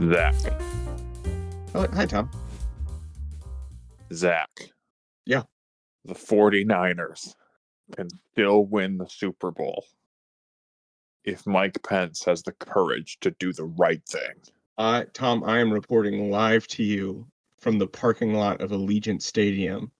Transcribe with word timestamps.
Zach. 0.00 0.34
Oh, 1.74 1.86
hi, 1.92 2.06
Tom. 2.06 2.30
Zach. 4.12 4.48
Yeah. 5.26 5.42
The 6.06 6.14
49ers 6.14 7.34
can 7.94 8.08
still 8.32 8.64
win 8.64 8.96
the 8.96 9.08
Super 9.08 9.50
Bowl 9.50 9.84
if 11.24 11.46
Mike 11.46 11.82
Pence 11.82 12.24
has 12.24 12.42
the 12.42 12.52
courage 12.52 13.18
to 13.20 13.30
do 13.32 13.52
the 13.52 13.66
right 13.66 14.02
thing. 14.08 14.40
Uh, 14.78 15.04
Tom, 15.12 15.44
I 15.44 15.58
am 15.58 15.70
reporting 15.70 16.30
live 16.30 16.66
to 16.68 16.82
you 16.82 17.26
from 17.58 17.78
the 17.78 17.86
parking 17.86 18.32
lot 18.32 18.62
of 18.62 18.70
Allegiant 18.70 19.20
Stadium. 19.20 19.92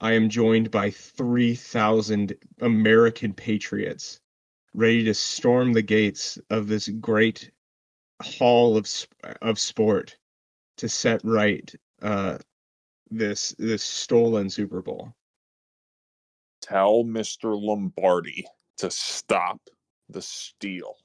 I 0.00 0.14
am 0.14 0.28
joined 0.28 0.72
by 0.72 0.90
3,000 0.90 2.34
American 2.60 3.32
patriots 3.32 4.20
ready 4.74 5.04
to 5.04 5.14
storm 5.14 5.72
the 5.72 5.82
gates 5.82 6.36
of 6.50 6.66
this 6.66 6.88
great 6.88 7.52
hall 8.22 8.76
of 8.76 8.88
of 9.42 9.58
sport 9.58 10.16
to 10.76 10.88
set 10.88 11.20
right 11.24 11.72
uh, 12.02 12.38
this 13.10 13.54
this 13.58 13.82
stolen 13.82 14.48
Super 14.50 14.82
Bowl. 14.82 15.12
Tell 16.62 17.04
Mr. 17.04 17.58
Lombardi 17.60 18.46
to 18.78 18.90
stop 18.90 19.60
the 20.08 20.22
steal. 20.22 20.96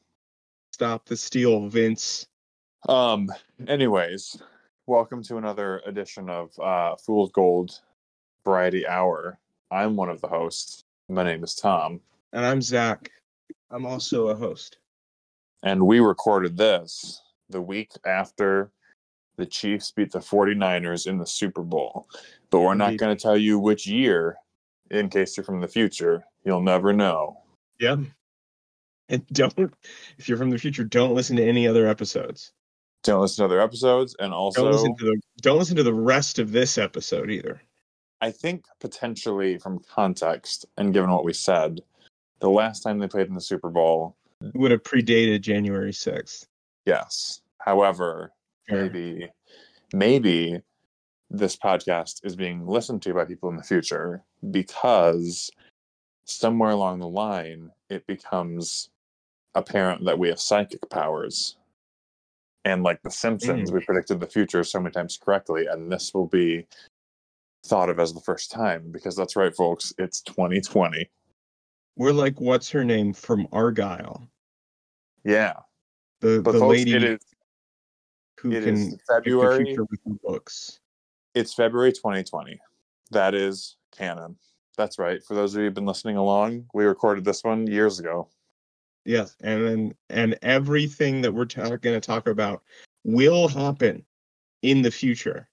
Stop 0.71 1.05
the 1.05 1.15
steal, 1.15 1.67
Vince. 1.67 2.27
Um, 2.89 3.29
anyways, 3.67 4.41
welcome 4.85 5.23
to 5.23 5.37
another 5.37 5.81
edition 5.85 6.29
of 6.29 6.57
uh, 6.59 6.95
Fool's 6.97 7.31
Gold 7.31 7.79
Variety 8.43 8.85
Hour. 8.85 9.39
I'm 9.71 9.95
one 9.95 10.09
of 10.09 10.21
the 10.21 10.27
hosts. 10.27 10.83
My 11.09 11.23
name 11.23 11.43
is 11.43 11.55
Tom, 11.55 12.01
And 12.33 12.45
I'm 12.45 12.61
Zach. 12.61 13.11
I'm 13.71 13.85
also 13.85 14.27
a 14.27 14.35
host. 14.35 14.77
And 15.65 15.85
we 15.85 15.99
recorded 15.99 16.55
this 16.55 17.21
the 17.49 17.61
week 17.61 17.91
after 18.05 18.71
the 19.35 19.45
Chiefs 19.45 19.91
beat 19.91 20.11
the 20.11 20.19
49ers 20.19 21.07
in 21.07 21.17
the 21.17 21.25
Super 21.25 21.61
Bowl. 21.61 22.07
But 22.49 22.61
we're 22.61 22.75
not 22.75 22.95
going 22.97 23.15
to 23.15 23.21
tell 23.21 23.35
you 23.35 23.59
which 23.59 23.85
year 23.85 24.37
in 24.91 25.09
case 25.09 25.35
you're 25.35 25.43
from 25.43 25.59
the 25.59 25.67
future. 25.67 26.23
You'll 26.45 26.61
never 26.61 26.93
know. 26.93 27.41
Yeah. 27.79 27.97
And 29.09 29.27
don't, 29.27 29.73
if 30.17 30.29
you're 30.29 30.37
from 30.37 30.51
the 30.51 30.57
future, 30.57 30.83
don't 30.83 31.13
listen 31.13 31.35
to 31.35 31.43
any 31.45 31.67
other 31.67 31.87
episodes. 31.87 32.53
Don't 33.03 33.21
listen 33.21 33.41
to 33.41 33.45
other 33.45 33.61
episodes. 33.61 34.15
And 34.19 34.31
Don't 34.31 34.39
also, 34.39 34.71
listen 34.71 34.95
to 34.95 35.05
the 35.05 35.21
don't 35.41 35.59
listen 35.59 35.75
to 35.75 35.83
the 35.83 35.93
rest 35.93 36.39
of 36.39 36.51
this 36.51 36.77
episode 36.77 37.29
either. 37.29 37.61
I 38.21 38.31
think 38.31 38.65
potentially 38.79 39.57
from 39.57 39.79
context 39.79 40.65
and 40.77 40.93
given 40.93 41.11
what 41.11 41.25
we 41.25 41.33
said, 41.33 41.81
the 42.39 42.49
last 42.49 42.81
time 42.81 42.97
they 42.97 43.07
played 43.07 43.27
in 43.27 43.35
the 43.35 43.41
Super 43.41 43.69
Bowl, 43.69 44.15
would 44.53 44.71
have 44.71 44.83
predated 44.83 45.41
January 45.41 45.91
6th. 45.91 46.45
yes. 46.85 47.41
However, 47.59 48.31
maybe 48.69 49.27
maybe 49.93 50.61
this 51.31 51.55
podcast 51.55 52.23
is 52.23 52.35
being 52.35 52.65
listened 52.67 53.01
to 53.01 53.13
by 53.13 53.25
people 53.25 53.49
in 53.49 53.57
the 53.57 53.63
future 53.63 54.23
because 54.51 55.49
somewhere 56.25 56.71
along 56.71 56.99
the 56.99 57.07
line 57.07 57.71
it 57.89 58.05
becomes 58.07 58.89
apparent 59.55 60.03
that 60.05 60.19
we 60.19 60.29
have 60.29 60.39
psychic 60.39 60.87
powers. 60.89 61.57
And 62.65 62.83
like 62.83 63.01
the 63.03 63.11
Simpsons, 63.11 63.69
mm. 63.69 63.73
we 63.73 63.85
predicted 63.85 64.19
the 64.19 64.27
future 64.27 64.63
so 64.63 64.79
many 64.79 64.91
times 64.91 65.19
correctly, 65.23 65.67
and 65.67 65.91
this 65.91 66.13
will 66.13 66.27
be 66.27 66.65
thought 67.65 67.89
of 67.89 67.99
as 67.99 68.13
the 68.13 68.21
first 68.21 68.51
time 68.51 68.91
because 68.91 69.15
that's 69.15 69.35
right, 69.35 69.55
folks. 69.55 69.93
It's 69.97 70.21
2020. 70.21 71.09
We're 71.95 72.11
like 72.11 72.41
what's 72.41 72.69
her 72.71 72.83
name 72.83 73.13
from 73.13 73.47
Argylle, 73.47 74.27
Yeah, 75.25 75.53
the 76.21 76.41
but 76.43 76.51
the 76.51 76.59
folks, 76.59 76.77
lady 76.77 76.93
it 76.93 77.03
is 77.03 77.19
who 78.39 78.51
it 78.51 78.63
can 78.63 78.75
is 78.75 78.79
predict 79.07 79.07
the 79.07 79.13
February. 79.13 79.77
with 79.77 79.99
her 80.05 80.13
books. 80.23 80.79
It's 81.33 81.53
February 81.53 81.91
2020. 81.91 82.59
That 83.11 83.33
is 83.33 83.75
canon. 83.91 84.37
That's 84.77 84.99
right. 84.99 85.23
For 85.23 85.33
those 85.33 85.55
of 85.55 85.59
you 85.59 85.65
who've 85.65 85.73
been 85.73 85.85
listening 85.85 86.17
along, 86.17 86.65
we 86.73 86.85
recorded 86.85 87.25
this 87.25 87.43
one 87.43 87.65
years 87.65 87.99
ago. 87.99 88.29
Yes, 89.03 89.35
and 89.41 89.67
then 89.67 89.95
and 90.09 90.37
everything 90.43 91.21
that 91.21 91.33
we're 91.33 91.45
ta- 91.45 91.75
going 91.75 91.99
to 91.99 91.99
talk 91.99 92.27
about 92.27 92.61
will 93.03 93.47
happen 93.47 94.05
in 94.61 94.81
the 94.81 94.91
future. 94.91 95.49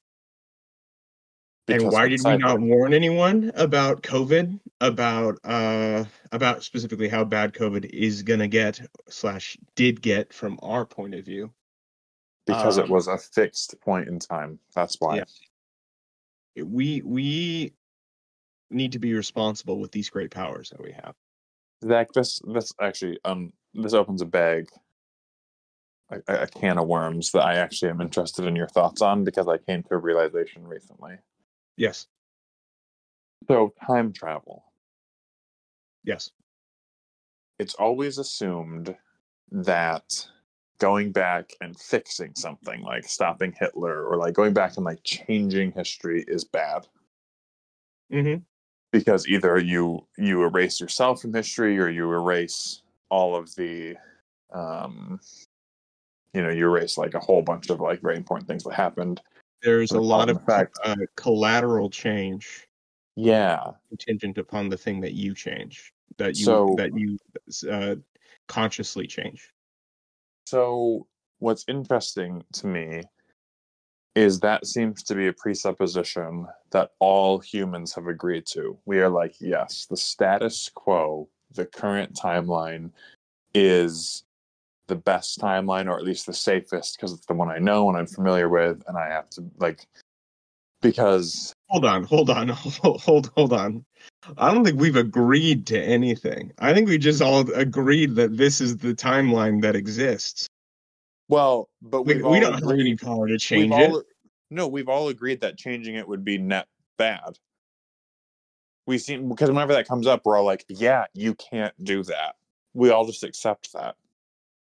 And 1.68 1.90
why 1.90 2.08
did 2.08 2.20
we 2.24 2.36
not 2.36 2.60
warn 2.60 2.92
anyone 2.92 3.52
about 3.54 4.02
COVID? 4.02 4.58
About 4.80 5.38
uh 5.44 6.04
about 6.32 6.64
specifically 6.64 7.08
how 7.08 7.24
bad 7.24 7.52
COVID 7.52 7.84
is 7.84 8.22
gonna 8.22 8.48
get 8.48 8.80
slash 9.08 9.56
did 9.76 10.02
get 10.02 10.32
from 10.32 10.58
our 10.60 10.84
point 10.84 11.14
of 11.14 11.24
view. 11.24 11.52
Because 12.46 12.78
it 12.78 12.86
um, 12.86 12.90
was 12.90 13.06
a 13.06 13.16
fixed 13.16 13.80
point 13.80 14.08
in 14.08 14.18
time. 14.18 14.58
That's 14.74 14.96
why. 14.98 15.18
Yeah. 15.18 16.64
We 16.64 17.00
we 17.02 17.74
need 18.70 18.92
to 18.92 18.98
be 18.98 19.14
responsible 19.14 19.78
with 19.78 19.92
these 19.92 20.10
great 20.10 20.32
powers 20.32 20.70
that 20.70 20.82
we 20.82 20.92
have. 20.92 21.14
Zach, 21.84 22.12
this 22.12 22.40
this 22.52 22.72
actually 22.80 23.20
um 23.24 23.52
this 23.72 23.94
opens 23.94 24.20
a 24.20 24.26
bag, 24.26 24.68
a 26.10 26.42
a 26.42 26.46
can 26.48 26.78
of 26.78 26.88
worms 26.88 27.30
that 27.32 27.44
I 27.44 27.54
actually 27.54 27.90
am 27.90 28.00
interested 28.00 28.46
in 28.46 28.56
your 28.56 28.68
thoughts 28.68 29.00
on 29.00 29.22
because 29.22 29.46
I 29.46 29.58
came 29.58 29.84
to 29.84 29.94
a 29.94 29.98
realization 29.98 30.66
recently. 30.66 31.18
Yes. 31.76 32.06
So 33.48 33.72
time 33.86 34.12
travel. 34.12 34.64
Yes. 36.04 36.30
It's 37.58 37.74
always 37.74 38.18
assumed 38.18 38.96
that 39.50 40.26
going 40.78 41.12
back 41.12 41.50
and 41.60 41.78
fixing 41.78 42.34
something 42.34 42.82
like 42.82 43.04
stopping 43.04 43.54
Hitler 43.58 44.04
or 44.04 44.16
like 44.16 44.34
going 44.34 44.52
back 44.52 44.76
and 44.76 44.84
like 44.84 45.02
changing 45.04 45.72
history 45.72 46.24
is 46.26 46.44
bad 46.44 46.86
Mm-hmm. 48.12 48.42
because 48.90 49.26
either 49.26 49.58
you 49.58 50.06
you 50.18 50.42
erase 50.42 50.80
yourself 50.80 51.22
from 51.22 51.32
history 51.32 51.78
or 51.78 51.88
you 51.88 52.10
erase 52.12 52.82
all 53.08 53.34
of 53.34 53.54
the 53.54 53.96
um 54.52 55.18
you 56.34 56.42
know 56.42 56.50
you 56.50 56.66
erase 56.66 56.98
like 56.98 57.14
a 57.14 57.20
whole 57.20 57.40
bunch 57.40 57.70
of 57.70 57.80
like 57.80 58.02
very 58.02 58.16
important 58.16 58.46
things 58.46 58.64
that 58.64 58.74
happened 58.74 59.22
There's 59.62 59.92
a 59.92 60.00
lot 60.00 60.28
of 60.28 60.44
fact- 60.44 60.78
uh, 60.84 60.96
collateral 61.16 61.88
change 61.90 62.66
yeah 63.14 63.60
contingent 63.90 64.38
upon 64.38 64.70
the 64.70 64.76
thing 64.76 64.98
that 65.00 65.12
you 65.12 65.34
change 65.34 65.92
that 66.16 66.34
you 66.38 66.44
So- 66.46 66.74
that 66.78 66.96
you 66.96 67.18
uh, 67.70 67.96
consciously 68.48 69.06
change. 69.06 69.52
so 70.46 71.06
what's 71.38 71.64
interesting 71.68 72.42
to 72.52 72.66
me 72.66 73.02
is 74.14 74.40
that 74.40 74.66
seems 74.66 75.02
to 75.04 75.14
be 75.14 75.26
a 75.28 75.32
presupposition 75.32 76.46
that 76.70 76.92
all 77.00 77.38
humans 77.38 77.94
have 77.94 78.06
agreed 78.06 78.46
to 78.46 78.78
we 78.86 78.98
are 79.00 79.08
like 79.08 79.34
yes 79.40 79.86
the 79.86 79.96
status 79.96 80.70
quo 80.74 81.28
the 81.52 81.66
current 81.66 82.14
timeline 82.14 82.90
is 83.54 84.24
the 84.92 84.96
best 84.96 85.40
timeline 85.40 85.86
or 85.88 85.96
at 85.98 86.04
least 86.04 86.26
the 86.26 86.34
safest 86.34 86.96
because 86.98 87.14
it's 87.14 87.24
the 87.24 87.32
one 87.32 87.48
i 87.48 87.58
know 87.58 87.88
and 87.88 87.96
i'm 87.96 88.06
familiar 88.06 88.50
with 88.50 88.82
and 88.86 88.98
i 88.98 89.08
have 89.08 89.28
to 89.30 89.42
like 89.58 89.86
because 90.82 91.54
Hold 91.70 91.86
on, 91.86 92.04
hold 92.04 92.28
on, 92.28 92.48
hold, 92.50 93.00
hold, 93.00 93.30
hold 93.34 93.52
on. 93.54 93.82
I 94.36 94.52
don't 94.52 94.62
think 94.62 94.78
we've 94.78 94.96
agreed 94.96 95.66
to 95.68 95.80
anything. 95.82 96.52
I 96.58 96.74
think 96.74 96.86
we 96.86 96.98
just 96.98 97.22
all 97.22 97.50
agreed 97.52 98.14
that 98.16 98.36
this 98.36 98.60
is 98.60 98.76
the 98.76 98.92
timeline 98.94 99.62
that 99.62 99.74
exists. 99.74 100.46
well 101.30 101.70
but 101.80 102.02
We, 102.02 102.16
we 102.22 102.40
don't 102.40 102.52
have 102.52 102.70
any 102.70 102.94
power 102.96 103.26
to 103.26 103.38
change 103.38 103.72
it. 103.72 103.90
all, 103.90 104.02
no 104.50 104.68
we've 104.68 104.90
all 104.90 105.08
agreed 105.08 105.40
that 105.40 105.56
changing 105.56 105.94
it 105.94 106.06
would 106.06 106.24
be 106.26 106.36
net 106.36 106.66
bad 106.98 107.38
we 108.86 108.98
seem 108.98 109.30
because 109.30 109.48
whenever 109.48 109.72
that 109.72 109.88
comes 109.88 110.06
up 110.06 110.20
we're 110.26 110.36
all 110.36 110.44
like 110.44 110.66
yeah 110.68 111.06
you 111.14 111.34
can't 111.36 111.72
do 111.82 112.02
that 112.02 112.34
we 112.74 112.90
all 112.90 113.06
just 113.06 113.24
accept 113.24 113.72
that 113.72 113.96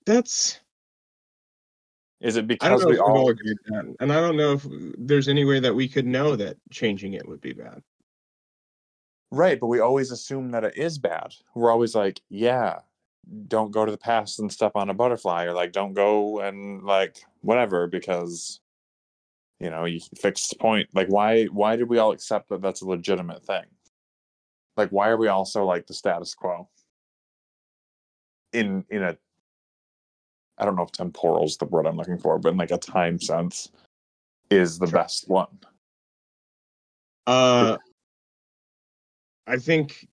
That's 0.06 0.60
is 2.22 2.38
it 2.38 2.46
I 2.62 2.70
don't 2.70 2.80
because 2.80 2.86
we 2.86 2.98
all 2.98 3.18
all 3.18 3.30
agreed 3.30 3.58
that, 3.68 3.96
and 4.00 4.12
I 4.14 4.22
don't 4.22 4.38
know 4.38 4.54
if 4.54 4.66
there's 4.98 5.28
any 5.28 5.46
way 5.46 5.60
that 5.60 5.76
we 5.76 5.88
could 5.88 6.06
know 6.06 6.36
that 6.36 6.58
changing 6.72 7.14
it 7.14 7.28
would 7.28 7.42
be 7.42 7.54
bad. 7.54 7.82
right 9.32 9.60
but 9.60 9.68
we 9.68 9.80
always 9.80 10.12
assume 10.12 10.52
that 10.52 10.64
it 10.64 10.78
is 10.78 10.98
bad. 10.98 11.34
We're 11.56 11.72
always 11.72 11.96
like 11.96 12.22
yeah 12.30 12.80
don't 13.48 13.72
go 13.72 13.86
to 13.86 13.92
the 13.92 13.98
past 13.98 14.40
and 14.40 14.52
step 14.52 14.74
on 14.76 14.90
a 14.90 14.94
butterfly 14.94 15.46
or 15.46 15.54
like 15.54 15.72
don't 15.72 15.94
go 15.94 16.40
and 16.40 16.84
like 16.84 17.18
whatever 17.42 17.88
because 17.88 18.60
you 19.60 19.70
know 19.70 19.86
you 19.86 20.00
fixed 20.18 20.52
the 20.52 20.58
point. 20.58 20.90
Like 20.94 21.08
why 21.08 21.46
why 21.46 21.76
did 21.76 21.90
we 21.90 21.98
all 21.98 22.12
accept 22.12 22.50
that 22.50 22.62
that's 22.62 22.82
a 22.82 22.88
legitimate 22.88 23.44
thing? 23.44 23.66
Like 24.78 24.90
why 24.90 25.10
are 25.10 25.18
we 25.18 25.28
also 25.28 25.66
like 25.66 25.88
the 25.88 25.94
status 25.94 26.36
quo? 26.36 26.70
In 28.54 28.86
in 28.90 29.04
a 29.04 29.18
i 30.58 30.66
don't 30.66 30.76
know 30.76 30.84
if 30.84 30.92
temporal 30.92 31.46
is 31.46 31.58
the 31.58 31.66
word 31.66 31.86
i'm 31.86 31.98
looking 31.98 32.18
for 32.18 32.40
but 32.40 32.52
in 32.54 32.58
like 32.58 32.72
a 32.72 32.78
time 32.78 33.20
sense 33.20 33.72
is 34.50 34.80
the 34.80 34.88
Sure. 34.88 35.00
best 35.00 35.30
one 35.30 35.48
Uh, 37.28 37.78
I 39.48 39.58
think 39.58 40.08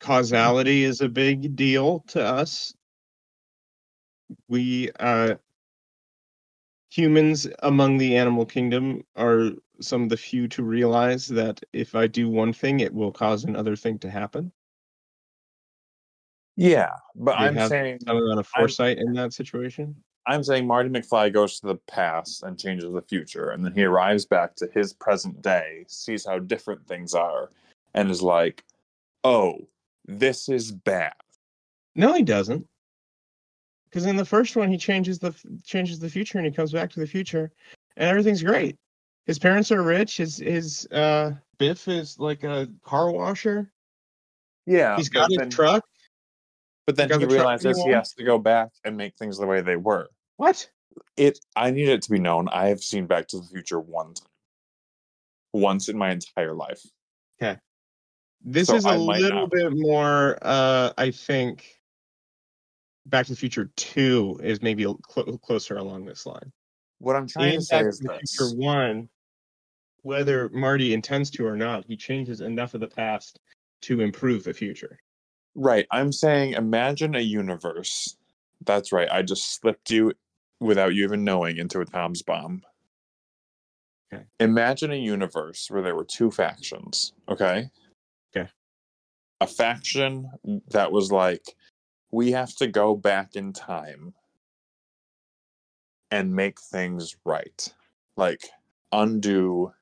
causality 0.00 0.84
is 0.84 1.00
a 1.00 1.08
big 1.08 1.56
deal 1.56 2.00
to 2.08 2.24
us. 2.24 2.74
We 4.48 4.90
uh 5.00 5.36
humans 6.90 7.48
among 7.62 7.98
the 7.98 8.16
animal 8.16 8.44
kingdom 8.46 9.02
are 9.16 9.50
some 9.80 10.02
of 10.04 10.08
the 10.10 10.16
few 10.16 10.46
to 10.48 10.62
realize 10.62 11.26
that 11.28 11.60
if 11.72 11.94
I 11.94 12.06
do 12.06 12.28
one 12.28 12.52
thing, 12.52 12.80
it 12.80 12.92
will 12.92 13.12
cause 13.12 13.44
another 13.44 13.76
thing 13.76 13.98
to 14.00 14.10
happen. 14.10 14.52
Yeah, 16.56 16.90
but 17.14 17.38
I'm 17.38 17.68
saying 17.68 18.00
Some 18.06 18.18
amount 18.18 18.40
of 18.40 18.46
foresight 18.46 18.98
in 18.98 19.12
that 19.14 19.32
situation. 19.32 19.96
I'm 20.26 20.44
saying 20.44 20.66
Marty 20.66 20.88
McFly 20.88 21.32
goes 21.32 21.58
to 21.60 21.66
the 21.66 21.76
past 21.88 22.42
and 22.42 22.58
changes 22.58 22.92
the 22.92 23.02
future, 23.02 23.50
and 23.50 23.64
then 23.64 23.72
he 23.74 23.84
arrives 23.84 24.24
back 24.24 24.54
to 24.56 24.68
his 24.72 24.92
present 24.92 25.42
day, 25.42 25.84
sees 25.88 26.26
how 26.26 26.38
different 26.38 26.86
things 26.86 27.14
are, 27.14 27.50
and 27.94 28.10
is 28.10 28.22
like, 28.22 28.64
"Oh, 29.24 29.66
this 30.06 30.48
is 30.48 30.70
bad." 30.70 31.14
No, 31.96 32.12
he 32.12 32.22
doesn't. 32.22 32.66
Because 33.88 34.06
in 34.06 34.16
the 34.16 34.24
first 34.24 34.56
one, 34.56 34.70
he 34.70 34.78
changes 34.78 35.18
the 35.18 35.34
changes 35.64 35.98
the 35.98 36.08
future, 36.08 36.38
and 36.38 36.46
he 36.46 36.52
comes 36.52 36.72
back 36.72 36.90
to 36.90 37.00
the 37.00 37.06
future, 37.06 37.50
and 37.96 38.08
everything's 38.08 38.42
great. 38.42 38.76
His 39.26 39.38
parents 39.38 39.72
are 39.72 39.82
rich. 39.82 40.18
His 40.18 40.36
his 40.36 40.86
uh, 40.92 41.32
Biff 41.58 41.88
is 41.88 42.18
like 42.18 42.44
a 42.44 42.68
car 42.84 43.10
washer. 43.10 43.70
Yeah, 44.66 44.96
He's 44.96 45.08
got 45.08 45.28
his 45.28 45.38
then, 45.38 45.50
truck. 45.50 45.84
But 46.86 46.96
then 46.96 47.08
he 47.08 47.26
realizes 47.26 47.82
he 47.82 47.90
has 47.90 48.12
to 48.14 48.24
go 48.24 48.38
back 48.38 48.70
and 48.84 48.96
make 48.96 49.16
things 49.16 49.38
the 49.38 49.46
way 49.46 49.60
they 49.60 49.76
were. 49.76 50.08
What? 50.36 50.68
It. 51.16 51.38
I 51.56 51.70
need 51.70 51.88
it 51.88 52.02
to 52.02 52.10
be 52.10 52.18
known. 52.18 52.48
I 52.48 52.68
have 52.68 52.80
seen 52.80 53.06
Back 53.06 53.28
to 53.28 53.38
the 53.38 53.46
Future 53.46 53.80
one 53.80 54.14
time, 54.14 54.26
once 55.52 55.88
in 55.88 55.96
my 55.96 56.10
entire 56.10 56.54
life. 56.54 56.80
Okay. 57.42 57.58
This 58.44 58.68
So 58.68 58.76
is 58.76 58.84
a 58.84 58.90
I 58.90 58.96
little 58.96 59.46
bit 59.46 59.72
more. 59.74 60.38
Uh, 60.42 60.92
I 60.98 61.10
think. 61.10 61.78
Back 63.06 63.26
to 63.26 63.32
the 63.32 63.36
Future 63.36 63.68
Two 63.76 64.38
is 64.44 64.62
maybe 64.62 64.84
a 64.84 64.94
clo- 64.94 65.36
closer 65.38 65.76
along 65.76 66.04
this 66.04 66.24
line. 66.24 66.52
What 66.98 67.16
I'm 67.16 67.26
trying 67.26 67.54
In 67.54 67.60
to 67.60 67.66
say 67.66 67.78
Back 67.78 67.86
is 67.86 67.98
to 67.98 68.04
the 68.04 68.18
this. 68.20 68.36
Future 68.36 68.56
One, 68.56 69.08
whether 70.02 70.48
Marty 70.50 70.94
intends 70.94 71.30
to 71.30 71.44
or 71.44 71.56
not, 71.56 71.84
he 71.86 71.96
changes 71.96 72.40
enough 72.40 72.74
of 72.74 72.80
the 72.80 72.86
past 72.86 73.40
to 73.82 74.02
improve 74.02 74.44
the 74.44 74.54
future. 74.54 74.98
Right. 75.54 75.86
I'm 75.90 76.12
saying 76.12 76.54
imagine 76.54 77.14
a 77.14 77.20
universe. 77.20 78.16
That's 78.64 78.92
right. 78.92 79.08
I 79.10 79.22
just 79.22 79.60
slipped 79.60 79.90
you 79.90 80.12
without 80.60 80.94
you 80.94 81.04
even 81.04 81.24
knowing 81.24 81.58
into 81.58 81.80
a 81.80 81.84
Tom's 81.84 82.22
bomb. 82.22 82.62
Okay. 84.12 84.24
Imagine 84.40 84.92
a 84.92 84.96
universe 84.96 85.70
where 85.70 85.82
there 85.82 85.96
were 85.96 86.04
two 86.04 86.30
factions, 86.30 87.12
okay? 87.28 87.70
Okay. 88.34 88.48
A 89.40 89.46
faction 89.46 90.30
that 90.70 90.92
was 90.92 91.10
like, 91.10 91.44
we 92.10 92.30
have 92.32 92.54
to 92.56 92.66
go 92.66 92.94
back 92.94 93.36
in 93.36 93.52
time 93.52 94.14
and 96.10 96.34
make 96.34 96.60
things 96.60 97.16
right. 97.24 97.74
Like, 98.16 98.50
undo 98.92 99.72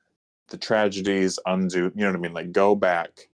the 0.47 0.57
tragedies, 0.57 1.37
undo, 1.45 1.91
you 1.93 2.01
know 2.01 2.07
what 2.07 2.15
I 2.15 2.19
mean? 2.19 2.33
Like, 2.33 2.51
go 2.53 2.73
back 2.73 3.27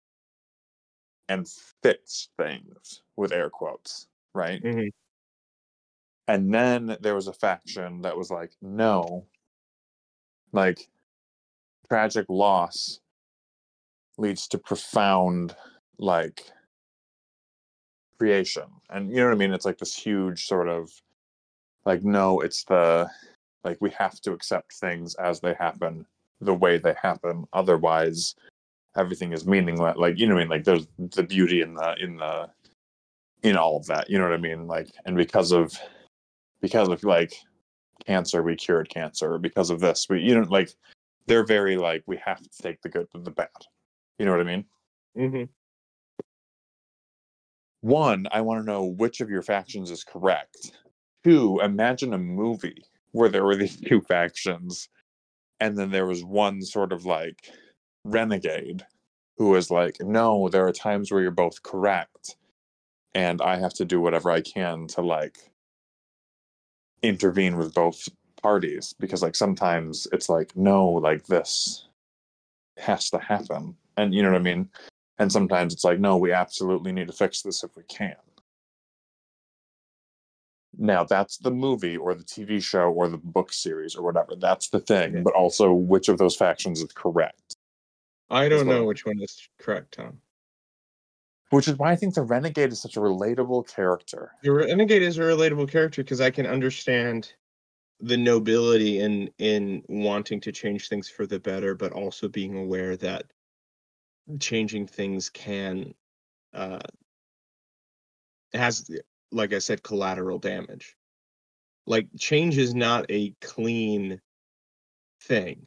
and 1.29 1.49
fix 1.82 2.29
things 2.37 3.03
with 3.17 3.32
air 3.32 3.50
quotes, 3.50 4.09
right? 4.35 4.62
Mhm. 4.62 4.91
And 6.29 6.53
then 6.53 6.99
there 7.00 7.15
was 7.15 7.29
a 7.29 7.32
faction 7.32 8.03
that 8.03 8.17
was 8.19 8.31
like, 8.31 8.53
no, 8.61 9.26
like 10.53 10.88
tragic 11.88 12.26
loss 12.29 13.00
leads 14.19 14.49
to 14.49 14.59
profound 14.59 15.55
like 15.99 16.50
creation. 18.19 18.65
And 18.91 19.11
you 19.11 19.17
know 19.17 19.26
what 19.26 19.32
I 19.35 19.37
mean? 19.38 19.53
It's 19.53 19.65
like 19.65 19.79
this 19.79 19.97
huge 19.97 20.47
sort 20.47 20.69
of 20.69 20.91
like, 21.87 22.05
no, 22.05 22.41
it's 22.41 22.65
the 22.65 23.11
like 23.65 23.79
we 23.81 23.91
have 23.91 24.21
to 24.23 24.32
accept 24.32 24.75
things 24.75 25.15
as 25.17 25.41
they 25.41 25.55
happen 25.55 26.06
the 26.41 26.55
way 26.55 26.79
they 26.79 26.94
happen. 27.03 27.47
Otherwise 27.53 28.35
everything 28.96 29.32
is 29.32 29.46
meaningless. 29.46 29.96
Like, 29.96 30.19
you 30.19 30.26
know 30.26 30.35
what 30.35 30.41
I 30.41 30.44
mean? 30.44 30.50
Like 30.50 30.64
there's 30.64 30.87
the 30.99 31.23
beauty 31.23 31.61
in 31.62 31.75
the 31.75 31.94
in 32.00 32.17
the 32.17 32.50
in 33.43 33.56
all 33.56 33.76
of 33.76 33.87
that. 33.87 34.08
You 34.11 34.19
know 34.19 34.25
what 34.25 34.35
I 34.35 34.38
mean? 34.38 34.67
Like 34.67 34.91
and 35.05 35.17
because 35.17 35.52
of 35.52 35.73
because 36.61 36.88
of 36.88 37.02
like 37.05 37.32
cancer 38.06 38.43
we 38.43 38.56
cured 38.56 38.88
cancer 38.88 39.38
because 39.38 39.70
of 39.70 39.81
this 39.81 40.06
we 40.11 40.20
you 40.20 40.35
know 40.35 40.46
like 40.49 40.70
they're 41.26 41.44
very 41.44 41.76
like 41.76 42.02
we 42.06 42.17
have 42.17 42.41
to 42.41 42.62
take 42.62 42.81
the 42.82 42.88
good 42.88 43.06
with 43.14 43.25
the 43.25 43.31
bad 43.31 43.49
you 44.19 44.26
know 44.26 44.32
what 44.32 44.41
i 44.41 44.44
mean 44.44 44.64
Mhm. 45.17 45.49
one 47.81 48.26
i 48.32 48.40
want 48.40 48.61
to 48.61 48.67
know 48.70 48.85
which 48.85 49.20
of 49.20 49.31
your 49.31 49.43
factions 49.43 49.90
is 49.90 50.05
correct 50.05 50.73
two 51.23 51.61
imagine 51.62 52.12
a 52.14 52.19
movie 52.19 52.82
where 53.12 53.29
there 53.29 53.44
were 53.44 53.56
these 53.56 53.76
two 53.88 54.00
factions 54.00 54.88
and 55.61 55.79
then 55.79 55.90
there 55.90 56.06
was 56.06 56.25
one 56.25 56.61
sort 56.62 56.93
of 56.93 57.06
like 57.06 57.50
renegade 58.05 58.87
who 59.39 59.55
is 59.55 59.71
like 59.71 59.97
no 60.01 60.49
there 60.49 60.67
are 60.67 60.73
times 60.73 61.11
where 61.11 61.23
you're 61.23 61.31
both 61.31 61.62
correct 61.62 62.37
and 63.15 63.41
i 63.41 63.56
have 63.56 63.73
to 63.73 63.85
do 63.85 64.01
whatever 64.01 64.31
i 64.31 64.41
can 64.41 64.87
to 64.87 65.01
like 65.01 65.39
intervene 67.05 67.56
with 67.56 67.75
both 67.75 68.09
parties. 68.43 68.95
Because 68.99 69.23
like 69.23 69.37
sometimes 69.37 70.09
it's 70.12 70.29
like 70.29 70.56
no 70.56 70.89
like 70.89 71.27
this 71.27 71.87
has 72.79 73.11
to 73.11 73.19
happen. 73.19 73.77
And 73.97 74.12
you 74.15 74.23
know 74.23 74.33
what 74.33 74.41
i 74.41 74.43
mean? 74.43 74.69
And 75.19 75.31
sometimes 75.31 75.73
it's 75.73 75.85
like 75.85 76.00
no 76.00 76.17
we 76.17 76.33
absolutely 76.33 76.93
need 76.93 77.07
to 77.07 77.12
fix 77.12 77.43
this 77.43 77.62
if 77.62 77.77
we 77.77 77.85
can. 77.85 78.17
Now 80.77 81.05
that's 81.05 81.39
the 81.39 81.53
movie 81.53 81.97
or 81.97 82.15
the 82.15 82.25
tv 82.25 82.61
show 82.61 82.91
or 82.91 83.09
the 83.09 83.19
book 83.19 83.53
series 83.53 83.95
or 83.95 84.03
whatever. 84.03 84.35
That's 84.37 84.69
the 84.71 84.81
thing 84.81 85.23
but 85.23 85.35
also 85.35 85.73
which 85.73 86.09
of 86.09 86.19
those 86.19 86.37
factions 86.37 86.81
is 86.83 86.93
correct 86.93 87.44
I 88.35 88.49
don't 88.49 88.67
what 88.67 88.75
know 88.75 88.85
which 88.85 89.07
one 89.07 89.21
is 89.21 89.49
correct, 89.59 89.95
Tom. 89.95 90.21
which 91.51 91.69
is 91.69 91.77
why 91.79 91.93
i 91.93 91.97
think 91.97 92.15
the 92.15 92.23
renegade 92.23 92.73
is 92.73 92.81
such 92.81 92.97
a 92.97 93.01
relatable 93.01 93.67
character 93.69 94.33
The 94.43 94.53
renegade 94.53 95.03
is 95.03 95.19
a 95.19 95.23
relatable 95.23 95.71
character 95.71 96.03
because 96.03 96.21
I 96.21 96.31
can 96.31 96.47
understand 96.47 97.33
the 98.01 98.17
nobility 98.17 98.99
in 99.01 99.31
in 99.39 99.83
wanting 99.89 100.41
to 100.43 100.53
change 100.53 100.89
things 100.89 101.09
for 101.09 101.27
the 101.27 101.39
better, 101.39 101.75
but 101.75 101.93
also 101.93 102.29
being 102.29 102.57
aware 102.57 102.97
that 102.97 103.25
changing 104.41 104.87
things 104.89 105.31
can 105.31 105.95
uh 106.53 106.81
has 108.53 108.91
like 109.31 109.53
I 109.53 109.59
said 109.61 109.83
collateral 109.83 110.38
damage. 110.38 110.97
Like 111.87 112.09
change 112.19 112.59
is 112.59 112.75
not 112.75 113.07
a 113.11 113.31
clean 113.41 114.21
thing. 115.23 115.67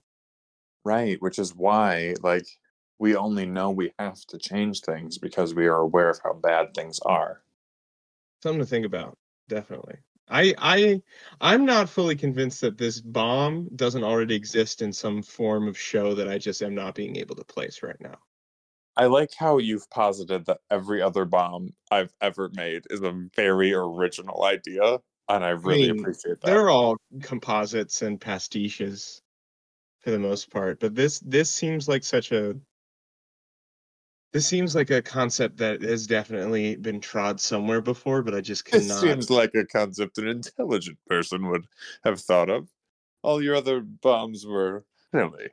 Right, 0.88 1.22
which 1.22 1.38
is 1.38 1.54
why 1.54 2.14
like 2.22 2.48
we 2.98 3.18
only 3.18 3.46
know 3.46 3.72
we 3.72 3.92
have 4.00 4.22
to 4.28 4.38
change 4.38 4.80
things 4.80 5.18
because 5.18 5.54
we 5.54 5.68
are 5.68 5.82
aware 5.82 6.10
of 6.10 6.22
how 6.24 6.32
bad 6.32 6.74
things 6.74 6.98
are. 7.02 7.44
Something 8.42 8.62
to 8.62 8.66
think 8.66 8.86
about, 8.86 9.18
definitely. 9.50 9.96
I 10.30 10.56
I 10.58 11.02
I'm 11.42 11.66
not 11.66 11.90
fully 11.90 12.16
convinced 12.16 12.62
that 12.62 12.78
this 12.78 13.02
bomb 13.02 13.68
doesn't 13.76 14.06
already 14.06 14.36
exist 14.36 14.82
in 14.82 14.94
some 14.94 15.22
form 15.24 15.68
of 15.68 15.78
show 15.78 16.14
that 16.14 16.30
I 16.30 16.38
just 16.38 16.62
am 16.62 16.74
not 16.74 16.96
being 16.96 17.18
able 17.18 17.36
to 17.36 17.44
place 17.44 17.84
right 17.84 18.00
now. 18.00 18.20
I 18.96 19.08
like 19.08 19.34
how 19.38 19.58
you've 19.58 19.90
posited 19.90 20.46
that 20.46 20.62
every 20.72 21.02
other 21.02 21.26
bomb 21.26 21.72
I've 21.92 22.14
ever 22.22 22.50
made 22.54 22.84
is 22.90 23.02
a 23.02 23.28
very 23.36 23.74
original 23.74 24.46
idea, 24.46 25.00
and 25.28 25.44
I 25.44 25.50
really 25.50 25.92
mean, 25.92 26.00
appreciate 26.00 26.40
that. 26.40 26.46
They're 26.48 26.70
all 26.70 26.96
composites 27.22 28.02
and 28.02 28.22
pastiches 28.22 29.22
for 30.08 30.12
the 30.12 30.20
most 30.20 30.50
part, 30.50 30.80
but 30.80 30.96
this 30.96 31.20
this 31.20 31.52
seems 31.52 31.90
like 31.90 32.02
such 32.02 32.32
a 32.32 32.56
this 34.32 34.48
seems 34.48 34.74
like 34.74 34.90
a 34.90 35.02
concept 35.02 35.58
that 35.58 35.82
has 35.82 36.08
definitely 36.08 36.78
been 36.78 37.02
trod 37.02 37.42
somewhere 37.42 37.82
before, 37.82 38.24
but 38.24 38.34
I 38.34 38.40
just 38.40 38.74
It 38.74 38.84
seems 38.84 39.30
like 39.30 39.54
a 39.54 39.66
concept 39.66 40.18
an 40.18 40.30
intelligent 40.30 40.98
person 41.08 41.50
would 41.50 41.68
have 42.06 42.22
thought 42.22 42.50
of. 42.50 42.70
All 43.22 43.44
your 43.44 43.56
other 43.56 43.82
bombs 43.82 44.46
were 44.46 44.86
really. 45.12 45.50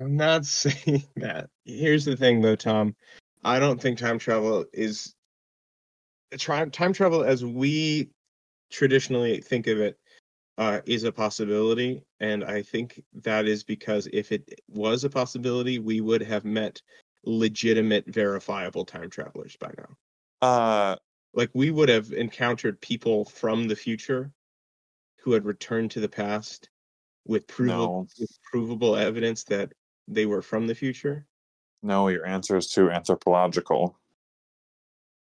I'm 0.00 0.16
not 0.16 0.44
saying 0.44 1.04
that. 1.18 1.50
Here's 1.64 2.04
the 2.04 2.16
thing, 2.16 2.40
though, 2.40 2.56
Tom. 2.56 2.96
I 3.44 3.60
don't 3.60 3.80
think 3.80 3.98
time 3.98 4.18
travel 4.18 4.64
is 4.72 5.14
time 6.36 6.92
travel 6.92 7.22
as 7.22 7.44
we 7.44 8.10
traditionally 8.72 9.40
think 9.40 9.68
of 9.68 9.78
it 9.78 9.96
uh, 10.58 10.80
is 10.86 11.04
a 11.04 11.12
possibility, 11.12 12.04
and 12.20 12.44
I 12.44 12.62
think 12.62 13.02
that 13.22 13.46
is 13.46 13.64
because 13.64 14.08
if 14.12 14.30
it 14.32 14.60
was 14.68 15.04
a 15.04 15.10
possibility, 15.10 15.78
we 15.78 16.00
would 16.00 16.22
have 16.22 16.44
met 16.44 16.80
legitimate, 17.24 18.06
verifiable 18.06 18.84
time 18.84 19.10
travelers 19.10 19.56
by 19.56 19.72
now. 19.78 19.96
Uh 20.46 20.96
Like 21.32 21.50
we 21.54 21.70
would 21.72 21.88
have 21.88 22.12
encountered 22.12 22.80
people 22.80 23.24
from 23.24 23.66
the 23.66 23.74
future 23.76 24.30
who 25.20 25.32
had 25.32 25.44
returned 25.44 25.90
to 25.92 26.00
the 26.00 26.08
past 26.08 26.68
with 27.26 27.46
provable, 27.48 28.02
No. 28.02 28.08
with 28.20 28.38
provable 28.52 28.94
evidence 28.96 29.42
that 29.44 29.72
they 30.06 30.26
were 30.26 30.42
from 30.42 30.66
the 30.66 30.74
future. 30.74 31.26
no, 31.82 32.08
your 32.08 32.26
answer 32.26 32.56
is 32.56 32.68
too 32.68 32.90
anthropological. 32.90 33.98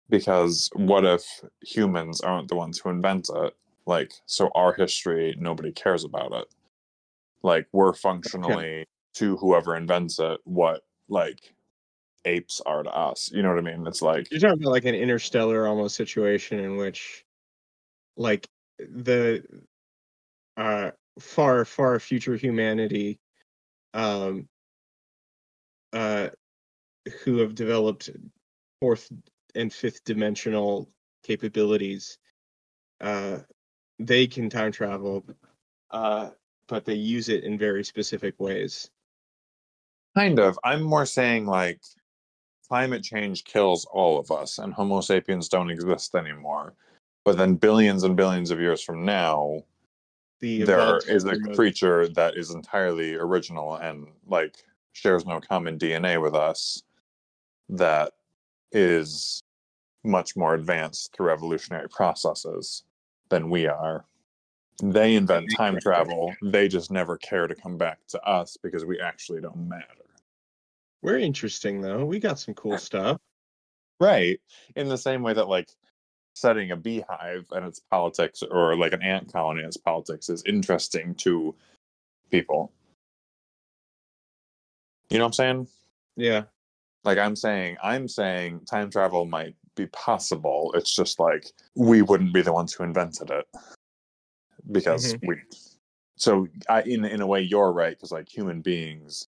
Because 0.09 0.69
what 0.75 1.05
if 1.05 1.23
humans 1.63 2.21
aren't 2.21 2.49
the 2.49 2.57
ones 2.57 2.79
who 2.79 2.91
invent 2.91 3.29
it? 3.35 3.55
Like, 3.87 4.13
so 4.27 4.51
our 4.55 4.73
history, 4.73 5.35
nobody 5.39 5.73
cares 5.73 6.05
about 6.05 6.33
it. 6.33 6.47
Like, 7.43 7.69
we're 7.73 7.93
functionally 7.93 8.87
to 9.15 9.37
whoever 9.37 9.77
invents 9.77 10.19
it 10.19 10.41
what 10.45 10.83
like 11.09 11.55
apes 12.25 12.61
are 12.65 12.83
to 12.83 12.91
us. 12.91 13.31
You 13.33 13.43
know 13.43 13.51
what 13.51 13.59
I 13.59 13.63
mean? 13.63 13.87
It's 13.87 14.03
like 14.03 14.31
You're 14.31 14.41
talking 14.41 14.63
about 14.63 14.73
like 14.73 14.85
an 14.85 14.95
interstellar 14.95 15.67
almost 15.67 15.97
situation 15.97 16.59
in 16.59 16.77
which 16.77 17.25
like 18.17 18.49
the 18.79 19.45
uh 20.57 20.91
far 21.21 21.65
far 21.65 21.99
future 22.01 22.37
humanity 22.37 23.21
um 23.93 24.49
uh 25.93 26.29
who 27.23 27.39
have 27.39 27.55
developed 27.55 28.11
fourth 28.81 29.11
and 29.55 29.73
fifth 29.73 30.03
dimensional 30.05 30.91
capabilities 31.23 32.19
uh 33.01 33.39
they 33.99 34.27
can 34.27 34.51
time 34.51 34.73
travel 34.73 35.25
uh 35.91 36.31
but 36.67 36.85
they 36.85 36.95
use 36.95 37.29
it 37.29 37.45
in 37.45 37.59
very 37.59 37.85
specific 37.85 38.35
ways 38.39 38.91
kind 40.15 40.39
of. 40.39 40.59
I'm 40.65 40.83
more 40.83 41.07
saying 41.07 41.47
like 41.47 41.81
climate 42.69 43.03
change 43.03 43.45
kills 43.45 43.85
all 43.93 44.19
of 44.19 44.31
us 44.31 44.59
and 44.59 44.73
Homo 44.73 45.01
sapiens 45.01 45.49
don't 45.49 45.71
exist 45.71 46.15
anymore. 46.15 46.75
But 47.25 47.37
then 47.37 47.55
billions 47.55 48.05
and 48.05 48.17
billions 48.17 48.51
of 48.51 48.61
years 48.61 48.83
from 48.83 49.05
now, 49.05 49.63
the 50.41 50.63
there 50.63 50.99
is 51.09 51.25
a 51.25 51.39
creature 51.55 52.09
that 52.09 52.37
is 52.37 52.51
entirely 52.51 53.15
original 53.15 53.77
and 53.77 54.09
like 54.27 54.57
shares 54.93 55.25
no 55.25 55.41
common 55.41 55.79
DNA 55.79 56.21
with 56.21 56.35
us 56.35 56.83
that 57.71 58.13
is 58.73 59.43
much 60.05 60.37
more 60.37 60.55
advanced 60.55 61.17
through 61.17 61.31
evolutionary 61.31 61.89
processes 61.89 62.85
than 63.29 63.51
we 63.51 63.67
are. 63.67 64.05
They 64.83 65.15
invent 65.15 65.51
time 65.57 65.79
travel. 65.81 66.35
They 66.43 66.69
just 66.69 66.91
never 66.91 67.17
care 67.17 67.47
to 67.47 67.55
come 67.55 67.79
back 67.79 67.99
to 68.09 68.21
us 68.23 68.57
because 68.63 68.85
we 68.85 69.01
actually 69.01 69.41
don't 69.41 69.69
matter. 69.69 69.85
we're 71.03 71.19
interesting 71.19 71.81
though 71.81 72.05
we 72.05 72.19
got 72.19 72.39
some 72.39 72.55
cool 72.55 72.79
stuff 72.79 73.21
Right. 74.01 74.41
In 74.77 74.89
the 74.89 74.99
same 74.99 75.23
way 75.23 75.33
that 75.35 75.49
like 75.49 75.71
setting 76.35 76.73
a 76.73 76.77
beehive 76.77 77.47
and 77.53 77.65
its 77.65 77.81
politics 77.81 78.43
or 78.43 78.77
like 78.77 78.93
an 78.93 79.03
ant 79.03 79.33
colony 79.33 79.61
and 79.61 79.69
its 79.69 79.77
politics 79.77 80.29
is 80.29 80.43
interesting 80.45 81.15
to 81.15 81.55
people. 82.31 82.73
You 85.11 85.19
know 85.19 85.25
what 85.25 85.29
I'm 85.29 85.33
saying? 85.33 85.69
yeah 86.17 86.43
Like 87.05 87.19
I'm 87.19 87.37
saying 87.37 87.77
I'm 87.83 88.09
saying 88.09 88.61
time 88.67 88.91
travel 88.91 89.25
might 89.27 89.55
be 89.75 89.87
possible. 89.89 90.73
It's 90.75 90.95
just 90.95 91.19
like 91.19 91.47
we 91.75 92.03
wouldn't 92.03 92.35
be 92.35 92.43
the 92.43 92.53
ones 92.53 92.73
who 92.73 92.85
invented 92.85 93.31
it. 93.31 93.47
Because 94.71 95.15
mm-hmm. 95.15 95.29
we 95.29 95.37
so 96.17 96.49
I 96.69 96.83
in 96.83 97.05
in 97.05 97.21
a 97.21 97.27
way 97.27 97.41
you're 97.41 97.73
right 97.73 97.97
because 97.97 98.13
like 98.13 98.29
human 98.29 98.61
beings 98.61 99.29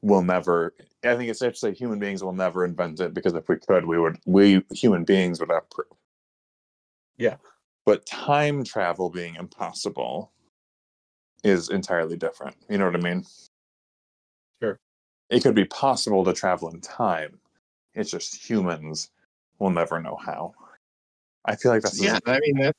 will 0.00 0.22
never 0.22 0.74
I 1.04 1.16
think 1.16 1.28
it's 1.30 1.40
safe 1.40 1.54
to 1.54 1.58
say 1.58 1.74
human 1.74 1.98
beings 1.98 2.22
will 2.22 2.32
never 2.32 2.64
invent 2.64 3.00
it 3.00 3.14
because 3.14 3.34
if 3.34 3.48
we 3.48 3.56
could 3.56 3.84
we 3.84 3.98
would 3.98 4.18
we 4.26 4.64
human 4.72 5.04
beings 5.04 5.40
would 5.40 5.50
have 5.50 5.68
proof. 5.70 5.88
Yeah. 7.16 7.36
But 7.84 8.06
time 8.06 8.64
travel 8.64 9.10
being 9.10 9.34
impossible 9.34 10.32
is 11.42 11.68
entirely 11.68 12.16
different. 12.16 12.56
You 12.70 12.78
know 12.78 12.86
what 12.86 12.96
I 12.96 13.00
mean? 13.00 13.24
Sure. 14.62 14.80
It 15.28 15.42
could 15.42 15.54
be 15.54 15.66
possible 15.66 16.24
to 16.24 16.32
travel 16.32 16.70
in 16.70 16.80
time. 16.80 17.38
It's 17.94 18.10
just 18.10 18.48
humans 18.48 19.10
will 19.58 19.70
never 19.70 20.00
know 20.00 20.16
how. 20.16 20.54
I 21.44 21.56
feel 21.56 21.72
like 21.72 21.82
that's 21.82 22.00
yeah 22.00 22.18
i 22.26 22.40
mean 22.40 22.56
that 22.58 22.74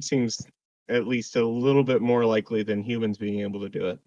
seems 0.00 0.46
at 0.90 1.06
least 1.06 1.36
a 1.36 1.46
little 1.46 1.82
bit 1.84 2.02
more 2.02 2.24
likely 2.26 2.62
than 2.62 2.82
humans 2.82 3.16
being 3.16 3.40
able 3.40 3.60
to 3.60 3.68
do 3.70 3.86
it 3.86 3.98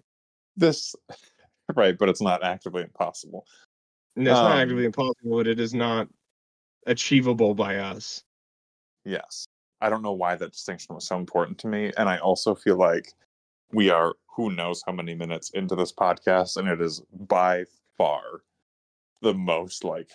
this 0.55 0.95
right, 1.75 1.97
but 1.97 2.09
it's 2.09 2.21
not 2.21 2.43
actively 2.43 2.83
impossible. 2.83 3.47
and 4.15 4.27
it's 4.27 4.35
not 4.35 4.51
Um, 4.51 4.59
actively 4.59 4.85
impossible 4.85 5.37
but 5.37 5.47
it 5.47 5.59
is 5.59 5.73
not 5.73 6.07
achievable 6.85 7.55
by 7.55 7.77
us 7.77 8.23
Yes. 9.05 9.45
I 9.81 9.89
don't 9.89 10.01
know 10.01 10.13
why 10.13 10.35
that 10.35 10.51
distinction 10.51 10.95
was 10.95 11.05
so 11.05 11.17
important 11.17 11.57
to 11.59 11.67
me. 11.67 11.91
And 11.97 12.07
I 12.07 12.17
also 12.19 12.55
feel 12.55 12.77
like 12.77 13.13
we 13.71 13.89
are 13.89 14.13
who 14.35 14.51
knows 14.51 14.81
how 14.85 14.93
many 14.93 15.13
minutes 15.13 15.49
into 15.51 15.75
this 15.75 15.91
podcast, 15.91 16.57
and 16.57 16.67
it 16.67 16.81
is 16.81 17.01
by 17.11 17.65
far 17.97 18.21
the 19.21 19.33
most 19.33 19.83
like 19.83 20.11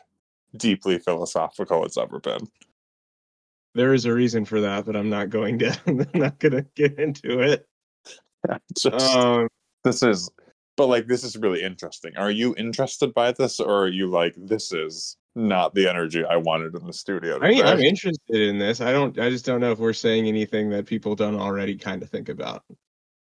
deeply 0.59 0.99
philosophical 0.99 1.85
it's 1.85 1.99
ever 1.99 2.21
been. 2.21 2.47
there 3.75 3.95
is 3.95 4.05
a 4.05 4.13
reason 4.13 4.45
for 4.45 4.61
that 4.61 4.85
but 4.85 4.97
i'm 4.97 5.11
not 5.11 5.31
going 5.31 5.59
to 5.59 5.79
i'm 5.87 6.07
not 6.15 6.39
going 6.39 6.53
to 6.53 6.67
get 6.75 6.99
into 6.99 7.41
it 7.41 7.67
Just, 8.77 9.17
um 9.17 9.49
this 9.85 10.03
is 10.03 10.31
but 10.79 10.87
like 10.87 11.09
this 11.09 11.25
is 11.25 11.37
really 11.37 11.63
interesting. 11.63 12.17
Are 12.17 12.31
you 12.31 12.55
interested 12.57 13.13
by 13.13 13.33
this 13.33 13.59
or 13.61 13.83
are 13.83 13.89
you 13.89 14.09
like 14.09 14.35
this 14.39 14.73
is 14.73 15.17
not 15.35 15.75
the 15.75 15.89
energy 15.89 16.25
I 16.25 16.37
wanted 16.37 16.75
in 16.77 16.87
the 16.87 16.93
studio? 16.93 17.39
I 17.43 17.49
mean, 17.49 17.65
I'm 17.65 17.81
interested 17.81 18.41
in 18.41 18.59
this. 18.59 18.81
I 18.81 18.93
don't. 18.93 19.19
I 19.19 19.29
just 19.29 19.45
don't 19.45 19.61
know 19.61 19.73
if 19.73 19.81
we're 19.81 19.93
saying 19.93 20.29
anything 20.29 20.71
that 20.71 20.87
people 20.87 21.17
don't 21.17 21.35
already 21.35 21.77
kind 21.77 22.01
of 22.03 22.09
think 22.09 22.29
about. 22.29 22.63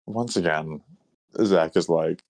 once 0.05 0.36
again, 0.36 0.81
Zach 1.41 1.77
is 1.77 1.88
like, 1.88 2.22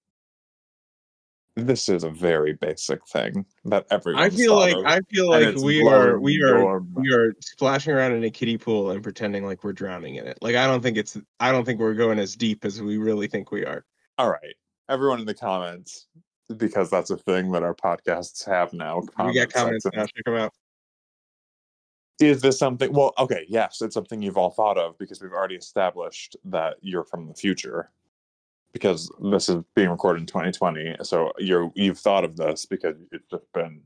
this 1.57 1.89
is 1.89 2.03
a 2.03 2.09
very 2.09 2.53
basic 2.53 3.05
thing 3.07 3.45
that 3.65 3.85
everyone. 3.89 4.21
I 4.21 4.29
feel 4.29 4.55
like 4.55 4.75
I 4.85 4.99
feel 5.09 5.27
like 5.29 5.55
we 5.55 5.85
are 5.87 6.19
we 6.19 6.41
are 6.43 6.79
we 6.79 7.11
are 7.11 7.33
splashing 7.41 7.93
around 7.93 8.13
in 8.13 8.23
a 8.23 8.29
kiddie 8.29 8.57
pool 8.57 8.91
and 8.91 9.01
pretending 9.01 9.43
like 9.43 9.63
we're 9.63 9.73
drowning 9.73 10.15
in 10.15 10.27
it. 10.27 10.37
Like 10.41 10.55
I 10.55 10.67
don't 10.67 10.81
think 10.81 10.97
it's 10.97 11.17
I 11.39 11.51
don't 11.51 11.65
think 11.65 11.79
we're 11.79 11.95
going 11.95 12.19
as 12.19 12.35
deep 12.35 12.63
as 12.63 12.81
we 12.81 12.97
really 12.97 13.27
think 13.27 13.51
we 13.51 13.65
are. 13.65 13.83
All 14.19 14.29
right, 14.29 14.55
everyone 14.87 15.19
in 15.19 15.25
the 15.25 15.33
comments, 15.33 16.07
because 16.57 16.91
that's 16.91 17.09
a 17.09 17.17
thing 17.17 17.51
that 17.51 17.63
our 17.63 17.75
podcasts 17.75 18.45
have 18.45 18.71
now. 18.73 19.01
we 19.25 19.33
got 19.33 19.51
comments 19.51 19.85
now. 19.91 20.05
Check 20.05 20.25
them 20.25 20.35
out. 20.35 20.53
Is 22.19 22.41
this 22.41 22.59
something? 22.59 22.93
Well, 22.93 23.13
okay, 23.17 23.45
yes, 23.49 23.81
it's 23.81 23.95
something 23.95 24.21
you've 24.21 24.37
all 24.37 24.51
thought 24.51 24.77
of 24.77 24.97
because 24.99 25.21
we've 25.21 25.33
already 25.33 25.55
established 25.55 26.35
that 26.45 26.75
you're 26.81 27.03
from 27.03 27.27
the 27.27 27.33
future. 27.33 27.91
Because 28.73 29.11
this 29.31 29.49
is 29.49 29.63
being 29.75 29.89
recorded 29.89 30.21
in 30.21 30.27
2020, 30.27 30.97
so 31.01 31.31
you're 31.39 31.71
you've 31.73 31.97
thought 31.97 32.23
of 32.23 32.37
this 32.37 32.65
because 32.65 32.95
it's 33.11 33.25
just 33.31 33.51
been 33.53 33.81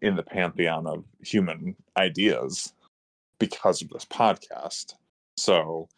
in 0.00 0.16
the 0.16 0.22
pantheon 0.22 0.86
of 0.86 1.04
human 1.22 1.74
ideas 1.96 2.72
because 3.38 3.82
of 3.82 3.88
this 3.88 4.04
podcast. 4.04 4.94
So, 5.36 5.88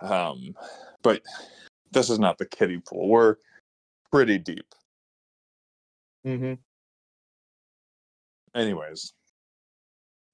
um, 0.00 0.56
but 1.02 1.22
this 1.92 2.10
is 2.10 2.18
not 2.18 2.38
the 2.38 2.46
kiddie 2.46 2.80
pool. 2.80 3.08
We're 3.08 3.36
pretty 4.10 4.38
deep. 4.38 4.66
Mm-hmm. 6.26 6.54
Anyways, 8.54 9.12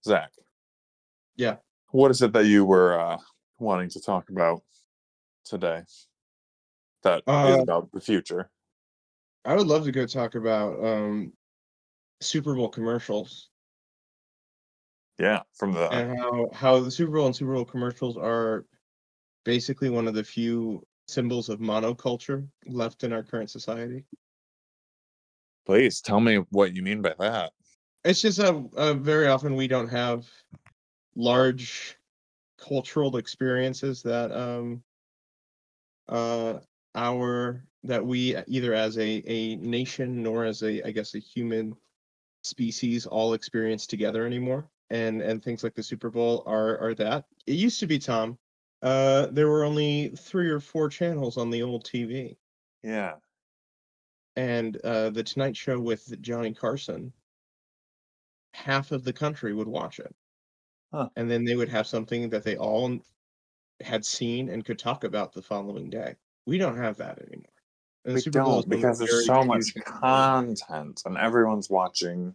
Zach. 0.04 0.30
Yeah. 1.37 1.57
What 1.90 2.11
is 2.11 2.23
it 2.23 2.33
that 2.33 2.47
you 2.47 2.64
were 2.64 2.99
uh, 2.99 3.18
wanting 3.59 3.88
to 3.90 4.00
talk 4.00 4.28
about 4.30 4.62
today? 5.45 5.83
That 7.02 7.23
is 7.26 7.59
Uh, 7.59 7.62
about 7.62 7.93
the 7.93 8.00
future. 8.00 8.50
I 9.45 9.55
would 9.55 9.67
love 9.67 9.85
to 9.85 9.93
go 9.93 10.07
talk 10.07 10.35
about 10.35 10.85
um, 10.85 11.33
Super 12.21 12.55
Bowl 12.55 12.69
commercials 12.69 13.50
Yeah, 15.19 15.43
from 15.55 15.73
the 15.73 15.88
and 15.90 16.19
how 16.19 16.50
how 16.52 16.81
the 16.81 16.90
Super 16.90 17.12
Bowl 17.12 17.26
and 17.26 17.37
Super 17.37 17.55
Bowl 17.55 17.64
commercials 17.64 18.17
are 18.17 18.67
basically 19.45 19.90
one 19.90 20.07
of 20.07 20.14
the 20.14 20.25
few 20.25 20.87
symbols 21.07 21.49
of 21.49 21.59
monoculture 21.59 22.47
left 22.67 23.05
in 23.05 23.12
our 23.12 23.23
current 23.23 23.50
society. 23.50 24.05
please 25.64 26.00
tell 26.00 26.21
me 26.21 26.37
what 26.50 26.75
you 26.75 26.83
mean 26.83 27.02
by 27.02 27.14
that. 27.19 27.52
It's 28.05 28.23
just 28.23 28.38
a, 28.38 28.64
a 28.76 28.95
very 28.95 29.26
often 29.26 29.55
we 29.55 29.69
don't 29.69 29.88
have 29.88 30.26
large 31.14 31.97
cultural 32.59 33.17
experiences 33.17 34.02
that 34.02 34.33
um 34.33 34.83
uh 36.09 36.59
our 36.99 37.67
that 37.85 38.05
we 38.07 38.37
either 38.49 38.75
as 38.75 38.99
a 38.99 39.23
a 39.26 39.57
nation 39.57 40.23
nor 40.23 40.45
as 40.45 40.62
a 40.62 40.83
I 40.87 40.93
guess 40.93 41.14
a 41.17 41.21
human 41.21 41.76
species 42.45 43.07
all 43.07 43.35
experience 43.35 43.87
together 43.87 44.26
anymore. 44.26 44.71
And 44.90 45.23
and 45.23 45.43
things 45.45 45.64
like 45.64 45.75
the 45.75 45.85
Super 45.85 46.11
Bowl 46.11 46.45
are 46.47 46.78
are 46.81 46.95
that. 46.97 47.26
It 47.47 47.55
used 47.57 47.81
to 47.81 47.88
be 47.88 47.99
Tom. 48.00 48.38
Uh 48.83 49.28
there 49.28 49.49
were 49.49 49.64
only 49.64 50.11
three 50.11 50.50
or 50.50 50.61
four 50.61 50.88
channels 50.90 51.38
on 51.38 51.50
the 51.50 51.62
old 51.62 51.85
TV. 51.85 52.38
Yeah. 52.83 53.19
and 54.37 54.76
uh, 54.78 55.11
the 55.11 55.23
Tonight 55.23 55.57
Show 55.57 55.78
with 55.81 56.21
Johnny 56.23 56.55
Carson, 56.55 57.12
half 58.52 58.93
of 58.93 59.05
the 59.05 59.12
country 59.14 59.55
would 59.55 59.69
watch 59.69 59.99
it, 59.99 60.14
Huh. 60.93 61.11
and 61.17 61.31
then 61.31 61.45
they 61.45 61.57
would 61.57 61.69
have 61.69 61.87
something 61.87 62.31
that 62.31 62.45
they 62.45 62.57
all 62.57 63.00
had 63.81 64.05
seen 64.07 64.49
and 64.50 64.64
could 64.64 64.78
talk 64.78 65.05
about 65.05 65.33
the 65.35 65.43
following 65.43 65.90
day. 65.90 66.17
We 66.49 66.57
don't 66.57 66.78
have 66.78 66.97
that 66.97 67.19
anymore. 67.19 67.45
And 68.07 68.14
We 68.14 68.21
Super 68.23 68.43
Bowl 68.43 68.61
is 68.61 68.64
don't 68.64 68.71
because 68.71 68.99
there's 68.99 69.26
so 69.26 69.45
much 69.45 69.75
content 69.85 71.02
and 71.05 71.19
everyone's 71.19 71.69
watching 71.69 72.35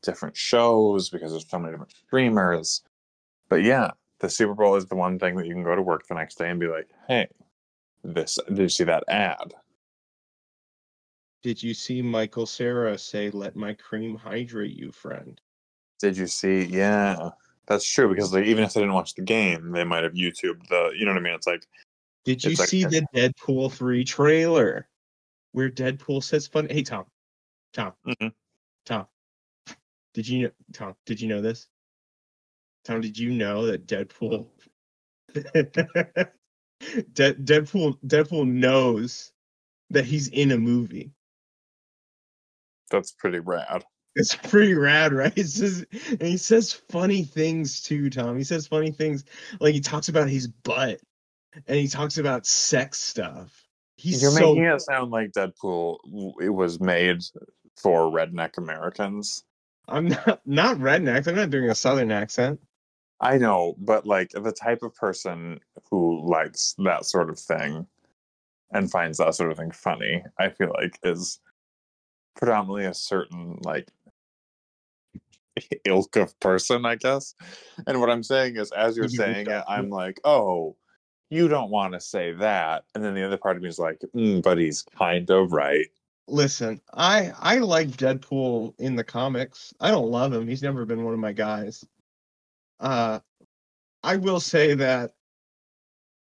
different 0.00 0.36
shows 0.36 1.10
because 1.10 1.32
there's 1.32 1.48
so 1.48 1.58
many 1.58 1.72
different 1.72 1.92
streamers. 2.06 2.82
But 3.48 3.64
yeah, 3.64 3.90
the 4.20 4.30
Super 4.30 4.54
Bowl 4.54 4.76
is 4.76 4.86
the 4.86 4.94
one 4.94 5.18
thing 5.18 5.34
that 5.34 5.46
you 5.46 5.54
can 5.54 5.64
go 5.64 5.74
to 5.74 5.82
work 5.82 6.06
the 6.06 6.14
next 6.14 6.38
day 6.38 6.48
and 6.48 6.60
be 6.60 6.68
like, 6.68 6.88
"Hey, 7.08 7.26
this 8.04 8.38
did 8.46 8.58
you 8.58 8.68
see 8.68 8.84
that 8.84 9.02
ad?" 9.08 9.54
Did 11.42 11.60
you 11.60 11.74
see 11.74 12.00
Michael 12.00 12.46
Cera 12.46 12.96
say, 12.96 13.30
"Let 13.30 13.56
my 13.56 13.74
cream 13.74 14.14
hydrate 14.16 14.76
you, 14.76 14.92
friend"? 14.92 15.40
Did 15.98 16.16
you 16.16 16.28
see? 16.28 16.62
Yeah, 16.62 17.30
that's 17.66 17.90
true 17.90 18.08
because 18.08 18.32
like, 18.32 18.46
even 18.46 18.62
if 18.62 18.72
they 18.72 18.82
didn't 18.82 18.94
watch 18.94 19.14
the 19.14 19.22
game, 19.22 19.72
they 19.72 19.82
might 19.82 20.04
have 20.04 20.12
YouTubed 20.12 20.68
the. 20.68 20.92
You 20.96 21.06
know 21.06 21.12
what 21.12 21.18
I 21.18 21.22
mean? 21.22 21.34
It's 21.34 21.46
like, 21.48 21.66
Did 22.28 22.44
you 22.44 22.50
It's 22.50 22.60
like- 22.60 22.68
see 22.68 22.84
the 22.84 23.06
Deadpool 23.14 23.72
three 23.72 24.04
trailer 24.04 24.86
where 25.52 25.70
Deadpool 25.70 26.22
says 26.22 26.46
fun? 26.46 26.68
Hey 26.68 26.82
Tom, 26.82 27.06
Tom, 27.72 27.94
Mhm. 28.06 28.34
Tom. 28.84 29.06
Did 30.12 30.28
you 30.28 30.42
know, 30.42 30.50
Tom? 30.74 30.94
Did 31.06 31.22
you 31.22 31.28
know 31.28 31.40
this? 31.40 31.68
Tom, 32.84 33.00
did 33.00 33.16
you 33.16 33.30
know 33.30 33.64
that 33.64 33.86
Deadpool? 33.86 34.46
De- 37.14 37.34
Deadpool 37.34 37.98
Deadpool 38.06 38.46
knows 38.46 39.32
that 39.88 40.04
he's 40.04 40.28
in 40.28 40.52
a 40.52 40.58
movie. 40.58 41.10
that's 42.90 43.12
pretty 43.12 43.38
rad. 43.38 43.86
It's 44.16 44.34
pretty 44.36 44.74
rad, 44.74 45.14
right? 45.14 45.32
It's 45.34 45.54
just, 45.58 45.84
and 46.10 46.22
he 46.22 46.36
says 46.36 46.74
funny 46.74 47.22
things 47.24 47.80
too, 47.82 48.10
Tom. 48.10 48.36
He 48.36 48.44
says 48.44 48.66
funny 48.66 48.90
things 48.90 49.24
like 49.60 49.72
he 49.72 49.80
talks 49.80 50.10
about 50.10 50.28
his 50.28 50.46
butt 50.46 51.00
and 51.54 51.78
he 51.78 51.88
talks 51.88 52.18
about 52.18 52.46
sex 52.46 52.98
stuff. 52.98 53.64
He's 53.96 54.22
You're 54.22 54.30
so 54.30 54.54
making 54.54 54.64
it 54.64 54.80
sound 54.80 55.10
like 55.10 55.32
Deadpool. 55.32 55.98
It 56.40 56.50
was 56.50 56.80
made 56.80 57.22
for 57.76 58.10
redneck 58.10 58.58
Americans. 58.58 59.44
I'm 59.88 60.08
not 60.08 60.40
not 60.44 60.76
redneck. 60.78 61.26
I'm 61.26 61.34
not 61.34 61.50
doing 61.50 61.70
a 61.70 61.74
southern 61.74 62.12
accent. 62.12 62.60
I 63.20 63.38
know, 63.38 63.74
but 63.78 64.06
like 64.06 64.30
the 64.30 64.52
type 64.52 64.82
of 64.82 64.94
person 64.94 65.58
who 65.90 66.24
likes 66.28 66.74
that 66.78 67.04
sort 67.04 67.30
of 67.30 67.38
thing 67.38 67.86
and 68.70 68.90
finds 68.90 69.18
that 69.18 69.34
sort 69.34 69.50
of 69.50 69.56
thing 69.56 69.72
funny, 69.72 70.22
I 70.38 70.50
feel 70.50 70.72
like 70.78 70.98
is 71.02 71.40
predominantly 72.36 72.84
a 72.84 72.94
certain 72.94 73.58
like 73.64 73.90
ilk 75.84 76.16
of 76.16 76.38
person, 76.38 76.86
I 76.86 76.94
guess. 76.94 77.34
And 77.86 78.00
what 78.00 78.10
I'm 78.10 78.22
saying 78.22 78.56
is, 78.56 78.70
as 78.72 78.96
you're 78.96 79.08
saying 79.08 79.48
it. 79.48 79.64
I'm 79.66 79.90
like, 79.90 80.20
oh, 80.24 80.76
you 81.30 81.48
don't 81.48 81.70
want 81.70 81.94
to 81.94 82.00
say 82.00 82.32
that, 82.32 82.84
and 82.94 83.04
then 83.04 83.14
the 83.14 83.24
other 83.24 83.36
part 83.36 83.56
of 83.56 83.62
me 83.62 83.68
is 83.68 83.78
like, 83.78 84.00
mm, 84.14 84.42
but 84.42 84.58
he's 84.58 84.82
kind 84.82 85.28
of 85.30 85.52
right. 85.52 85.86
Listen, 86.26 86.80
I 86.92 87.32
I 87.38 87.58
like 87.58 87.88
Deadpool 87.88 88.74
in 88.78 88.96
the 88.96 89.04
comics. 89.04 89.72
I 89.80 89.90
don't 89.90 90.10
love 90.10 90.32
him. 90.32 90.46
He's 90.46 90.62
never 90.62 90.84
been 90.84 91.04
one 91.04 91.14
of 91.14 91.20
my 91.20 91.32
guys. 91.32 91.84
Uh 92.80 93.20
I 94.02 94.16
will 94.16 94.40
say 94.40 94.74
that 94.74 95.12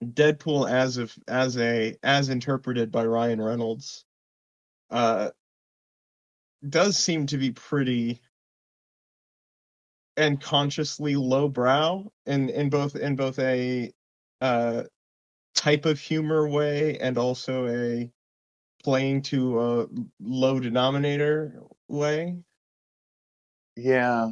Deadpool 0.03 0.70
as 0.70 0.98
of 0.98 1.15
as 1.27 1.58
a 1.58 1.96
as 2.03 2.29
interpreted 2.29 2.91
by 2.91 3.05
Ryan 3.05 3.41
Reynolds 3.41 4.05
uh 4.89 5.29
does 6.67 6.98
seem 6.98 7.27
to 7.27 7.38
be 7.38 7.51
pretty 7.51 8.22
and 10.17 10.41
consciously 10.41 11.15
lowbrow 11.15 12.12
in 12.25 12.50
in 12.50 12.70
both 12.70 12.96
in 12.96 13.15
both 13.15 13.39
a 13.39 13.93
uh 14.41 14.83
type 15.55 15.86
of 15.86 16.00
humor 16.00 16.48
way 16.48 16.98
and 17.00 17.17
also 17.17 17.67
a 17.67 18.10
playing 18.83 19.21
to 19.21 19.60
a 19.62 19.88
low 20.19 20.60
denominator 20.60 21.62
way 21.88 22.36
Yeah. 23.75 24.31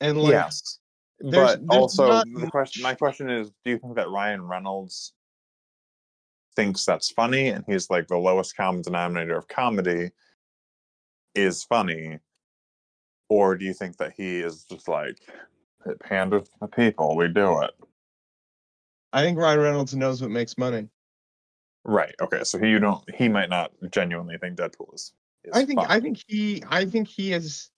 and 0.00 0.18
like 0.18 0.32
yes. 0.32 0.78
there's- 1.18 1.56
but 1.56 1.68
there's 1.68 1.80
also, 1.82 2.06
not 2.08 2.26
the 2.34 2.50
question. 2.50 2.82
My 2.82 2.94
question 2.94 3.28
is: 3.28 3.50
Do 3.64 3.70
you 3.72 3.78
think 3.78 3.94
that 3.96 4.08
Ryan 4.08 4.42
Reynolds 4.46 5.12
thinks 6.56 6.84
that's 6.86 7.10
funny, 7.10 7.48
and 7.48 7.62
he's 7.66 7.90
like 7.90 8.08
the 8.08 8.16
lowest 8.16 8.56
common 8.56 8.80
denominator 8.80 9.36
of 9.36 9.46
comedy 9.46 10.10
is 11.34 11.62
funny, 11.62 12.18
or 13.28 13.54
do 13.54 13.66
you 13.66 13.74
think 13.74 13.98
that 13.98 14.12
he 14.16 14.40
is 14.40 14.64
just 14.64 14.88
like 14.88 15.18
it 15.84 16.00
panders 16.00 16.48
to 16.48 16.58
the 16.62 16.68
people? 16.68 17.16
We 17.16 17.28
do 17.28 17.60
it, 17.60 17.72
I 19.12 19.22
think 19.22 19.38
Ryan 19.38 19.60
Reynolds 19.60 19.94
knows 19.94 20.22
what 20.22 20.30
makes 20.30 20.56
money. 20.58 20.88
right? 21.84 22.14
Okay, 22.20 22.44
so 22.44 22.58
he 22.58 22.68
you 22.68 22.78
don't 22.78 23.02
he 23.14 23.28
might 23.28 23.48
not 23.50 23.72
genuinely 23.90 24.38
think 24.38 24.58
Deadpool 24.58 24.94
is. 24.94 25.12
is 25.44 25.52
I 25.54 25.64
think 25.64 25.80
funny. 25.80 25.94
I 25.94 26.00
think 26.00 26.22
he 26.26 26.62
I 26.68 26.84
think 26.84 27.08
he 27.08 27.32
is 27.32 27.70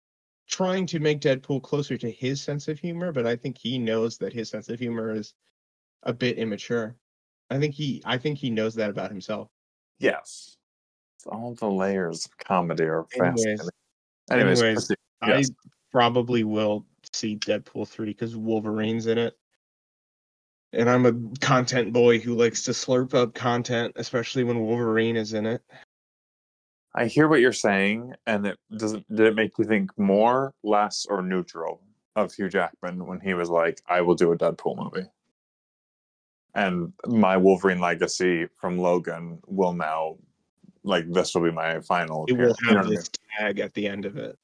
trying 0.48 0.86
to 0.86 0.98
make 1.00 1.20
Deadpool 1.20 1.62
closer 1.62 1.96
to 1.96 2.10
his 2.10 2.42
sense 2.42 2.68
of 2.68 2.78
humor, 2.78 3.12
but 3.12 3.26
I 3.26 3.36
think 3.36 3.56
he 3.58 3.78
knows 3.78 4.18
that 4.18 4.32
his 4.32 4.50
sense 4.50 4.68
of 4.68 4.78
humor 4.78 5.14
is 5.14 5.32
a 6.02 6.12
bit 6.12 6.38
immature. 6.38 6.96
I 7.50 7.58
think 7.58 7.74
he 7.74 8.02
I 8.04 8.18
think 8.18 8.38
he 8.38 8.50
knows 8.50 8.74
that 8.74 8.90
about 8.90 9.10
himself. 9.10 9.48
yes. 9.98 10.56
All 11.26 11.54
the 11.54 11.70
layers 11.70 12.26
of 12.26 12.36
comedy 12.38 12.82
are 12.82 13.04
fascinating. 13.16 13.68
Anyways, 14.28 14.60
anyways. 14.60 14.90
Yes. 15.24 15.50
I 15.50 15.70
probably 15.92 16.42
will 16.42 16.84
see 17.12 17.36
Deadpool 17.36 17.86
3 17.86 18.06
because 18.06 18.34
Wolverine's 18.34 19.06
in 19.06 19.18
it. 19.18 19.38
And 20.72 20.88
I'm 20.88 21.04
a 21.06 21.38
content 21.40 21.92
boy 21.92 22.18
who 22.18 22.34
likes 22.34 22.62
to 22.64 22.70
slurp 22.70 23.12
up 23.14 23.34
content, 23.34 23.92
especially 23.96 24.42
when 24.42 24.60
Wolverine 24.60 25.16
is 25.16 25.34
in 25.34 25.44
it. 25.44 25.62
I 26.94 27.06
hear 27.06 27.28
what 27.28 27.40
you're 27.40 27.52
saying, 27.52 28.14
and 28.26 28.46
it 28.46 28.58
doesn't. 28.76 29.06
Did 29.14 29.26
it 29.26 29.34
make 29.34 29.58
you 29.58 29.64
think 29.64 29.90
more, 29.98 30.54
less, 30.62 31.06
or 31.08 31.22
neutral 31.22 31.82
of 32.16 32.32
Hugh 32.34 32.48
Jackman 32.48 33.06
when 33.06 33.20
he 33.20 33.34
was 33.34 33.48
like, 33.48 33.80
"I 33.86 34.02
will 34.02 34.14
do 34.14 34.32
a 34.32 34.36
Deadpool 34.36 34.76
movie," 34.76 35.08
and 36.54 36.92
my 37.06 37.36
Wolverine 37.36 37.80
legacy 37.80 38.46
from 38.58 38.78
Logan 38.78 39.40
will 39.46 39.72
now, 39.72 40.18
like, 40.84 41.10
this 41.10 41.34
will 41.34 41.42
be 41.42 41.50
my 41.50 41.80
final. 41.80 42.26
It 42.26 42.34
will 42.34 42.52
appearance. 42.52 42.86
Have 42.86 42.88
this 42.88 43.10
tag 43.38 43.58
at 43.58 43.72
the 43.72 43.88
end 43.88 44.04
of 44.04 44.18
it. 44.18 44.38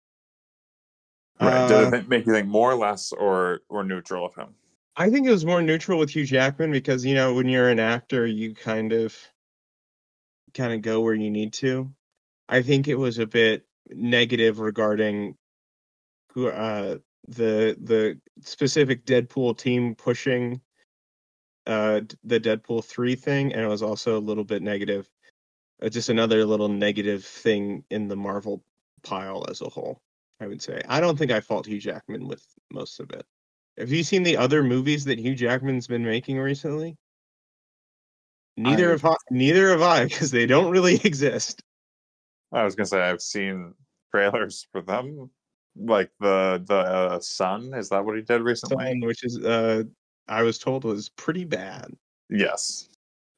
Right. 1.41 1.53
Uh, 1.53 1.69
Did 1.69 1.95
it 1.95 2.09
make 2.09 2.27
you 2.27 2.33
think 2.33 2.49
more, 2.49 2.75
less, 2.75 3.13
or 3.13 3.61
or 3.69 3.85
neutral 3.85 4.25
of 4.25 4.35
him? 4.35 4.55
I 5.01 5.11
think 5.11 5.29
it 5.29 5.31
was 5.31 5.47
more 5.47 5.63
neutral 5.63 6.01
with 6.01 6.11
Hugh 6.11 6.27
Jackman 6.27 6.73
because 6.73 7.05
you 7.05 7.15
know 7.15 7.33
when 7.33 7.49
you're 7.49 7.69
an 7.69 7.79
actor, 7.79 8.27
you 8.27 8.53
kind 8.53 8.93
of 8.93 9.17
kind 10.55 10.73
of 10.73 10.83
go 10.83 11.01
where 11.01 11.15
you 11.15 11.31
need 11.31 11.53
to. 11.55 11.95
I 12.49 12.63
think 12.63 12.89
it 12.89 12.97
was 12.97 13.19
a 13.19 13.27
bit 13.27 13.65
negative 13.91 14.59
regarding 14.59 15.37
uh 16.37 16.97
the 17.29 17.77
the 17.81 18.21
specific 18.43 19.05
Deadpool 19.05 19.57
team 19.57 19.95
pushing 19.95 20.61
uh 21.67 22.01
the 22.25 22.41
Deadpool 22.41 22.85
3 22.85 23.15
thing 23.15 23.53
and 23.53 23.63
it 23.63 23.69
was 23.69 23.83
also 23.83 24.19
a 24.19 24.21
little 24.21 24.45
bit 24.45 24.63
negative. 24.63 25.09
Uh, 25.81 25.89
just 25.89 26.09
another 26.09 26.45
little 26.45 26.69
negative 26.69 27.25
thing 27.25 27.85
in 27.91 28.09
the 28.09 28.17
Marvel 28.17 28.65
pile 29.05 29.45
as 29.49 29.61
a 29.61 29.69
whole, 29.69 30.01
I 30.41 30.49
would 30.49 30.61
say. 30.61 30.83
I 30.89 31.01
don't 31.01 31.17
think 31.17 31.31
I 31.31 31.41
fault 31.41 31.67
Hugh 31.67 31.81
Jackman 31.81 32.27
with 32.27 32.45
most 32.73 32.99
of 32.99 33.11
it. 33.11 33.25
Have 33.79 33.91
you 33.91 34.03
seen 34.03 34.23
the 34.23 34.37
other 34.37 34.63
movies 34.63 35.05
that 35.05 35.19
Hugh 35.19 35.35
Jackman's 35.35 35.87
been 35.87 36.05
making 36.05 36.39
recently? 36.39 36.97
Neither 38.57 38.89
I- 38.89 38.91
have 38.93 39.05
I, 39.05 39.15
neither 39.31 39.71
have 39.71 39.83
I 39.83 40.05
because 40.05 40.31
they 40.31 40.47
don't 40.47 40.71
really 40.71 40.97
exist. 41.05 41.63
I 42.53 42.65
was 42.65 42.75
gonna 42.75 42.87
say 42.87 43.01
I've 43.01 43.23
seen 43.23 43.75
trailers 44.11 44.67
for 44.73 44.81
them, 44.83 45.31
like 45.77 46.11
the 46.19 46.63
the 46.67 46.75
uh, 46.75 47.21
Son. 47.21 47.73
Is 47.75 47.89
that 47.91 48.05
what 48.05 48.17
he 48.17 48.23
did 48.23 48.43
recently? 48.43 48.85
Son, 48.85 49.01
which 49.01 49.25
is 49.25 49.39
uh 49.39 49.85
I 50.27 50.43
was 50.43 50.59
told 50.59 50.85
was 50.85 51.09
pretty 51.11 51.45
bad. 51.45 51.93
Yes. 52.31 52.89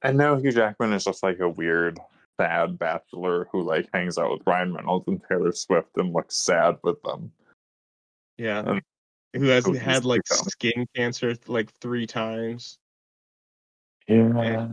And 0.03 0.17
now 0.17 0.37
Hugh 0.37 0.53
Jackman 0.53 0.93
is 0.95 1.05
just 1.05 1.23
like 1.23 1.41
a 1.41 1.49
weird, 1.49 2.01
sad 2.41 2.79
bachelor 2.79 3.49
who 3.53 3.63
like 3.63 3.89
hangs 3.93 4.17
out 4.17 4.31
with 4.33 4.43
Ryan 4.47 4.73
Reynolds 4.75 5.07
and 5.07 5.21
Taylor 5.29 5.53
Swift 5.53 5.91
and 5.97 6.15
looks 6.15 6.37
sad 6.37 6.79
with 6.83 7.01
them. 7.03 7.31
Yeah. 8.39 8.61
Um, 8.61 8.81
Who 9.35 9.45
has 9.45 9.65
who 9.65 9.73
needs 9.73 9.85
had 9.85 10.05
like 10.05 10.27
skin 10.27 10.87
cancer 10.97 11.37
like 11.47 11.71
three 11.81 12.07
times 12.07 12.79
Yeah. 14.09 14.69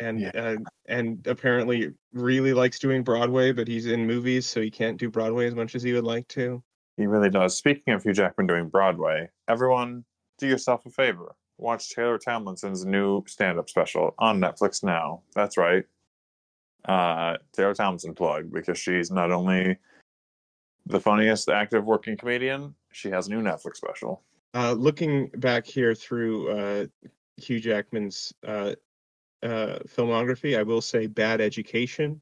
and 0.00 0.20
Yeah. 0.20 0.30
uh, 0.34 0.56
and 0.86 1.26
apparently 1.26 1.94
really 2.12 2.52
likes 2.52 2.78
doing 2.78 3.02
Broadway, 3.02 3.52
but 3.52 3.66
he's 3.68 3.86
in 3.86 4.06
movies, 4.06 4.46
so 4.46 4.60
he 4.60 4.70
can't 4.70 4.98
do 4.98 5.08
Broadway 5.10 5.46
as 5.46 5.54
much 5.54 5.74
as 5.74 5.82
he 5.82 5.92
would 5.94 6.04
like 6.04 6.28
to. 6.28 6.62
He 6.98 7.06
really 7.06 7.30
does. 7.30 7.56
Speaking 7.56 7.94
of 7.94 8.02
Hugh 8.02 8.12
Jackman 8.12 8.46
doing 8.46 8.68
Broadway, 8.68 9.30
everyone 9.48 10.04
do 10.38 10.46
yourself 10.46 10.84
a 10.84 10.90
favor. 10.90 11.34
Watch 11.56 11.90
Taylor 11.94 12.18
Tomlinson's 12.18 12.84
new 12.84 13.22
stand-up 13.26 13.70
special 13.70 14.14
on 14.18 14.40
Netflix 14.40 14.82
now. 14.82 15.22
That's 15.34 15.56
right. 15.56 15.84
Uh, 16.84 17.36
Taylor 17.52 17.74
Tomlinson 17.74 18.14
plug 18.14 18.52
because 18.52 18.78
she's 18.78 19.10
not 19.10 19.30
only 19.30 19.78
the 20.86 21.00
funniest 21.00 21.48
active 21.48 21.84
working 21.84 22.16
comedian, 22.16 22.74
she 22.92 23.10
has 23.10 23.28
a 23.28 23.30
new 23.30 23.42
Netflix 23.42 23.76
special. 23.76 24.22
Uh, 24.54 24.72
looking 24.72 25.28
back 25.36 25.66
here 25.66 25.94
through 25.94 26.50
uh, 26.50 26.86
Hugh 27.36 27.60
Jackman's 27.60 28.32
uh, 28.46 28.74
uh, 29.42 29.78
filmography, 29.88 30.58
I 30.58 30.62
will 30.62 30.80
say 30.80 31.06
Bad 31.06 31.40
Education, 31.40 32.20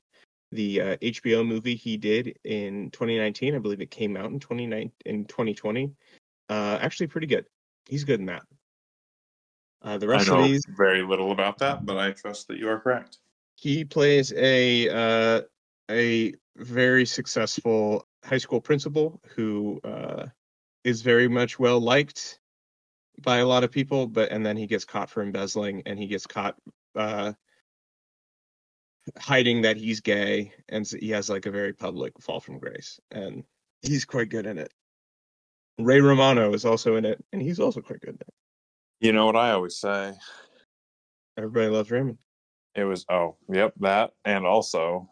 the 0.52 0.80
uh, 0.80 0.96
HBO 0.98 1.46
movie 1.46 1.74
he 1.74 1.96
did 1.96 2.38
in 2.44 2.90
2019. 2.90 3.54
I 3.54 3.58
believe 3.58 3.80
it 3.80 3.90
came 3.90 4.16
out 4.16 4.30
in 4.30 4.40
29 4.40 4.92
in 5.06 5.24
2020. 5.24 5.92
Uh, 6.48 6.78
actually, 6.80 7.06
pretty 7.06 7.26
good. 7.26 7.46
He's 7.88 8.04
good 8.04 8.20
in 8.20 8.26
that. 8.26 8.42
Uh, 9.82 9.98
the 9.98 10.06
I 10.06 10.10
rest 10.10 10.28
know 10.28 10.40
of 10.40 10.44
these, 10.44 10.62
very 10.76 11.02
little 11.02 11.32
about 11.32 11.58
that, 11.58 11.86
but 11.86 11.96
I 11.96 12.10
trust 12.10 12.48
that 12.48 12.58
you 12.58 12.68
are 12.68 12.78
correct. 12.78 13.18
he 13.56 13.84
plays 13.84 14.32
a 14.34 14.88
uh, 14.88 15.42
a 15.90 16.34
very 16.56 17.06
successful 17.06 18.06
high 18.24 18.38
school 18.38 18.60
principal 18.60 19.20
who 19.34 19.80
uh, 19.84 20.26
is 20.84 21.02
very 21.02 21.28
much 21.28 21.58
well 21.58 21.80
liked 21.80 22.40
by 23.22 23.38
a 23.38 23.46
lot 23.46 23.64
of 23.64 23.70
people, 23.70 24.06
but 24.06 24.30
and 24.30 24.44
then 24.44 24.56
he 24.56 24.66
gets 24.66 24.84
caught 24.84 25.10
for 25.10 25.22
embezzling 25.22 25.82
and 25.86 25.98
he 25.98 26.06
gets 26.06 26.26
caught 26.26 26.56
uh, 26.96 27.32
hiding 29.18 29.62
that 29.62 29.76
he's 29.76 30.00
gay, 30.00 30.52
and 30.68 30.86
he 31.00 31.10
has 31.10 31.28
like 31.28 31.46
a 31.46 31.50
very 31.50 31.72
public 31.72 32.12
fall 32.20 32.40
from 32.40 32.58
grace, 32.58 33.00
and 33.10 33.44
he's 33.82 34.04
quite 34.04 34.28
good 34.28 34.46
in 34.46 34.58
it. 34.58 34.72
Ray 35.78 36.00
Romano 36.00 36.52
is 36.54 36.64
also 36.64 36.96
in 36.96 37.04
it, 37.04 37.22
and 37.32 37.40
he's 37.40 37.60
also 37.60 37.80
quite 37.80 38.00
good 38.00 38.14
in 38.14 38.20
it. 38.20 38.34
You 39.00 39.12
know 39.12 39.26
what 39.26 39.36
I 39.36 39.52
always 39.52 39.76
say? 39.76 40.12
Everybody 41.38 41.68
loves 41.68 41.90
Raymond. 41.90 42.18
It 42.74 42.84
was 42.84 43.04
oh, 43.10 43.36
yep, 43.48 43.72
that 43.80 44.12
and 44.24 44.46
also 44.46 45.08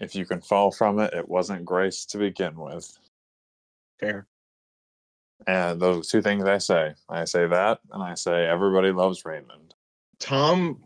if 0.00 0.14
you 0.14 0.24
can 0.24 0.40
fall 0.40 0.70
from 0.70 0.98
it, 1.00 1.12
it 1.14 1.28
wasn't 1.28 1.64
grace 1.64 2.04
to 2.06 2.18
begin 2.18 2.56
with. 2.56 2.90
Fair. 3.98 4.26
And 5.46 5.80
those 5.80 6.08
two 6.08 6.22
things 6.22 6.44
I 6.44 6.58
say. 6.58 6.94
I 7.08 7.24
say 7.24 7.46
that 7.46 7.80
and 7.92 8.02
I 8.02 8.14
say 8.14 8.46
everybody 8.46 8.90
loves 8.90 9.24
Raymond. 9.24 9.74
Tom, 10.18 10.84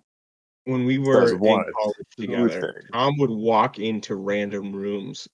when 0.64 0.84
we 0.84 0.98
were 0.98 1.22
Does 1.22 1.32
in 1.32 1.38
what? 1.40 1.66
college 1.72 1.96
together. 2.16 2.84
Tom 2.92 3.18
would 3.18 3.30
walk 3.30 3.78
into 3.78 4.16
random 4.16 4.72
rooms, 4.72 5.28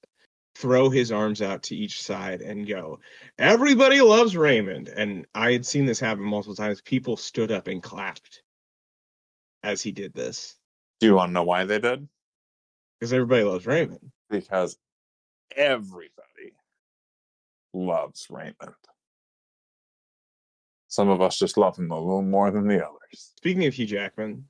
throw 0.55 0.89
his 0.89 1.13
arms 1.13 1.43
out 1.43 1.63
to 1.65 1.77
each 1.77 2.03
side, 2.03 2.41
and 2.43 2.67
go, 2.67 3.01
"Everybody 3.39 4.01
loves 4.01 4.37
Raymond." 4.37 4.89
And 4.89 5.27
I 5.35 5.53
had 5.53 5.67
seen 5.67 5.85
this 5.85 6.01
happen 6.01 6.23
multiple 6.25 6.55
times. 6.55 6.81
People 6.83 7.17
stood 7.17 7.51
up 7.51 7.67
and 7.67 7.83
clapped 7.83 8.43
as 9.63 9.83
he 9.83 9.93
did 9.93 10.15
this 10.15 10.57
Do 11.01 11.07
you 11.07 11.15
want 11.15 11.31
to 11.31 11.35
know 11.35 11.43
why 11.43 11.65
they 11.65 11.79
did? 11.79 12.09
Because 12.99 13.13
everybody 13.13 13.45
loves 13.45 13.67
Raymond. 13.67 14.11
Because 14.31 14.77
everybody 15.57 16.55
loves 17.73 18.27
Raymond. 18.31 18.75
Some 20.89 21.09
of 21.09 21.21
us 21.21 21.39
just 21.39 21.59
love 21.59 21.77
him 21.77 21.91
a 21.91 21.99
little 21.99 22.23
more 22.23 22.51
than 22.51 22.67
the 22.67 22.85
others. 22.85 23.33
Speaking 23.37 23.67
of 23.67 23.75
Hugh 23.75 23.87
Jackman, 23.87 24.49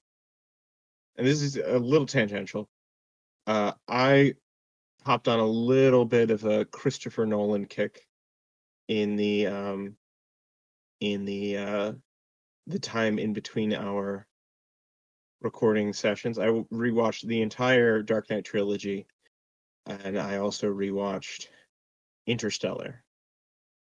and 1.17 1.27
this 1.27 1.43
is 1.43 1.57
a 1.57 1.79
little 1.79 2.07
tangential, 2.07 2.69
uh, 3.47 3.73
I 3.89 4.35
hopped 5.05 5.27
on 5.27 5.41
a 5.41 5.47
little 5.47 6.05
bit 6.05 6.31
of 6.31 6.45
a 6.45 6.65
Christopher 6.67 7.27
Nolan 7.27 7.67
kick 7.67 8.07
in 8.87 9.17
the 9.17 9.49
um, 9.49 9.97
in 11.01 11.25
the 11.25 11.57
uh, 11.57 11.93
the 12.69 12.79
time 12.79 13.19
in 13.19 13.33
between 13.33 13.75
our 13.75 14.28
recording 15.41 15.93
sessions. 15.93 16.39
I 16.39 16.47
rewatched 16.47 17.27
the 17.27 17.43
entire 17.43 18.03
Dark 18.03 18.31
Knight 18.31 18.45
trilogy, 18.45 19.07
and 19.87 20.19
I 20.19 20.39
also 20.39 20.67
rewatched 20.73 21.49
Interstellar. 22.27 23.05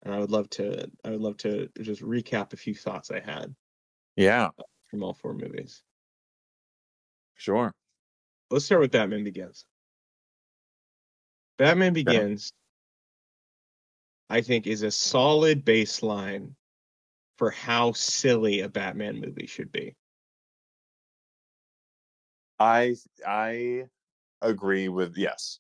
And 0.03 0.15
I 0.15 0.19
would 0.19 0.31
love 0.31 0.51
to 0.51 0.91
I 1.05 1.11
would 1.11 1.21
love 1.21 1.37
to 1.39 1.69
just 1.81 2.03
recap 2.03 2.53
a 2.53 2.57
few 2.57 2.75
thoughts 2.75 3.11
I 3.11 3.21
had 3.21 3.55
Yeah, 4.17 4.51
from 4.87 5.03
all 5.03 5.15
four 5.15 5.35
movies. 5.35 5.83
sure. 7.35 7.73
let's 8.51 8.65
start 8.65 8.81
with 8.81 8.91
Batman 8.93 9.25
Begins. 9.25 9.65
Batman 11.59 11.93
Begins, 11.93 12.53
I 14.29 14.41
think, 14.41 14.67
is 14.67 14.83
a 14.83 14.91
solid 14.91 15.65
baseline 15.65 16.55
for 17.37 17.51
how 17.51 17.93
silly 17.93 18.61
a 18.61 18.69
Batman 18.69 19.21
movie 19.21 19.47
should 19.47 19.71
be. 19.71 19.95
I 22.63 22.95
I 23.27 23.87
agree 24.41 24.89
with 24.89 25.17
yes. 25.17 25.59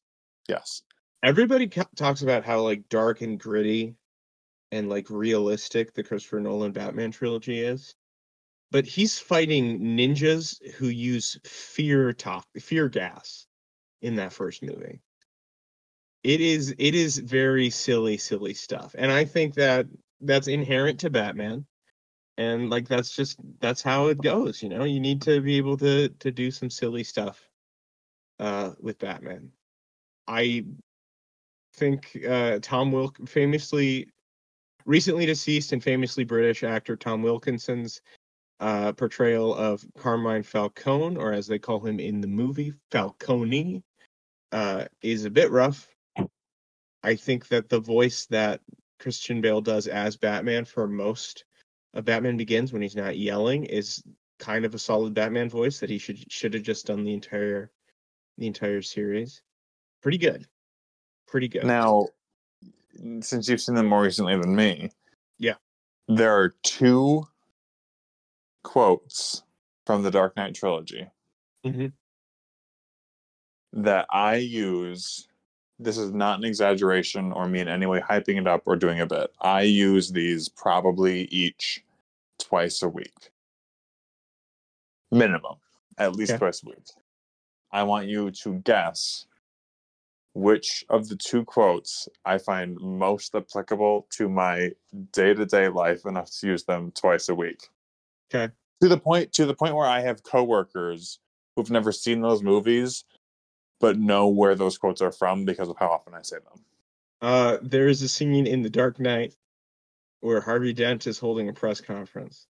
Yes. 0.48 0.82
Everybody 1.24 1.66
ca- 1.66 1.88
talks 1.96 2.22
about 2.22 2.44
how 2.44 2.60
like 2.60 2.88
dark 2.88 3.22
and 3.22 3.38
gritty 3.40 3.96
and 4.70 4.88
like 4.88 5.10
realistic 5.10 5.94
the 5.94 6.04
Christopher 6.04 6.40
Nolan 6.40 6.70
Batman 6.72 7.10
trilogy 7.10 7.60
is. 7.60 7.94
But 8.70 8.86
he's 8.86 9.18
fighting 9.18 9.80
ninjas 9.80 10.64
who 10.74 10.86
use 10.86 11.38
fear 11.44 12.12
talk, 12.12 12.46
fear 12.58 12.88
gas 12.88 13.46
in 14.00 14.14
that 14.16 14.32
first 14.32 14.62
movie. 14.62 15.02
It 16.22 16.40
is 16.40 16.72
it 16.78 16.94
is 16.94 17.18
very 17.18 17.68
silly, 17.70 18.16
silly 18.16 18.54
stuff. 18.54 18.94
And 18.96 19.10
I 19.10 19.24
think 19.24 19.54
that 19.54 19.86
that's 20.20 20.46
inherent 20.46 21.00
to 21.00 21.10
Batman. 21.10 21.66
And 22.38 22.70
like 22.70 22.88
that's 22.88 23.14
just 23.14 23.38
that's 23.60 23.82
how 23.82 24.06
it 24.06 24.20
goes, 24.20 24.62
you 24.62 24.68
know. 24.68 24.84
You 24.84 25.00
need 25.00 25.22
to 25.22 25.40
be 25.40 25.56
able 25.58 25.76
to 25.78 26.08
to 26.08 26.30
do 26.30 26.50
some 26.50 26.70
silly 26.70 27.04
stuff 27.04 27.48
uh 28.38 28.70
with 28.80 28.98
Batman. 28.98 29.50
I 30.26 30.64
think 31.74 32.18
uh 32.28 32.58
Tom 32.62 32.92
Wilk 32.92 33.28
famously 33.28 34.08
recently 34.86 35.26
deceased 35.26 35.72
and 35.72 35.82
famously 35.82 36.24
British 36.24 36.64
actor 36.64 36.96
Tom 36.96 37.22
Wilkinson's 37.22 38.00
uh, 38.60 38.92
portrayal 38.92 39.54
of 39.54 39.84
Carmine 39.98 40.44
Falcone, 40.44 41.16
or 41.16 41.32
as 41.32 41.46
they 41.46 41.58
call 41.58 41.80
him 41.80 41.98
in 41.98 42.20
the 42.20 42.28
movie, 42.28 42.72
Falcone, 42.92 43.82
uh, 44.52 44.84
is 45.02 45.24
a 45.24 45.30
bit 45.30 45.50
rough. 45.50 45.88
I 47.02 47.16
think 47.16 47.48
that 47.48 47.68
the 47.68 47.80
voice 47.80 48.26
that 48.26 48.60
Christian 49.00 49.40
Bale 49.40 49.60
does 49.60 49.88
as 49.88 50.16
Batman 50.16 50.64
for 50.64 50.86
most 50.86 51.44
of 51.94 52.04
Batman 52.04 52.36
Begins, 52.36 52.72
when 52.72 52.82
he's 52.82 52.96
not 52.96 53.18
yelling, 53.18 53.64
is 53.64 54.02
kind 54.38 54.64
of 54.64 54.74
a 54.74 54.78
solid 54.78 55.14
Batman 55.14 55.48
voice 55.48 55.78
that 55.80 55.90
he 55.90 55.98
should 55.98 56.30
should 56.30 56.54
have 56.54 56.62
just 56.62 56.86
done 56.86 57.04
the 57.04 57.12
entire 57.14 57.70
the 58.38 58.46
entire 58.46 58.82
series. 58.82 59.42
Pretty 60.00 60.18
good, 60.18 60.46
pretty 61.26 61.48
good. 61.48 61.64
Now, 61.64 62.08
since 63.20 63.48
you've 63.48 63.60
seen 63.60 63.74
them 63.74 63.86
more 63.86 64.02
recently 64.02 64.36
than 64.36 64.54
me, 64.56 64.90
Yeah. 65.38 65.56
there 66.08 66.32
are 66.34 66.50
two 66.62 67.26
quotes 68.64 69.42
from 69.86 70.02
the 70.02 70.10
Dark 70.10 70.36
Knight 70.36 70.54
trilogy 70.54 71.06
Mhm. 71.64 71.92
that 73.72 74.06
I 74.10 74.36
use. 74.36 75.28
This 75.82 75.98
is 75.98 76.12
not 76.12 76.38
an 76.38 76.44
exaggeration 76.44 77.32
or 77.32 77.48
me 77.48 77.60
in 77.60 77.68
any 77.68 77.86
way 77.86 78.00
hyping 78.00 78.38
it 78.40 78.46
up 78.46 78.62
or 78.66 78.76
doing 78.76 79.00
a 79.00 79.06
bit. 79.06 79.32
I 79.40 79.62
use 79.62 80.10
these 80.12 80.48
probably 80.48 81.22
each 81.24 81.84
twice 82.38 82.82
a 82.82 82.88
week. 82.88 83.30
Minimum, 85.10 85.56
at 85.98 86.14
least 86.14 86.32
Okay. 86.32 86.38
twice 86.38 86.62
a 86.62 86.68
week. 86.70 86.84
I 87.72 87.82
want 87.82 88.06
you 88.06 88.30
to 88.30 88.54
guess 88.60 89.26
which 90.34 90.84
of 90.88 91.08
the 91.08 91.16
two 91.16 91.44
quotes 91.44 92.08
I 92.24 92.38
find 92.38 92.78
most 92.80 93.34
applicable 93.34 94.06
to 94.12 94.28
my 94.28 94.70
day-to-day 95.12 95.68
life 95.68 96.06
enough 96.06 96.30
to 96.40 96.46
use 96.46 96.64
them 96.64 96.92
twice 96.92 97.28
a 97.28 97.34
week. 97.34 97.68
Okay. 98.32 98.52
To 98.80 98.88
the 98.88 98.98
point 98.98 99.32
to 99.34 99.46
the 99.46 99.54
point 99.54 99.74
where 99.74 99.86
I 99.86 100.00
have 100.00 100.22
coworkers 100.22 101.18
who've 101.56 101.70
never 101.70 101.92
seen 101.92 102.20
those 102.22 102.42
movies 102.42 103.04
but 103.82 103.98
know 103.98 104.28
where 104.28 104.54
those 104.54 104.78
quotes 104.78 105.02
are 105.02 105.10
from 105.10 105.44
because 105.44 105.68
of 105.68 105.76
how 105.76 105.88
often 105.88 106.14
I 106.14 106.22
say 106.22 106.36
them. 106.36 106.64
Uh, 107.20 107.58
there 107.62 107.88
is 107.88 108.00
a 108.00 108.08
scene 108.08 108.46
in 108.46 108.62
The 108.62 108.70
Dark 108.70 109.00
Knight 109.00 109.34
where 110.20 110.40
Harvey 110.40 110.72
Dent 110.72 111.08
is 111.08 111.18
holding 111.18 111.48
a 111.48 111.52
press 111.52 111.80
conference, 111.80 112.46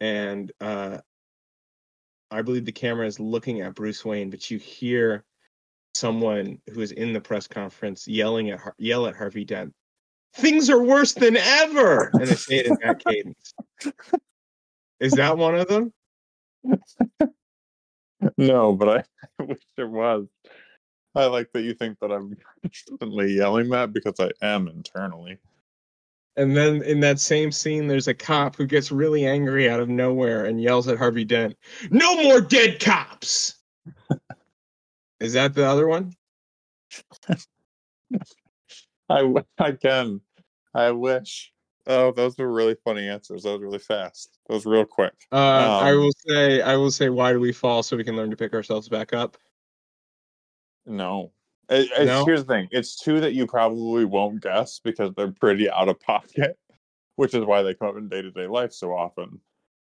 and 0.00 0.50
uh, 0.60 0.98
I 2.30 2.42
believe 2.42 2.64
the 2.64 2.72
camera 2.72 3.06
is 3.06 3.18
looking 3.18 3.62
at 3.62 3.74
Bruce 3.74 4.04
Wayne, 4.04 4.30
but 4.30 4.48
you 4.48 4.58
hear 4.58 5.24
someone 5.94 6.60
who 6.72 6.82
is 6.82 6.92
in 6.92 7.12
the 7.12 7.20
press 7.20 7.48
conference 7.48 8.06
yelling 8.06 8.50
at 8.50 8.60
yell 8.78 9.08
at 9.08 9.16
Harvey 9.16 9.44
Dent. 9.44 9.74
Things 10.34 10.70
are 10.70 10.82
worse 10.82 11.14
than 11.14 11.36
ever, 11.36 12.10
and 12.12 12.28
they 12.28 12.34
say 12.36 12.56
it 12.58 12.66
in 12.66 12.78
that 12.82 13.04
cadence. 13.04 13.54
Is 15.00 15.12
that 15.12 15.36
one 15.36 15.56
of 15.56 15.66
them? 15.66 15.92
No, 18.36 18.72
but 18.72 18.88
I, 18.88 19.04
I 19.40 19.44
wish 19.44 19.58
it 19.76 19.88
was. 19.88 20.26
I 21.14 21.26
like 21.26 21.50
that 21.52 21.62
you 21.62 21.74
think 21.74 21.98
that 22.00 22.12
I'm 22.12 22.36
constantly 22.62 23.32
yelling 23.32 23.68
that 23.70 23.92
because 23.92 24.14
I 24.20 24.30
am 24.42 24.68
internally. 24.68 25.38
And 26.36 26.56
then 26.56 26.82
in 26.82 27.00
that 27.00 27.18
same 27.18 27.50
scene, 27.50 27.88
there's 27.88 28.06
a 28.06 28.14
cop 28.14 28.54
who 28.54 28.66
gets 28.66 28.92
really 28.92 29.26
angry 29.26 29.68
out 29.68 29.80
of 29.80 29.88
nowhere 29.88 30.44
and 30.44 30.62
yells 30.62 30.86
at 30.86 30.96
Harvey 30.96 31.24
Dent, 31.24 31.56
"No 31.90 32.22
more 32.22 32.40
dead 32.40 32.78
cops!" 32.78 33.56
Is 35.20 35.32
that 35.32 35.54
the 35.54 35.66
other 35.66 35.88
one? 35.88 36.12
I, 39.08 39.32
I 39.58 39.72
can. 39.72 40.20
I 40.74 40.92
wish. 40.92 41.52
Oh, 41.90 42.12
those 42.12 42.36
were 42.36 42.52
really 42.52 42.76
funny 42.84 43.08
answers. 43.08 43.44
That 43.44 43.52
was 43.52 43.62
really 43.62 43.78
fast. 43.78 44.38
That 44.46 44.54
was 44.54 44.66
real 44.66 44.84
quick. 44.84 45.14
Uh, 45.32 45.36
I 45.82 45.92
Um, 45.92 45.98
will 46.00 46.12
say, 46.28 46.60
I 46.60 46.76
will 46.76 46.90
say, 46.90 47.08
why 47.08 47.32
do 47.32 47.40
we 47.40 47.52
fall 47.52 47.82
so 47.82 47.96
we 47.96 48.04
can 48.04 48.14
learn 48.14 48.30
to 48.30 48.36
pick 48.36 48.52
ourselves 48.52 48.88
back 48.90 49.14
up? 49.14 49.38
No. 50.86 51.32
It, 51.70 52.06
No? 52.06 52.24
Here's 52.24 52.44
the 52.44 52.52
thing. 52.52 52.68
It's 52.70 52.98
two 52.98 53.20
that 53.20 53.34
you 53.34 53.46
probably 53.46 54.04
won't 54.04 54.42
guess 54.42 54.80
because 54.80 55.12
they're 55.14 55.32
pretty 55.32 55.70
out 55.70 55.88
of 55.88 55.98
pocket, 56.00 56.58
which 57.16 57.34
is 57.34 57.44
why 57.44 57.62
they 57.62 57.74
come 57.74 57.88
up 57.88 57.96
in 57.96 58.08
day 58.08 58.22
to 58.22 58.30
day 58.30 58.46
life 58.46 58.72
so 58.72 58.92
often. 58.92 59.40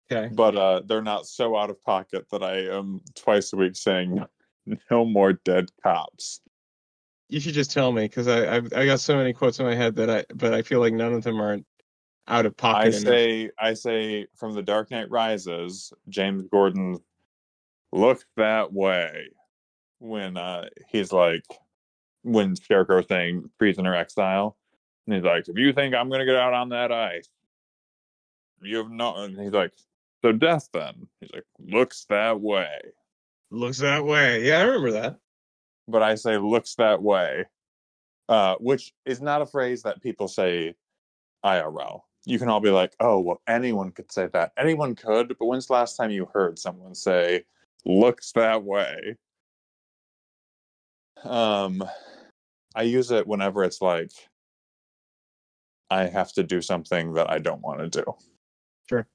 Okay. 0.10 0.34
but 0.34 0.56
uh, 0.56 0.82
they're 0.86 1.02
not 1.02 1.26
so 1.26 1.58
out 1.58 1.70
of 1.70 1.82
pocket 1.82 2.26
that 2.32 2.42
I 2.42 2.60
am 2.74 3.02
twice 3.14 3.52
a 3.52 3.58
week 3.58 3.76
saying 3.76 4.24
no 4.90 5.04
more 5.06 5.34
dead 5.34 5.66
cops. 5.84 6.40
You 7.28 7.42
should 7.42 7.56
just 7.56 7.72
tell 7.72 7.92
me 7.92 8.04
because 8.04 8.30
I 8.30 8.56
I've, 8.56 8.72
I 8.72 8.86
got 8.86 9.02
so 9.02 9.18
many 9.18 9.34
quotes 9.34 9.60
in 9.60 9.66
my 9.66 9.76
head 9.76 9.96
that 9.98 10.10
I 10.10 10.24
but 10.34 10.54
I 10.54 10.62
feel 10.62 10.80
like 10.80 10.94
none 10.94 11.14
of 11.14 11.24
them 11.24 11.42
are 11.42 11.60
out 12.28 12.46
of 12.46 12.58
pocket. 12.58 12.80
I 12.80 12.88
enough. 12.88 13.02
say, 13.02 13.52
I 13.60 13.74
say, 13.74 14.28
from 14.36 14.54
the 14.54 14.62
Dark 14.62 14.92
Knight 14.92 15.10
Rises, 15.10 15.94
James 16.10 16.44
Gordon 16.52 17.00
look 17.92 18.24
that 18.36 18.74
way 18.74 19.30
when 20.00 20.38
uh, 20.38 20.66
he's 20.90 21.12
like, 21.12 21.46
when 22.24 22.56
Scarecrow 22.56 23.02
saying 23.02 23.50
prisoner 23.58 23.96
exile, 23.96 24.58
and 25.06 25.16
he's 25.16 25.24
like, 25.24 25.48
if 25.48 25.58
you 25.58 25.72
think 25.72 25.96
I'm 25.96 26.10
gonna 26.10 26.26
get 26.26 26.36
out 26.36 26.54
on 26.54 26.70
that 26.70 26.92
ice, 26.92 27.30
you 28.62 28.78
have 28.78 28.92
not. 28.92 29.20
And 29.20 29.40
he's 29.40 29.52
like, 29.52 29.72
so 30.22 30.32
death 30.32 30.70
then. 30.74 31.08
He's 31.22 31.32
like, 31.34 31.46
looks 31.60 32.06
that 32.10 32.42
way. 32.42 32.80
looks 33.52 33.78
that 33.80 34.04
way. 34.04 34.44
Yeah, 34.44 34.60
I 34.60 34.64
remember 34.64 34.92
that. 34.92 35.20
but 35.88 36.04
I 36.04 36.16
say 36.16 36.38
looks 36.38 36.76
that 36.76 37.02
way, 37.02 37.46
uh, 38.28 38.56
which 38.60 38.94
is 39.06 39.22
not 39.22 39.42
a 39.42 39.46
phrase 39.46 39.84
that 39.84 40.02
people 40.02 40.28
say 40.28 40.76
IRL. 41.46 42.02
You 42.28 42.38
can 42.38 42.50
all 42.50 42.60
be 42.60 42.72
like, 42.72 42.94
oh, 43.00 43.22
well, 43.22 43.42
anyone 43.48 43.92
could 43.92 44.12
say 44.12 44.28
that. 44.34 44.52
Anyone 44.58 44.96
could, 44.96 45.30
but 45.40 45.46
when's 45.46 45.68
the 45.68 45.74
last 45.74 45.96
time 45.96 46.12
you 46.12 46.28
heard 46.34 46.60
someone 46.60 46.94
say 46.94 47.46
looks 47.86 48.34
that 48.34 48.66
way? 48.66 49.16
Um, 51.24 51.82
I 52.76 52.82
use 52.82 53.12
it 53.12 53.28
whenever 53.28 53.64
it's 53.64 53.82
like 53.82 54.12
I 55.90 56.08
have 56.08 56.34
to 56.34 56.44
do 56.44 56.62
something 56.62 57.14
that 57.14 57.30
I 57.30 57.40
don't 57.40 57.62
want 57.62 57.80
to 57.80 58.04
do. 58.04 58.14
Sure. 58.90 59.08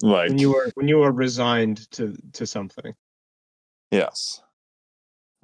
Like 0.00 0.28
When 0.28 0.38
you 0.38 0.54
are 0.54 0.70
when 0.74 0.86
you 0.86 1.02
are 1.02 1.10
resigned 1.10 1.90
to 1.92 2.16
to 2.34 2.46
something. 2.46 2.94
Yes. 3.90 4.40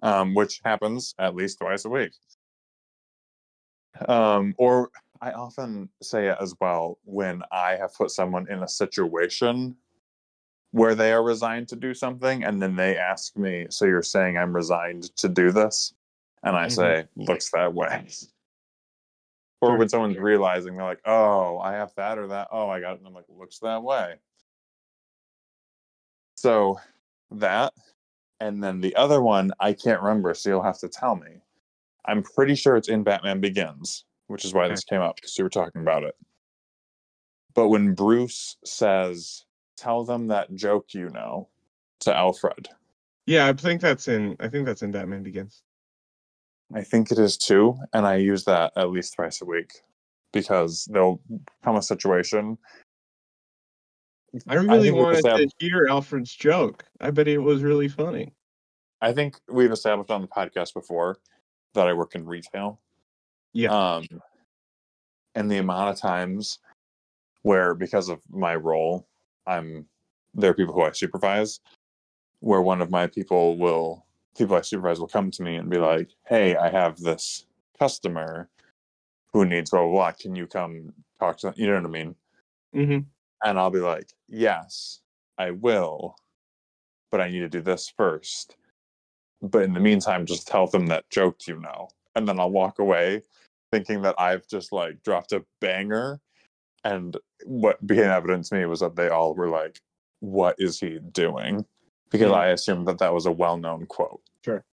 Um, 0.05 0.35
which 0.35 0.61
happens 0.65 1.17
at 1.19 1.35
least 1.35 1.59
twice 1.59 1.85
a 1.85 1.89
week. 1.89 2.13
Um, 4.07 4.55
or 4.57 4.91
I 5.25 5.33
often 5.33 5.89
say 6.03 6.29
it 6.29 6.37
as 6.39 6.55
well 6.61 6.99
when 7.05 7.43
I 7.51 7.77
have 7.77 7.95
put 7.95 8.11
someone 8.11 8.47
in 8.51 8.63
a 8.63 8.69
situation 8.69 9.75
where 10.73 10.95
they 10.95 11.13
are 11.13 11.23
resigned 11.23 11.69
to 11.69 11.77
do 11.77 11.95
something 11.95 12.45
and 12.45 12.61
then 12.61 12.77
they 12.77 12.99
ask 12.99 13.35
me, 13.35 13.67
So 13.71 13.87
you're 13.87 14.03
saying 14.03 14.37
I'm 14.37 14.55
resigned 14.55 15.17
to 15.17 15.31
do 15.31 15.51
this? 15.51 15.95
And 16.43 16.55
I 16.55 16.67
Mhm. 16.67 16.73
say, 16.73 17.09
Looks 17.17 17.51
that 17.53 17.73
way. 17.73 18.07
Or 19.63 19.79
when 19.79 19.89
someone's 19.89 20.19
realizing 20.19 20.77
they're 20.77 20.85
like, 20.85 21.01
Oh, 21.07 21.57
I 21.59 21.73
have 21.73 21.95
that 21.95 22.19
or 22.19 22.27
that. 22.27 22.49
Oh, 22.51 22.69
I 22.69 22.81
got 22.81 22.95
it. 22.95 22.99
And 22.99 23.07
I'm 23.07 23.15
like, 23.15 23.25
Looks 23.31 23.61
that 23.61 23.83
way. 23.83 24.17
So 26.35 26.79
that 27.31 27.73
and 28.41 28.63
then 28.63 28.83
the 28.83 28.95
other 28.97 29.23
one 29.23 29.53
I 29.59 29.73
can't 29.73 30.03
remember, 30.03 30.35
so 30.35 30.51
you'll 30.51 30.63
have 30.63 30.81
to 30.81 30.89
tell 30.89 31.17
me. 31.17 31.41
I'm 32.05 32.23
pretty 32.23 32.57
sure 32.57 32.77
it's 32.77 32.91
in 32.91 33.05
Batman 33.05 33.41
Begins, 33.41 34.05
which 34.27 34.45
is 34.45 34.55
why 34.55 34.69
this 34.69 34.85
came 34.85 35.01
up 35.01 35.17
because 35.17 35.35
we 35.39 35.45
were 35.45 35.51
talking 35.51 35.83
about 35.83 36.03
it. 36.03 36.15
But 37.55 37.69
when 37.69 37.95
Bruce 37.95 38.57
says, 38.65 39.45
"Tell 39.77 40.05
them 40.05 40.29
that 40.29 40.55
joke 40.55 40.95
you 40.95 41.11
know," 41.11 41.49
to 42.01 42.15
Alfred, 42.15 42.69
Yeah, 43.27 43.47
I 43.49 43.53
think 43.53 43.81
that's 43.81 44.09
in 44.09 44.37
I 44.41 44.49
think 44.49 44.67
that's 44.67 44.83
in 44.83 44.93
Batman 44.93 45.23
Begins. 45.23 45.63
I 46.75 46.83
think 46.83 47.11
it 47.11 47.19
is 47.19 47.37
too, 47.37 47.79
and 47.93 48.07
I 48.07 48.17
use 48.17 48.45
that 48.45 48.73
at 48.77 48.91
least 48.91 49.15
twice 49.15 49.41
a 49.43 49.45
week 49.45 49.71
because 50.33 50.87
there'll 50.91 51.21
come 51.63 51.77
a 51.77 51.83
situation. 51.83 52.59
I 54.49 54.55
really 54.55 54.91
we've 54.91 55.01
wanted 55.01 55.23
to 55.23 55.49
hear 55.59 55.87
Alfred's 55.89 56.35
joke. 56.35 56.85
I 57.01 57.11
bet 57.11 57.29
it 57.29 57.39
was 57.39 57.63
really 57.63 57.89
funny. 57.89 58.35
I 59.01 59.13
think 59.13 59.39
we've 59.49 59.71
established 59.71 60.11
on 60.11 60.23
the 60.23 60.29
podcast 60.29 60.75
before 60.75 61.19
that 61.75 61.87
I 61.87 61.93
work 61.93 62.15
in 62.15 62.27
retail. 62.27 62.81
Yeah. 63.55 63.71
Um, 63.71 64.05
and 65.35 65.51
the 65.51 65.59
amount 65.59 65.91
of 65.91 65.99
times 66.01 66.59
where, 67.43 67.75
because 67.75 68.09
of 68.09 68.21
my 68.31 68.55
role, 68.57 69.07
I'm 69.47 69.87
there 70.35 70.51
are 70.51 70.55
people 70.55 70.75
who 70.75 70.83
I 70.83 70.93
supervise, 70.93 71.61
where 72.41 72.63
one 72.63 72.83
of 72.83 72.91
my 72.91 73.07
people 73.07 73.59
will 73.59 74.07
people 74.37 74.57
I 74.57 74.63
supervise 74.63 75.01
will 75.01 75.09
come 75.09 75.31
to 75.33 75.43
me 75.43 75.57
and 75.57 75.71
be 75.71 75.79
like, 75.79 76.11
"Hey, 76.27 76.57
I 76.57 76.71
have 76.71 76.99
this 76.99 77.47
customer 77.79 78.49
who 79.33 79.45
needs 79.47 79.71
blah 79.71 79.83
blah 79.83 79.93
blah. 79.93 80.13
Can 80.13 80.35
you 80.37 80.47
come 80.47 80.93
talk 81.21 81.39
to 81.39 81.49
them?" 81.49 81.55
You 81.57 81.69
know 81.69 81.77
what 81.77 81.87
I 81.87 81.89
mean? 81.89 82.17
hmm 82.75 82.99
And 83.45 83.59
I'll 83.59 83.71
be 83.71 83.81
like, 83.81 84.11
"Yes, 84.29 85.01
I 85.39 85.53
will, 85.53 86.17
but 87.11 87.21
I 87.21 87.31
need 87.31 87.41
to 87.41 87.49
do 87.49 87.63
this 87.63 87.89
first. 87.97 88.57
But 89.43 89.63
in 89.65 89.75
the 89.75 89.81
meantime, 89.81 90.27
just 90.27 90.49
tell 90.49 90.67
them 90.67 90.87
that 90.89 91.09
joke 91.11 91.47
you 91.47 91.61
know, 91.61 91.89
and 92.17 92.27
then 92.29 92.41
I'll 92.41 92.51
walk 92.51 92.79
away 92.81 93.23
thinking 93.75 94.03
that 94.03 94.15
I've 94.19 94.47
just 94.47 94.73
like 94.73 95.03
dropped 95.03 95.33
a 95.33 95.45
banger. 95.61 96.21
And 96.85 97.17
what 97.45 97.85
became 97.85 98.05
evident 98.05 98.45
to 98.47 98.55
me 98.55 98.67
was 98.67 98.81
that 98.81 98.95
they 98.95 99.09
all 99.09 99.35
were 99.35 99.49
like, 99.49 99.81
"What 100.21 100.55
is 100.59 100.79
he 100.79 101.01
doing?" 101.13 101.65
Because 102.11 102.31
Yeah. 102.31 102.37
I 102.37 102.47
assumed 102.49 102.87
that 102.87 102.99
that 102.99 103.13
was 103.13 103.27
a 103.27 103.33
well-known 103.33 103.87
quote. 103.87 104.21
Sure. 104.45 104.65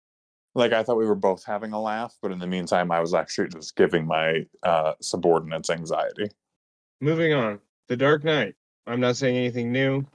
Like 0.54 0.74
I 0.74 0.84
thought 0.84 0.98
we 0.98 1.08
were 1.08 1.16
both 1.16 1.44
having 1.46 1.72
a 1.72 1.82
laugh, 1.82 2.16
but 2.22 2.32
in 2.32 2.38
the 2.38 2.46
meantime, 2.46 2.92
I 2.92 3.00
was 3.00 3.14
actually 3.14 3.48
just 3.48 3.76
giving 3.76 4.06
my 4.06 4.46
uh, 4.64 4.94
subordinates 5.02 5.70
anxiety. 5.70 6.30
Moving 7.00 7.34
on. 7.34 7.60
The 7.88 7.98
Dark 7.98 8.24
Knight. 8.24 8.56
I'm 8.86 9.00
not 9.00 9.16
saying 9.16 9.38
anything 9.38 9.72
new 9.72 10.06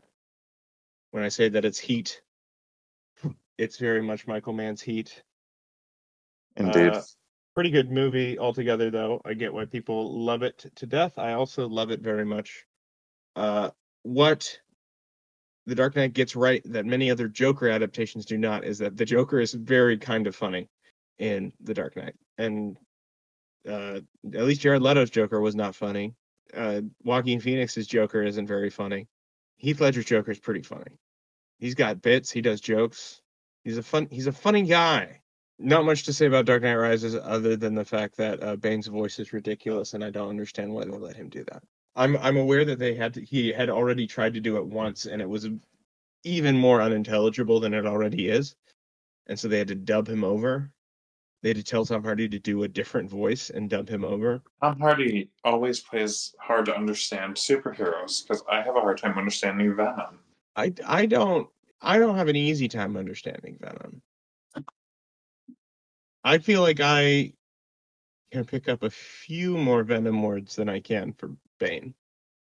when 1.10 1.24
I 1.24 1.28
say 1.28 1.48
that 1.48 1.64
it's 1.64 1.78
heat. 1.78 2.22
It's 3.58 3.78
very 3.78 4.02
much 4.02 4.26
Michael 4.26 4.52
Mann's 4.52 4.82
heat. 4.82 5.22
Indeed. 6.56 6.92
Uh, 6.92 7.02
pretty 7.56 7.70
good 7.70 7.90
movie 7.90 8.38
altogether, 8.38 8.90
though. 8.90 9.20
I 9.24 9.32
get 9.32 9.52
why 9.52 9.64
people 9.64 10.22
love 10.22 10.42
it 10.42 10.66
to 10.76 10.86
death. 10.86 11.18
I 11.18 11.32
also 11.32 11.66
love 11.66 11.90
it 11.90 12.00
very 12.00 12.26
much. 12.26 12.66
Uh, 13.34 13.70
what 14.02 14.60
The 15.64 15.74
Dark 15.74 15.96
Knight 15.96 16.12
gets 16.12 16.36
right 16.36 16.62
that 16.66 16.84
many 16.84 17.10
other 17.10 17.28
Joker 17.28 17.70
adaptations 17.70 18.26
do 18.26 18.36
not 18.36 18.64
is 18.64 18.78
that 18.78 18.98
the 18.98 19.06
Joker 19.06 19.40
is 19.40 19.54
very 19.54 19.96
kind 19.96 20.26
of 20.26 20.36
funny 20.36 20.68
in 21.18 21.50
The 21.60 21.72
Dark 21.72 21.96
Knight, 21.96 22.14
and 22.36 22.76
uh, 23.66 24.00
at 24.34 24.44
least 24.44 24.60
Jared 24.60 24.82
Leto's 24.82 25.10
Joker 25.10 25.40
was 25.40 25.56
not 25.56 25.74
funny. 25.74 26.14
Uh, 26.54 26.82
Joaquin 27.04 27.40
Phoenix's 27.40 27.86
Joker 27.86 28.22
isn't 28.22 28.46
very 28.46 28.68
funny. 28.68 29.08
Heath 29.56 29.80
Ledger's 29.80 30.04
Joker 30.04 30.30
is 30.30 30.38
pretty 30.38 30.62
funny. 30.62 30.98
He's 31.58 31.74
got 31.74 32.02
bits. 32.02 32.30
He 32.30 32.42
does 32.42 32.60
jokes. 32.60 33.22
He's 33.64 33.78
a 33.78 33.82
fun. 33.82 34.08
He's 34.10 34.26
a 34.26 34.32
funny 34.32 34.62
guy. 34.62 35.22
Not 35.58 35.86
much 35.86 36.02
to 36.04 36.12
say 36.12 36.26
about 36.26 36.44
Dark 36.44 36.62
Knight 36.62 36.74
Rises 36.74 37.16
other 37.16 37.56
than 37.56 37.74
the 37.74 37.84
fact 37.84 38.16
that 38.16 38.42
uh, 38.42 38.56
Bane's 38.56 38.88
voice 38.88 39.18
is 39.18 39.32
ridiculous, 39.32 39.94
and 39.94 40.04
I 40.04 40.10
don't 40.10 40.28
understand 40.28 40.72
why 40.72 40.84
they 40.84 40.90
let 40.90 41.16
him 41.16 41.30
do 41.30 41.44
that. 41.44 41.62
I'm 41.94 42.16
I'm 42.18 42.36
aware 42.36 42.64
that 42.66 42.78
they 42.78 42.94
had 42.94 43.14
to, 43.14 43.24
he 43.24 43.52
had 43.52 43.70
already 43.70 44.06
tried 44.06 44.34
to 44.34 44.40
do 44.40 44.58
it 44.58 44.66
once, 44.66 45.06
and 45.06 45.22
it 45.22 45.28
was 45.28 45.48
even 46.24 46.56
more 46.56 46.82
unintelligible 46.82 47.58
than 47.58 47.72
it 47.72 47.86
already 47.86 48.28
is, 48.28 48.54
and 49.28 49.38
so 49.38 49.48
they 49.48 49.58
had 49.58 49.68
to 49.68 49.74
dub 49.74 50.06
him 50.06 50.24
over. 50.24 50.70
They 51.42 51.50
had 51.50 51.56
to 51.56 51.64
tell 51.64 51.86
Tom 51.86 52.02
Hardy 52.02 52.28
to 52.28 52.38
do 52.38 52.64
a 52.64 52.68
different 52.68 53.08
voice 53.08 53.50
and 53.50 53.70
dub 53.70 53.88
him 53.88 54.04
over. 54.04 54.42
Tom 54.62 54.78
Hardy 54.78 55.30
always 55.44 55.80
plays 55.80 56.34
hard 56.38 56.66
to 56.66 56.76
understand 56.76 57.36
superheroes 57.36 58.22
because 58.22 58.42
I 58.50 58.60
have 58.60 58.76
a 58.76 58.80
hard 58.80 58.98
time 58.98 59.16
understanding 59.16 59.74
Venom. 59.74 60.18
I 60.54 60.74
I 60.86 61.06
don't 61.06 61.48
I 61.80 61.98
don't 61.98 62.16
have 62.16 62.28
an 62.28 62.36
easy 62.36 62.68
time 62.68 62.96
understanding 62.96 63.56
Venom. 63.60 64.02
I 66.26 66.38
feel 66.38 66.60
like 66.60 66.80
I 66.80 67.34
can 68.32 68.44
pick 68.44 68.68
up 68.68 68.82
a 68.82 68.90
few 68.90 69.56
more 69.56 69.84
Venom 69.84 70.24
words 70.24 70.56
than 70.56 70.68
I 70.68 70.80
can 70.80 71.12
for 71.12 71.36
Bane. 71.60 71.94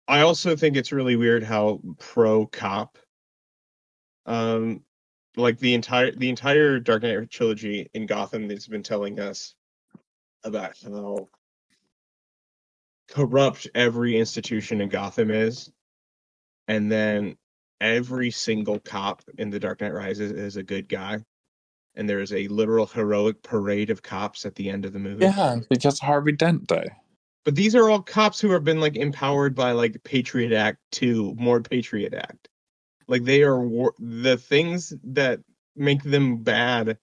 I 0.08 0.22
also 0.22 0.56
think 0.56 0.76
it's 0.76 0.90
really 0.90 1.16
weird 1.16 1.42
how 1.42 1.82
pro 1.98 2.46
cop 2.46 2.96
um 4.24 4.82
like 5.36 5.58
the 5.58 5.74
entire 5.74 6.12
the 6.12 6.30
entire 6.30 6.78
Dark 6.78 7.02
Knight 7.02 7.30
trilogy 7.30 7.90
in 7.92 8.06
Gotham 8.06 8.48
that's 8.48 8.66
been 8.66 8.82
telling 8.82 9.20
us 9.20 9.54
about 10.44 10.78
how 10.82 11.28
corrupt 13.08 13.68
every 13.74 14.16
institution 14.16 14.80
in 14.80 14.88
Gotham 14.88 15.30
is. 15.30 15.70
And 16.68 16.90
then 16.90 17.36
every 17.82 18.30
single 18.30 18.80
cop 18.80 19.20
in 19.36 19.50
The 19.50 19.60
Dark 19.60 19.82
Knight 19.82 19.92
Rises 19.92 20.32
is 20.32 20.56
a 20.56 20.62
good 20.62 20.88
guy. 20.88 21.22
And 21.96 22.08
there 22.08 22.20
is 22.20 22.32
a 22.32 22.48
literal 22.48 22.86
heroic 22.86 23.42
parade 23.42 23.90
of 23.90 24.02
cops 24.02 24.44
at 24.44 24.56
the 24.56 24.68
end 24.68 24.84
of 24.84 24.92
the 24.92 24.98
movie. 24.98 25.24
Yeah, 25.24 25.60
because 25.68 25.98
Harvey 26.00 26.32
Dent 26.32 26.66
Day. 26.66 26.86
But 27.44 27.54
these 27.54 27.74
are 27.74 27.90
all 27.90 28.02
cops 28.02 28.40
who 28.40 28.50
have 28.50 28.64
been 28.64 28.80
like 28.80 28.96
empowered 28.96 29.54
by 29.54 29.72
like 29.72 30.02
Patriot 30.02 30.52
Act 30.52 30.78
2, 30.92 31.34
more 31.38 31.60
Patriot 31.60 32.14
Act. 32.14 32.48
Like 33.06 33.24
they 33.24 33.42
are 33.42 33.60
war- 33.60 33.94
the 33.98 34.36
things 34.36 34.94
that 35.04 35.40
make 35.76 36.02
them 36.02 36.38
bad 36.38 36.98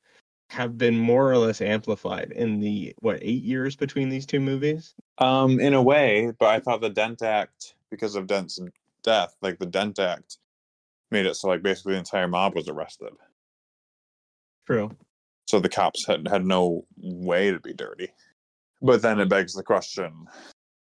have 0.50 0.78
been 0.78 0.98
more 0.98 1.32
or 1.32 1.38
less 1.38 1.62
amplified 1.62 2.34
in 2.36 2.60
the 2.60 2.94
what 3.00 3.20
eight 3.22 3.44
years 3.44 3.76
between 3.76 4.10
these 4.10 4.26
two 4.26 4.40
movies. 4.40 4.96
Um, 5.20 5.60
in 5.60 5.74
a 5.74 5.82
way, 5.82 6.34
but 6.40 6.50
I 6.50 6.60
thought 6.60 6.82
the 6.82 6.90
Dent 6.90 7.22
Act, 7.22 7.76
because 7.90 8.16
of 8.16 8.28
Dent's 8.28 8.60
death, 9.04 9.36
like 9.42 9.60
the 9.60 9.66
Dent 9.66 10.00
Act, 10.00 10.40
made 11.10 11.26
it 11.26 11.36
so 11.36 11.48
like 11.48 11.62
basically 11.62 11.94
the 11.94 12.00
entire 12.00 12.28
mob 12.28 12.56
was 12.56 12.68
arrested. 12.68 13.12
True. 14.72 14.92
So 15.48 15.60
the 15.60 15.70
cops 15.70 16.06
had 16.06 16.28
had 16.28 16.46
no 16.46 16.86
way 16.98 17.52
to 17.52 17.60
be 17.60 17.74
dirty. 17.74 18.10
But 18.82 19.02
then 19.02 19.20
it 19.20 19.28
begs 19.30 19.54
the 19.54 19.64
question: 19.64 20.28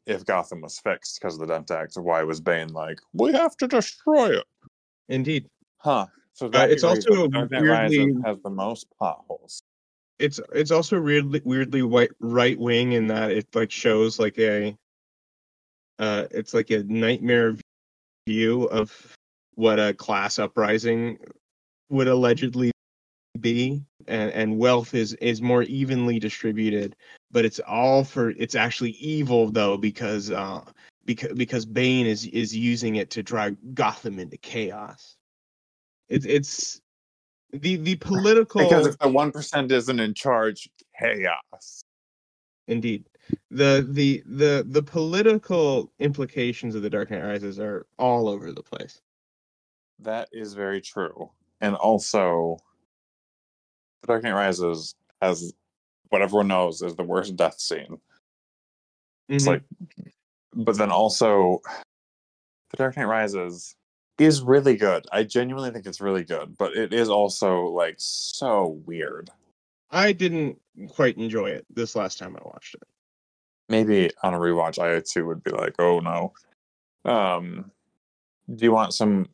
if 0.05 0.25
Gotham 0.25 0.61
was 0.61 0.79
fixed 0.79 1.19
because 1.19 1.35
of 1.35 1.41
the 1.41 1.47
Dent 1.53 1.69
Act, 1.71 1.95
why 1.95 2.23
was 2.23 2.41
Bane 2.41 2.69
like, 2.69 2.99
"We 3.13 3.33
have 3.33 3.55
to 3.57 3.67
destroy 3.67 4.37
it"? 4.37 4.45
Indeed. 5.09 5.47
Huh? 5.77 6.07
So 6.33 6.47
Uh, 6.47 6.49
that 6.49 6.71
it's 6.71 6.83
also 6.83 7.27
weirdly- 7.29 8.15
has 8.25 8.37
the 8.43 8.49
most 8.49 8.87
potholes. 8.99 9.61
It's 10.19 10.39
it's 10.53 10.71
also 10.71 10.99
weirdly 10.99 11.41
weirdly 11.45 11.83
white 11.83 12.11
right 12.19 12.57
wing 12.59 12.93
in 12.93 13.07
that 13.07 13.29
it 13.31 13.47
like 13.53 13.69
shows 13.69 14.17
like 14.17 14.37
a 14.39 14.75
uh 15.99 16.25
it's 16.31 16.55
like 16.55 16.71
a 16.71 16.83
nightmare 16.83 17.55
view 18.27 18.63
of 18.65 19.15
what 19.53 19.79
a 19.79 19.93
class 19.93 20.39
uprising 20.39 21.19
would 21.89 22.07
allegedly 22.07 22.71
be 23.41 23.83
and 24.07 24.31
and 24.31 24.57
wealth 24.57 24.93
is 24.93 25.13
is 25.15 25.41
more 25.41 25.63
evenly 25.63 26.19
distributed 26.19 26.95
but 27.31 27.45
it's 27.45 27.59
all 27.67 28.03
for 28.03 28.31
it's 28.31 28.55
actually 28.55 28.91
evil 28.91 29.49
though 29.51 29.77
because 29.77 30.31
uh 30.31 30.61
because 31.05 31.33
because 31.33 31.65
Bane 31.65 32.05
is 32.05 32.25
is 32.27 32.55
using 32.55 32.95
it 32.95 33.09
to 33.11 33.23
drive 33.23 33.55
Gotham 33.73 34.19
into 34.19 34.37
chaos 34.37 35.17
it's 36.09 36.25
it's 36.25 36.81
the 37.53 37.77
the 37.77 37.95
political 37.95 38.61
Because 38.61 38.87
if 38.87 38.97
the 38.97 39.07
one 39.07 39.31
percent 39.31 39.71
isn't 39.71 39.99
in 39.99 40.13
charge, 40.13 40.69
chaos. 40.99 41.83
Indeed. 42.67 43.05
The 43.51 43.87
the 43.89 44.23
the 44.25 44.65
the 44.67 44.83
political 44.83 45.91
implications 45.99 46.75
of 46.75 46.81
the 46.81 46.89
Dark 46.89 47.11
Knight 47.11 47.23
Rises 47.23 47.59
are 47.59 47.85
all 47.97 48.27
over 48.27 48.51
the 48.51 48.63
place. 48.63 49.01
That 49.99 50.29
is 50.31 50.53
very 50.53 50.81
true. 50.81 51.31
And 51.61 51.75
also, 51.75 52.57
The 54.01 54.07
Dark 54.07 54.23
Knight 54.23 54.33
Rises 54.33 54.95
has 55.21 55.53
what 56.09 56.21
everyone 56.21 56.47
knows 56.47 56.81
is 56.81 56.95
the 56.95 57.03
worst 57.03 57.35
death 57.35 57.59
scene. 57.59 57.99
It's 59.27 59.43
Mhm. 59.45 59.47
like, 59.47 59.63
but 60.53 60.77
then 60.77 60.91
also, 60.91 61.61
The 62.71 62.77
Dark 62.77 62.97
Knight 62.97 63.05
Rises 63.05 63.75
is 64.17 64.41
really 64.41 64.75
good. 64.75 65.05
I 65.11 65.23
genuinely 65.23 65.71
think 65.71 65.85
it's 65.85 66.01
really 66.01 66.23
good, 66.23 66.57
but 66.57 66.75
it 66.75 66.93
is 66.93 67.09
also 67.09 67.67
like 67.67 67.95
so 67.97 68.81
weird. 68.85 69.29
I 69.89 70.11
didn't 70.11 70.61
quite 70.89 71.17
enjoy 71.17 71.51
it 71.51 71.65
this 71.69 71.95
last 71.95 72.17
time 72.17 72.35
I 72.35 72.41
watched 72.45 72.75
it. 72.75 72.83
Maybe 73.69 74.11
on 74.23 74.33
a 74.33 74.37
rewatch, 74.37 74.79
I 74.79 74.99
too 75.01 75.25
would 75.27 75.43
be 75.43 75.51
like, 75.51 75.75
oh 75.79 75.99
no. 75.99 76.33
Um, 77.05 77.71
do 78.53 78.65
you 78.65 78.71
want 78.71 78.93
some 78.93 79.29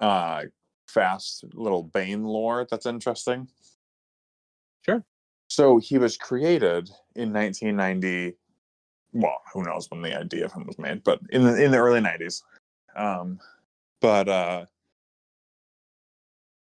uh 0.00 0.44
fast 0.88 1.44
little 1.54 1.82
Bane 1.84 2.24
lore 2.24 2.66
that's 2.68 2.86
interesting? 2.86 3.48
So 5.52 5.76
he 5.76 5.98
was 5.98 6.16
created 6.16 6.88
in 7.14 7.30
1990. 7.30 8.38
Well, 9.12 9.42
who 9.52 9.62
knows 9.62 9.86
when 9.90 10.00
the 10.00 10.18
idea 10.18 10.46
of 10.46 10.52
him 10.52 10.66
was 10.66 10.78
made, 10.78 11.04
but 11.04 11.20
in 11.28 11.44
the 11.44 11.62
in 11.62 11.70
the 11.70 11.76
early 11.76 12.00
90s. 12.00 12.40
Um, 12.96 13.38
but 14.00 14.30
uh, 14.30 14.64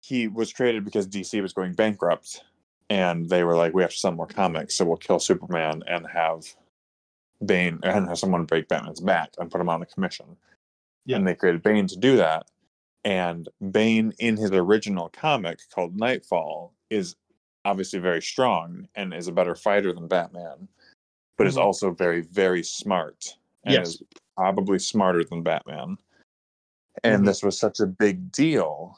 he 0.01 0.27
was 0.27 0.51
created 0.51 0.85
because 0.85 1.07
DC 1.07 1.39
was 1.39 1.53
going 1.53 1.73
bankrupt, 1.73 2.43
and 2.89 3.29
they 3.29 3.43
were 3.43 3.55
like, 3.55 3.75
"We 3.75 3.83
have 3.83 3.91
to 3.91 3.97
sell 3.97 4.11
more 4.11 4.25
comics, 4.25 4.75
so 4.75 4.85
we'll 4.85 4.97
kill 4.97 5.19
Superman 5.19 5.83
and 5.85 6.07
have 6.07 6.43
Bane 7.45 7.79
and 7.83 8.07
have 8.07 8.17
someone 8.17 8.45
break 8.45 8.69
Batman's 8.69 9.01
back 9.01 9.33
and 9.37 9.51
put 9.51 9.61
him 9.61 9.69
on 9.69 9.81
the 9.81 9.85
commission." 9.85 10.35
Yeah. 11.05 11.17
And 11.17 11.27
they 11.27 11.35
created 11.35 11.61
Bane 11.61 11.85
to 11.85 11.95
do 11.95 12.17
that. 12.17 12.47
And 13.05 13.49
Bane, 13.69 14.13
in 14.17 14.35
his 14.35 14.49
original 14.49 15.09
comic 15.09 15.59
called 15.75 15.95
Knightfall, 15.95 16.73
is 16.89 17.15
obviously 17.65 17.99
very 17.99 18.21
strong 18.21 18.87
and 18.95 19.13
is 19.13 19.27
a 19.27 19.31
better 19.31 19.55
fighter 19.55 19.93
than 19.93 20.07
Batman, 20.07 20.67
but 21.37 21.47
is 21.47 21.55
Mhm. 21.55 21.61
also 21.61 21.91
very, 21.91 22.21
very 22.21 22.63
smart 22.63 23.37
and 23.63 23.73
Yes. 23.73 23.87
is 23.95 24.03
probably 24.35 24.79
smarter 24.79 25.23
than 25.23 25.43
Batman. 25.43 25.97
And 27.03 27.23
Mhm. 27.23 27.25
this 27.25 27.43
was 27.43 27.57
such 27.57 27.79
a 27.79 27.87
big 27.87 28.31
deal 28.31 28.97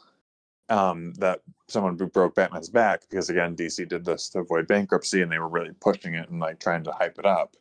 um, 0.70 1.14
that 1.16 1.42
someone 1.68 1.96
broke 1.96 2.34
Batman's 2.34 2.70
back 2.70 3.02
because 3.08 3.30
again, 3.30 3.56
DC 3.56 3.86
did 3.86 4.04
this 4.04 4.30
to 4.30 4.40
avoid 4.40 4.66
bankruptcy 4.68 5.22
and 5.22 5.32
they 5.32 5.38
were 5.38 5.48
really 5.48 5.74
pushing 5.80 6.16
it 6.16 6.28
and 6.30 6.40
like 6.40 6.60
trying 6.60 6.84
to 6.84 6.92
hype 6.92 7.20
it 7.20 7.26
up. 7.26 7.56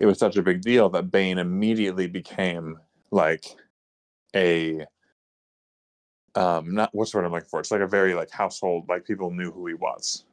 It 0.00 0.06
was 0.06 0.18
such 0.18 0.36
a 0.36 0.42
big 0.42 0.60
deal 0.60 0.88
that 0.90 1.12
Bane 1.12 1.38
immediately 1.38 2.08
became 2.08 2.80
like 3.12 3.44
a 4.34 4.84
um 6.34 6.74
not 6.74 6.90
what's 6.92 7.12
the 7.12 7.18
word 7.18 7.26
I'm 7.26 7.32
looking 7.32 7.48
for? 7.48 7.60
It's 7.60 7.70
like 7.70 7.80
a 7.80 7.86
very 7.86 8.14
like 8.14 8.30
household, 8.30 8.88
like 8.88 9.04
people 9.04 9.30
knew 9.30 9.52
who 9.52 9.66
he 9.68 9.74
was. 9.74 10.24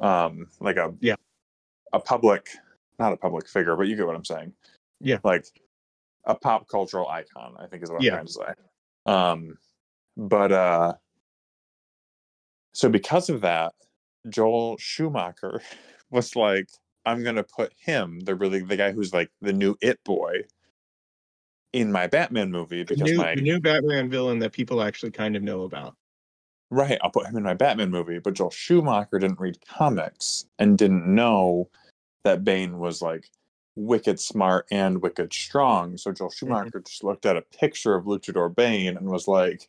Um 0.00 0.46
like 0.60 0.76
a 0.76 0.94
Yeah. 1.00 1.16
a 1.92 2.00
public 2.00 2.48
not 2.98 3.12
a 3.12 3.16
public 3.16 3.48
figure, 3.48 3.76
but 3.76 3.88
you 3.88 3.96
get 3.96 4.06
what 4.06 4.16
I'm 4.16 4.24
saying. 4.24 4.52
Yeah. 5.00 5.18
Like 5.22 5.46
a 6.24 6.34
pop 6.34 6.68
cultural 6.68 7.08
icon, 7.08 7.54
I 7.58 7.66
think 7.66 7.82
is 7.82 7.90
what 7.90 8.02
I'm 8.02 8.08
trying 8.08 8.26
to 8.26 8.32
say. 8.32 8.54
Um 9.06 9.58
but 10.16 10.52
uh 10.52 10.94
so 12.74 12.88
because 12.90 13.30
of 13.30 13.40
that, 13.40 13.72
Joel 14.28 14.76
Schumacher 14.78 15.62
was 16.10 16.36
like, 16.36 16.68
I'm 17.06 17.22
gonna 17.22 17.44
put 17.44 17.72
him, 17.78 18.20
the 18.20 18.34
really 18.34 18.60
the 18.60 18.76
guy 18.76 18.92
who's 18.92 19.12
like 19.14 19.30
the 19.40 19.52
new 19.52 19.76
it 19.80 20.02
boy, 20.04 20.42
in 21.72 21.92
my 21.92 22.06
Batman 22.06 22.50
movie 22.50 22.82
The 22.82 22.94
because 22.96 23.10
new, 23.10 23.18
my 23.18 23.34
the 23.34 23.42
new 23.42 23.60
Batman 23.60 24.08
villain 24.10 24.38
that 24.40 24.52
people 24.52 24.82
actually 24.82 25.12
kind 25.12 25.36
of 25.36 25.42
know 25.42 25.62
about. 25.62 25.94
Right, 26.70 26.98
I'll 27.02 27.10
put 27.10 27.26
him 27.26 27.36
in 27.36 27.44
my 27.44 27.54
Batman 27.54 27.90
movie. 27.90 28.18
But 28.18 28.34
Joel 28.34 28.50
Schumacher 28.50 29.18
didn't 29.18 29.40
read 29.40 29.58
comics 29.66 30.46
and 30.58 30.76
didn't 30.76 31.06
know 31.06 31.68
that 32.24 32.44
Bane 32.44 32.78
was 32.78 33.00
like 33.00 33.30
wicked 33.76 34.18
smart 34.18 34.66
and 34.70 35.00
wicked 35.00 35.32
strong. 35.32 35.96
So 35.96 36.10
Joel 36.12 36.28
mm-hmm. 36.28 36.46
Schumacher 36.46 36.80
just 36.80 37.04
looked 37.04 37.26
at 37.26 37.36
a 37.36 37.42
picture 37.42 37.94
of 37.94 38.04
Luchador 38.04 38.54
Bane 38.54 38.96
and 38.96 39.08
was 39.08 39.28
like, 39.28 39.68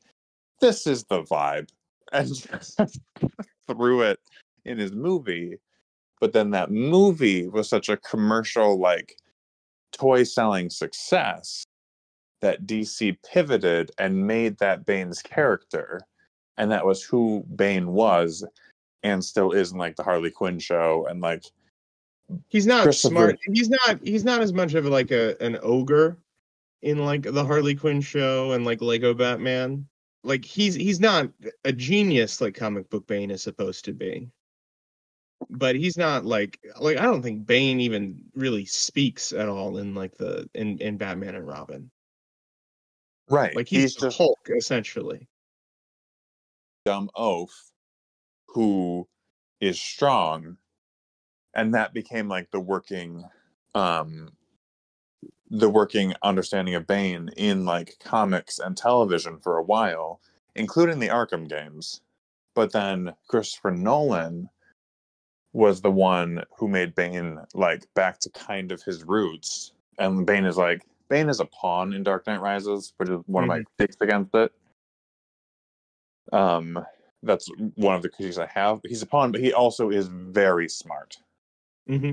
"This 0.60 0.88
is 0.88 1.04
the 1.06 1.24
vibe," 1.24 1.70
and 2.12 2.34
just 2.34 2.80
threw 3.68 4.02
it 4.02 4.20
in 4.66 4.80
his 4.80 4.94
movie. 4.94 5.60
But 6.20 6.34
then 6.34 6.50
that 6.52 6.72
movie 6.72 7.48
was 7.48 7.70
such 7.70 7.90
a 7.90 7.98
commercial, 7.98 8.80
like 8.80 9.18
toy 9.92 10.24
selling 10.24 10.70
success 10.72 11.64
that 12.42 12.66
DC 12.66 13.18
pivoted 13.32 13.92
and 14.00 14.26
made 14.26 14.58
that 14.60 14.86
Bane's 14.86 15.22
character 15.22 16.02
and 16.58 16.72
that 16.72 16.86
was 16.86 17.04
who 17.04 17.46
Bane 17.56 17.88
was 17.88 18.44
and 19.04 19.24
still 19.24 19.52
is 19.52 19.72
in 19.72 19.78
like 19.78 19.96
the 19.96 20.04
Harley 20.04 20.32
Quinn 20.32 20.60
show 20.60 21.08
and 21.10 21.22
like 21.22 21.44
He's 22.50 22.68
not 22.68 22.94
smart. 22.94 23.40
He's 23.54 23.70
not. 23.70 24.00
He's 24.04 24.26
not 24.26 24.42
as 24.42 24.52
much 24.52 24.74
of 24.74 24.86
like 24.86 25.12
a 25.12 25.42
an 25.42 25.58
ogre 25.62 26.18
in 26.82 27.06
like 27.06 27.24
the 27.24 27.46
Harley 27.46 27.76
Quinn 27.76 28.02
show 28.02 28.52
and 28.52 28.66
like 28.66 28.82
Lego 28.82 29.14
Batman. 29.14 29.88
Like 30.24 30.44
he's 30.44 30.76
he's 30.76 31.00
not 31.00 31.30
a 31.64 31.72
genius 31.72 32.42
like 32.42 32.56
comic 32.56 32.90
book 32.90 33.08
Bane 33.08 33.32
is 33.32 33.42
supposed 33.42 33.86
to 33.86 33.94
be. 33.94 34.30
But 35.50 35.76
he's 35.76 35.98
not 35.98 36.26
like 36.26 36.60
like 36.80 36.98
I 36.98 37.04
don't 37.04 37.22
think 37.22 37.46
Bane 37.46 37.80
even 37.80 38.22
really 38.36 38.66
speaks 38.66 39.32
at 39.32 39.48
all 39.48 39.78
in 39.78 39.96
like 39.96 40.18
the 40.18 40.50
in 40.54 40.80
in 40.80 40.98
Batman 40.98 41.36
and 41.36 41.48
Robin. 41.48 41.90
right 43.30 43.56
Like 43.56 43.70
he's, 43.70 43.84
he's 43.84 43.96
just 43.96 44.18
Hulk 44.18 44.50
essentially. 44.50 45.30
Dumb 46.88 47.10
oaf 47.18 47.52
who 48.48 49.06
is 49.60 49.78
strong 49.78 50.56
and 51.54 51.74
that 51.74 51.94
became 51.94 52.30
like 52.30 52.50
the 52.52 52.62
working 52.62 53.26
um 53.76 54.30
the 55.50 55.70
working 55.70 56.14
understanding 56.24 56.76
of 56.76 56.88
Bane 56.88 57.30
in 57.36 57.66
like 57.66 57.98
comics 58.02 58.58
and 58.58 58.78
television 58.78 59.38
for 59.38 59.58
a 59.58 59.64
while 59.64 60.22
including 60.56 61.00
the 61.00 61.10
Arkham 61.10 61.50
games. 61.50 62.00
But 62.56 62.72
then 62.72 63.14
Christopher 63.28 63.72
Nolan 63.72 64.50
was 65.52 65.82
the 65.82 65.92
one 65.92 66.42
who 66.58 66.70
made 66.70 66.96
Bane 66.96 67.38
like 67.54 67.86
back 67.96 68.18
to 68.20 68.30
kind 68.30 68.72
of 68.72 68.82
his 68.82 69.04
roots. 69.04 69.74
And 70.00 70.26
Bane 70.26 70.46
is 70.46 70.56
like 70.56 70.84
Bane 71.10 71.28
is 71.28 71.42
a 71.42 71.46
pawn 71.48 71.92
in 71.92 72.04
Dark 72.04 72.28
Knight 72.28 72.40
Rises 72.40 72.94
which 72.96 73.10
is 73.10 73.20
one 73.26 73.44
of 73.44 73.50
my 73.50 73.64
critiques 73.78 73.98
against 74.00 74.34
it 74.36 74.54
um 76.32 76.86
that's 77.24 77.50
one 77.76 77.96
of 77.96 78.02
the 78.02 78.10
critiques 78.10 78.38
I 78.38 78.48
have. 78.48 78.80
He's 78.84 79.02
a 79.02 79.08
pawn, 79.08 79.32
but 79.32 79.42
he 79.42 79.54
also 79.54 79.90
is 79.90 80.08
very 80.08 80.70
smart. 80.70 81.18
hmm 81.88 82.12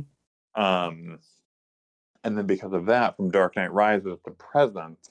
Um, 0.55 1.19
and 2.25 2.39
then 2.39 2.47
because 2.47 2.73
of 2.73 2.87
that, 2.87 3.17
from 3.17 3.31
Dark 3.31 3.57
Knight 3.57 3.73
Rises 3.73 4.19
to 4.25 4.31
present, 4.33 5.11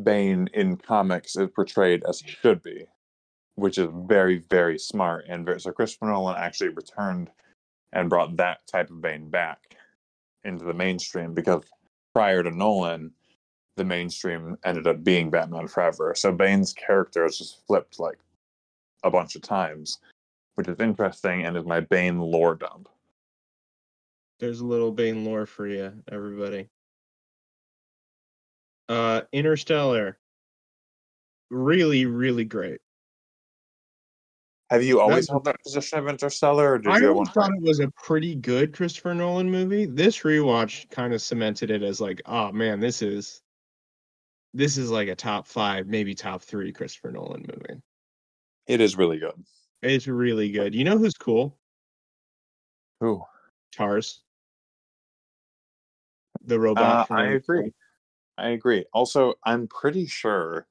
Bane 0.00 0.48
in 0.54 0.76
comics 0.76 1.36
is 1.36 1.50
portrayed 1.50 2.04
as 2.08 2.20
he 2.20 2.30
should 2.30 2.62
be, 2.62 2.86
which 3.56 3.76
is 3.76 3.88
very, 3.92 4.38
very 4.48 4.78
smart. 4.78 5.24
And 5.28 5.44
very, 5.44 5.60
so 5.60 5.72
Christopher 5.72 6.06
Nolan 6.06 6.36
actually 6.36 6.70
returned 6.70 7.30
and 7.92 8.08
brought 8.08 8.36
that 8.36 8.66
type 8.66 8.90
of 8.90 9.02
Bane 9.02 9.28
back 9.28 9.76
into 10.44 10.64
the 10.64 10.74
mainstream 10.74 11.34
because 11.34 11.62
prior 12.14 12.42
to 12.42 12.50
Nolan, 12.50 13.12
the 13.76 13.84
mainstream 13.84 14.56
ended 14.64 14.86
up 14.86 15.02
being 15.02 15.30
Batman 15.30 15.68
Forever. 15.68 16.14
So 16.14 16.32
Bane's 16.32 16.72
character 16.72 17.22
has 17.22 17.38
just 17.38 17.66
flipped 17.66 17.98
like 17.98 18.18
a 19.02 19.10
bunch 19.10 19.34
of 19.34 19.42
times, 19.42 19.98
which 20.54 20.68
is 20.68 20.78
interesting 20.80 21.44
and 21.46 21.56
is 21.56 21.64
my 21.64 21.80
Bane 21.80 22.18
lore 22.20 22.54
dump. 22.54 22.88
There's 24.40 24.60
a 24.60 24.66
little 24.66 24.92
Bane 24.92 25.24
lore 25.24 25.46
for 25.46 25.66
you, 25.66 25.92
everybody. 26.10 26.68
Uh, 28.88 29.22
Interstellar. 29.32 30.18
Really, 31.50 32.06
really 32.06 32.44
great. 32.44 32.80
Have 34.70 34.82
you 34.82 35.00
always 35.00 35.26
That's- 35.26 35.28
held 35.28 35.44
that 35.44 35.62
position 35.62 35.98
of 35.98 36.08
Interstellar, 36.08 36.72
or 36.72 36.78
did 36.78 36.90
I 36.90 37.04
always 37.04 37.28
thought 37.28 37.52
it 37.54 37.60
was 37.62 37.80
a 37.80 37.90
pretty 37.90 38.34
good 38.34 38.72
Christopher 38.72 39.14
Nolan 39.14 39.50
movie. 39.50 39.84
This 39.84 40.20
rewatch 40.20 40.88
kind 40.88 41.12
of 41.12 41.20
cemented 41.20 41.70
it 41.70 41.82
as 41.82 42.00
like, 42.00 42.22
oh 42.24 42.50
man, 42.52 42.80
this 42.80 43.02
is 43.02 43.41
this 44.54 44.76
is 44.76 44.90
like 44.90 45.08
a 45.08 45.14
top 45.14 45.46
five, 45.46 45.86
maybe 45.86 46.14
top 46.14 46.42
three 46.42 46.72
Christopher 46.72 47.10
Nolan 47.10 47.46
movie. 47.48 47.80
It 48.66 48.80
is 48.80 48.96
really 48.96 49.18
good. 49.18 49.34
It's 49.82 50.06
really 50.06 50.50
good. 50.50 50.74
You 50.74 50.84
know 50.84 50.98
who's 50.98 51.14
cool? 51.14 51.58
Who? 53.00 53.22
Tars. 53.72 54.22
The 56.44 56.58
robot. 56.58 57.10
Uh, 57.10 57.14
I 57.14 57.24
agree. 57.28 57.72
I 58.38 58.50
agree. 58.50 58.84
Also, 58.92 59.34
I'm 59.44 59.66
pretty 59.68 60.06
sure 60.06 60.66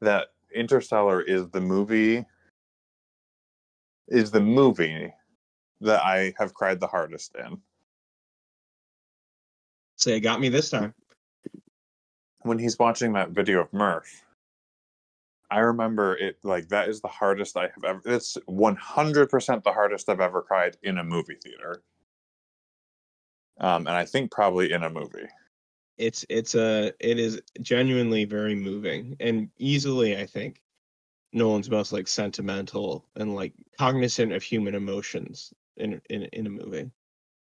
that 0.00 0.28
Interstellar 0.54 1.22
is 1.22 1.48
the 1.50 1.60
movie 1.60 2.24
is 4.08 4.30
the 4.30 4.40
movie 4.40 5.12
that 5.80 6.04
I 6.04 6.34
have 6.38 6.52
cried 6.52 6.78
the 6.78 6.86
hardest 6.86 7.34
in. 7.36 7.58
Say 9.96 10.16
it 10.16 10.20
got 10.20 10.40
me 10.40 10.48
this 10.50 10.70
time. 10.70 10.94
When 12.44 12.58
he's 12.58 12.78
watching 12.78 13.14
that 13.14 13.30
video 13.30 13.60
of 13.60 13.72
Murph, 13.72 14.22
I 15.50 15.60
remember 15.60 16.14
it 16.16 16.36
like 16.42 16.68
that 16.68 16.88
is 16.88 17.00
the 17.00 17.08
hardest 17.08 17.56
I 17.56 17.70
have 17.74 17.84
ever. 17.84 18.02
It's 18.04 18.36
100% 18.48 19.62
the 19.62 19.72
hardest 19.72 20.08
I've 20.08 20.20
ever 20.20 20.42
cried 20.42 20.76
in 20.82 20.98
a 20.98 21.04
movie 21.04 21.38
theater. 21.42 21.82
Um, 23.60 23.86
and 23.86 23.96
I 23.96 24.04
think 24.04 24.30
probably 24.30 24.72
in 24.72 24.82
a 24.82 24.90
movie. 24.90 25.26
It's 25.96 26.26
it's 26.28 26.54
a 26.54 26.92
it 27.00 27.18
is 27.18 27.40
genuinely 27.62 28.24
very 28.24 28.56
moving 28.56 29.16
and 29.20 29.48
easily 29.58 30.16
I 30.18 30.26
think 30.26 30.60
Nolan's 31.32 31.70
most 31.70 31.92
like 31.92 32.08
sentimental 32.08 33.06
and 33.16 33.34
like 33.34 33.54
cognizant 33.78 34.32
of 34.32 34.42
human 34.42 34.74
emotions 34.74 35.54
in 35.76 36.00
in 36.10 36.24
in 36.32 36.46
a 36.46 36.50
movie. 36.50 36.90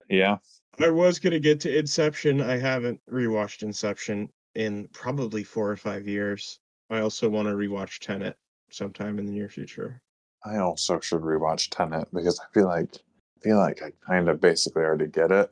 Yeah. 0.09 0.37
I 0.79 0.89
was 0.89 1.19
gonna 1.19 1.39
get 1.39 1.61
to 1.61 1.77
Inception. 1.77 2.41
I 2.41 2.57
haven't 2.57 3.01
rewatched 3.09 3.63
Inception 3.63 4.29
in 4.55 4.87
probably 4.93 5.43
four 5.43 5.69
or 5.69 5.77
five 5.77 6.07
years. 6.07 6.59
I 6.89 6.99
also 6.99 7.29
want 7.29 7.47
to 7.47 7.53
rewatch 7.53 7.99
Tenet 7.99 8.37
sometime 8.69 9.19
in 9.19 9.25
the 9.25 9.31
near 9.31 9.49
future. 9.49 10.01
I 10.45 10.57
also 10.57 10.99
should 10.99 11.21
rewatch 11.21 11.69
Tenet 11.69 12.07
because 12.13 12.39
I 12.39 12.45
feel 12.53 12.67
like 12.67 12.89
I 12.95 13.39
feel 13.43 13.57
like 13.57 13.81
I 13.81 13.91
kind 14.05 14.29
of 14.29 14.39
basically 14.41 14.83
already 14.83 15.07
get 15.07 15.31
it, 15.31 15.51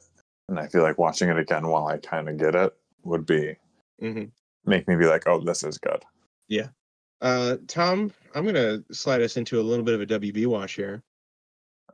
and 0.50 0.60
I 0.60 0.68
feel 0.68 0.82
like 0.82 0.98
watching 0.98 1.30
it 1.30 1.38
again 1.38 1.68
while 1.68 1.88
I 1.88 1.98
kind 1.98 2.30
of 2.30 2.38
get 2.38 2.56
it 2.56 2.74
would 3.04 3.26
be 3.26 3.56
hmm 4.00 4.26
make 4.66 4.88
me 4.88 4.96
be 4.96 5.06
like, 5.06 5.28
oh, 5.28 5.40
this 5.40 5.64
is 5.64 5.78
good. 5.78 6.04
Yeah. 6.48 6.68
Uh, 7.22 7.58
Tom, 7.68 8.12
I'm 8.36 8.46
gonna 8.46 8.84
slide 8.92 9.22
us 9.22 9.38
into 9.38 9.60
a 9.60 9.64
little 9.64 9.86
bit 9.86 9.96
of 9.96 10.02
a 10.02 10.20
WB 10.20 10.48
watch 10.48 10.74
here. 10.74 11.04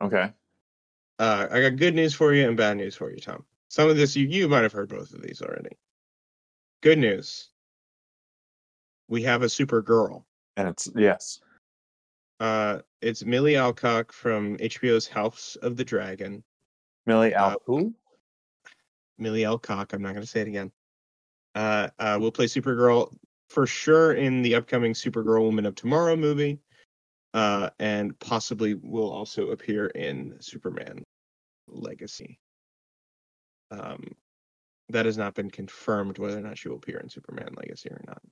Okay. 0.00 0.32
Uh, 1.18 1.48
I 1.50 1.60
got 1.60 1.76
good 1.76 1.94
news 1.94 2.14
for 2.14 2.32
you 2.32 2.46
and 2.46 2.56
bad 2.56 2.76
news 2.76 2.94
for 2.94 3.10
you, 3.10 3.18
Tom. 3.18 3.44
Some 3.68 3.88
of 3.88 3.96
this 3.96 4.16
you 4.16 4.26
you 4.26 4.48
might 4.48 4.62
have 4.62 4.72
heard 4.72 4.88
both 4.88 5.12
of 5.12 5.22
these 5.22 5.42
already. 5.42 5.76
Good 6.82 6.98
news. 6.98 7.50
We 9.08 9.22
have 9.22 9.42
a 9.42 9.46
Supergirl. 9.46 10.24
And 10.56 10.68
it's 10.68 10.88
yes. 10.94 11.40
Uh, 12.40 12.78
it's 13.02 13.24
Millie 13.24 13.56
Alcock 13.56 14.12
from 14.12 14.56
HBO's 14.58 15.08
House 15.08 15.56
of 15.62 15.76
the 15.76 15.84
Dragon. 15.84 16.42
Millie 17.06 17.34
Al 17.34 17.50
Uh, 17.50 17.54
who? 17.66 17.94
Millie 19.18 19.44
Alcock. 19.44 19.92
I'm 19.92 20.02
not 20.02 20.12
going 20.12 20.22
to 20.22 20.26
say 20.26 20.42
it 20.42 20.48
again. 20.48 20.70
Uh, 21.54 21.88
uh, 21.98 22.18
will 22.20 22.30
play 22.30 22.46
Supergirl 22.46 23.12
for 23.48 23.66
sure 23.66 24.12
in 24.12 24.42
the 24.42 24.54
upcoming 24.54 24.92
Supergirl 24.92 25.42
Woman 25.42 25.66
of 25.66 25.74
Tomorrow 25.74 26.14
movie, 26.14 26.60
uh, 27.34 27.70
and 27.80 28.16
possibly 28.20 28.74
will 28.74 29.10
also 29.10 29.50
appear 29.50 29.86
in 29.86 30.36
Superman 30.40 31.02
Legacy. 31.66 32.38
Um, 33.70 34.14
that 34.90 35.06
has 35.06 35.18
not 35.18 35.34
been 35.34 35.50
confirmed 35.50 36.18
whether 36.18 36.38
or 36.38 36.42
not 36.42 36.58
she 36.58 36.68
will 36.68 36.76
appear 36.76 36.98
in 36.98 37.08
Superman 37.08 37.54
Legacy 37.56 37.90
or 37.90 38.00
not. 38.06 38.22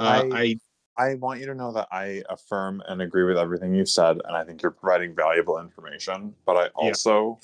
Uh, 0.00 0.24
I- 0.32 0.42
I 0.42 0.56
I 0.96 1.14
want 1.16 1.40
you 1.40 1.46
to 1.46 1.56
know 1.56 1.72
that 1.72 1.88
I 1.90 2.22
affirm 2.28 2.80
and 2.86 3.02
agree 3.02 3.24
with 3.24 3.36
everything 3.36 3.74
you've 3.74 3.88
said, 3.88 4.20
and 4.24 4.36
I 4.36 4.44
think 4.44 4.62
you're 4.62 4.70
providing 4.70 5.12
valuable 5.12 5.58
information. 5.58 6.36
But 6.46 6.56
I 6.56 6.64
Yeah. 6.66 6.92
also 6.92 7.40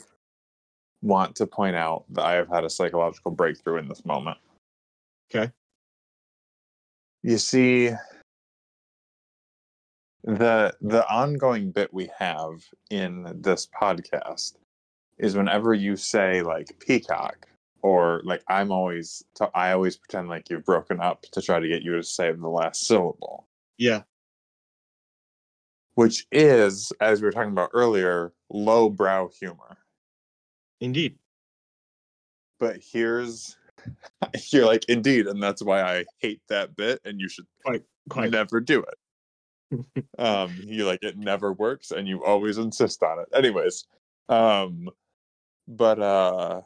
want 1.03 1.35
to 1.37 1.49
point 1.49 1.75
out 1.75 2.05
that 2.11 2.25
I 2.25 2.35
have 2.35 2.49
had 2.49 2.65
a 2.65 2.71
psychological 2.71 3.33
breakthrough 3.33 3.79
in 3.79 3.89
this 3.89 4.05
moment. 4.05 4.39
Okay. 5.35 5.53
You 7.23 7.39
see, 7.39 7.91
the 10.23 10.77
the 10.81 11.09
ongoing 11.13 11.73
bit 11.73 11.93
we 11.93 12.09
have 12.19 12.63
in 12.91 13.41
this 13.43 13.67
podcast 13.67 14.59
is 15.19 15.37
whenever 15.37 15.75
you 15.75 15.97
say 15.97 16.43
like 16.43 16.79
peacock 16.79 17.49
or 17.83 18.23
like 18.25 18.43
I'm 18.49 18.71
always 18.73 19.23
t- 19.35 19.45
I 19.55 19.73
always 19.73 19.97
pretend 19.97 20.29
like 20.29 20.51
you've 20.51 20.65
broken 20.65 21.01
up 21.01 21.23
to 21.33 21.43
try 21.43 21.61
to 21.61 21.69
get 21.69 21.83
you 21.83 21.97
to 21.97 22.03
say 22.03 22.33
the 22.33 22.49
last 22.49 22.87
syllable 22.87 23.49
yeah 23.79 24.03
which 26.01 26.27
is, 26.33 26.93
as 27.01 27.21
we 27.21 27.27
were 27.27 27.33
talking 27.33 27.53
about 27.53 27.71
earlier, 27.75 28.33
lowbrow 28.49 29.29
humor. 29.39 29.77
indeed 30.81 31.19
But 32.59 32.81
here's, 32.81 33.59
you're 34.51 34.65
like, 34.65 34.87
indeed, 34.89 35.27
and 35.27 35.43
that's 35.43 35.63
why 35.63 35.83
I 35.83 36.05
hate 36.19 36.41
that 36.49 36.75
bit, 36.75 37.01
and 37.05 37.21
you 37.21 37.29
should 37.29 37.45
quite 38.09 38.31
never 38.31 38.61
do 38.61 38.83
it. 38.83 40.05
um, 40.19 40.55
you 40.65 40.87
like 40.87 41.03
it 41.03 41.19
never 41.19 41.53
works, 41.53 41.91
and 41.91 42.09
you 42.09 42.25
always 42.25 42.57
insist 42.57 43.03
on 43.03 43.19
it. 43.19 43.29
Anyways, 43.35 43.85
um, 44.31 44.89
but 45.69 46.01
uh, 46.01 46.63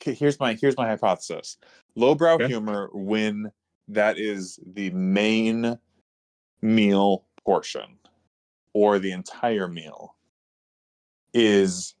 here's 0.00 0.38
my 0.40 0.54
here's 0.54 0.76
my 0.76 0.88
hypothesis: 0.88 1.56
lowbrow 1.94 2.34
Okay. 2.34 2.46
humor 2.46 2.90
when 2.92 3.50
that 3.88 4.18
is 4.18 4.58
the 4.74 4.90
main 4.90 5.78
meal 6.60 7.24
portion 7.44 7.98
or 8.74 8.98
the 8.98 9.12
entire 9.12 9.68
meal 9.68 10.14
is 11.32 11.94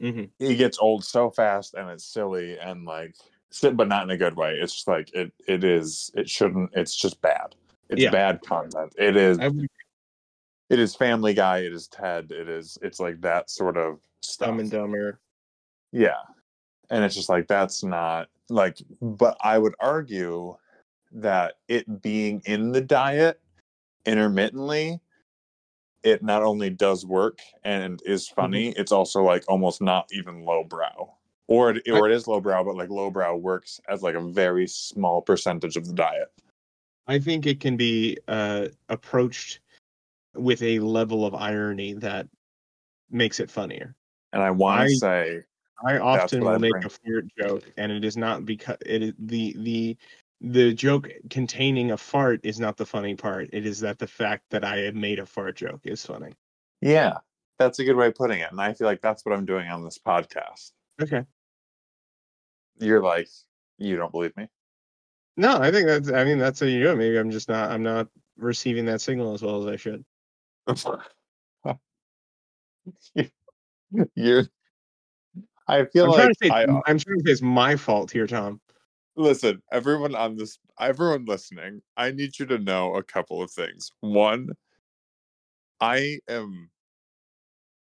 hmm 0.00 0.24
it 0.38 0.54
gets 0.56 0.78
old 0.78 1.04
so 1.04 1.30
fast 1.30 1.74
and 1.74 1.88
it's 1.90 2.04
silly 2.04 2.58
and 2.58 2.84
like 2.84 3.14
but 3.74 3.88
not 3.88 4.04
in 4.04 4.10
a 4.10 4.16
good 4.16 4.36
way. 4.36 4.54
It's 4.54 4.72
just 4.74 4.88
like 4.88 5.12
it 5.12 5.32
it 5.48 5.64
is 5.64 6.10
it 6.14 6.28
shouldn't 6.28 6.70
it's 6.74 6.94
just 6.94 7.20
bad. 7.20 7.54
It's 7.88 8.02
Yeah. 8.02 8.10
bad 8.10 8.40
content. 8.42 8.94
It 8.96 9.16
is 9.16 9.38
would... 9.38 9.68
it 10.70 10.78
is 10.78 10.94
family 10.94 11.34
guy 11.34 11.58
it 11.58 11.72
is 11.72 11.88
ted 11.88 12.30
it 12.30 12.48
is 12.48 12.78
it's 12.80 13.00
like 13.00 13.20
that 13.22 13.50
sort 13.50 13.76
of 13.76 13.98
stuff 14.22 14.48
Dumb 14.48 14.60
and 14.60 14.70
Dumber. 14.70 15.20
yeah 15.92 16.22
and 16.90 17.04
it's 17.04 17.14
just 17.14 17.28
like 17.28 17.46
that's 17.46 17.82
not 17.82 18.28
like 18.48 18.78
but 19.00 19.36
i 19.42 19.58
would 19.58 19.74
argue 19.80 20.54
that 21.12 21.54
it 21.68 22.02
being 22.02 22.42
in 22.44 22.72
the 22.72 22.80
diet 22.80 23.40
intermittently 24.06 25.00
it 26.02 26.22
not 26.22 26.42
only 26.42 26.70
does 26.70 27.04
work 27.04 27.40
and 27.64 28.00
is 28.06 28.28
funny 28.28 28.70
it's 28.76 28.92
also 28.92 29.22
like 29.22 29.44
almost 29.48 29.80
not 29.82 30.08
even 30.12 30.44
lowbrow. 30.44 31.12
Or 31.46 31.70
it, 31.70 31.82
or 31.90 32.08
it 32.08 32.14
is 32.14 32.26
lowbrow 32.26 32.64
but 32.64 32.76
like 32.76 32.90
lowbrow 32.90 33.36
works 33.36 33.80
as 33.88 34.02
like 34.02 34.14
a 34.14 34.20
very 34.20 34.66
small 34.66 35.20
percentage 35.20 35.76
of 35.76 35.86
the 35.86 35.92
diet. 35.92 36.32
I 37.06 37.18
think 37.18 37.46
it 37.46 37.60
can 37.60 37.76
be 37.76 38.18
uh, 38.28 38.68
approached 38.88 39.60
with 40.34 40.62
a 40.62 40.78
level 40.78 41.26
of 41.26 41.34
irony 41.34 41.94
that 41.94 42.28
makes 43.10 43.40
it 43.40 43.50
funnier. 43.50 43.96
and 44.32 44.42
i 44.42 44.50
want 44.50 44.88
to 44.88 44.96
say 44.96 45.42
I 45.84 45.98
often 45.98 46.42
I 46.46 46.52
will 46.52 46.58
make 46.58 46.84
a 46.84 46.88
fart 46.88 47.24
joke, 47.38 47.70
and 47.76 47.90
it 47.92 48.04
is 48.04 48.16
not 48.16 48.44
because 48.44 48.76
it 48.84 49.02
is 49.02 49.12
the 49.18 49.54
the 49.58 49.96
the 50.40 50.72
joke 50.74 51.08
containing 51.28 51.90
a 51.90 51.96
fart 51.96 52.40
is 52.44 52.58
not 52.60 52.76
the 52.76 52.86
funny 52.86 53.14
part. 53.14 53.50
It 53.52 53.66
is 53.66 53.80
that 53.80 53.98
the 53.98 54.06
fact 54.06 54.44
that 54.50 54.64
I 54.64 54.78
have 54.78 54.94
made 54.94 55.18
a 55.18 55.26
fart 55.26 55.56
joke 55.56 55.80
is 55.84 56.04
funny. 56.04 56.34
yeah 56.80 57.18
that's 57.58 57.78
a 57.78 57.84
good 57.84 57.94
way 57.96 58.06
of 58.06 58.14
putting 58.14 58.40
it 58.40 58.50
and 58.50 58.58
i 58.58 58.72
feel 58.72 58.86
like 58.86 59.02
that's 59.02 59.22
what 59.26 59.34
i'm 59.34 59.44
doing 59.44 59.68
on 59.68 59.84
this 59.84 59.98
podcast 59.98 60.70
Okay. 61.02 61.26
you're 62.78 63.02
like 63.02 63.28
you 63.76 63.96
don't 63.96 64.10
believe 64.12 64.34
me 64.38 64.48
No, 65.36 65.58
I 65.58 65.70
think 65.70 65.86
that's. 65.86 66.10
I 66.10 66.24
mean, 66.24 66.38
that's 66.38 66.60
how 66.60 66.66
you 66.66 66.82
do 66.82 66.90
it. 66.90 66.96
Maybe 66.96 67.18
I'm 67.18 67.30
just 67.30 67.48
not. 67.48 67.70
I'm 67.70 67.82
not 67.82 68.08
receiving 68.36 68.84
that 68.86 69.00
signal 69.00 69.32
as 69.34 69.42
well 69.42 69.60
as 69.60 69.66
I 69.72 69.76
should. 69.76 70.04
You're. 74.14 74.44
I 75.70 75.84
feel 75.84 76.06
I'm 76.06 76.10
like 76.10 76.36
say. 76.42 76.50
I, 76.50 76.64
uh 76.64 76.80
I'm 76.86 76.98
trying 76.98 77.18
to 77.18 77.24
say 77.24 77.32
it's 77.32 77.42
my 77.42 77.76
fault 77.76 78.10
here, 78.10 78.26
Tom. 78.26 78.60
Listen, 79.16 79.62
everyone 79.72 80.14
on 80.14 80.36
this, 80.36 80.58
everyone 80.80 81.24
listening, 81.26 81.82
I 81.96 82.10
need 82.10 82.38
you 82.38 82.46
to 82.46 82.58
know 82.58 82.94
a 82.94 83.02
couple 83.02 83.42
of 83.42 83.50
things. 83.50 83.92
One, 84.00 84.50
I 85.80 86.18
am. 86.28 86.70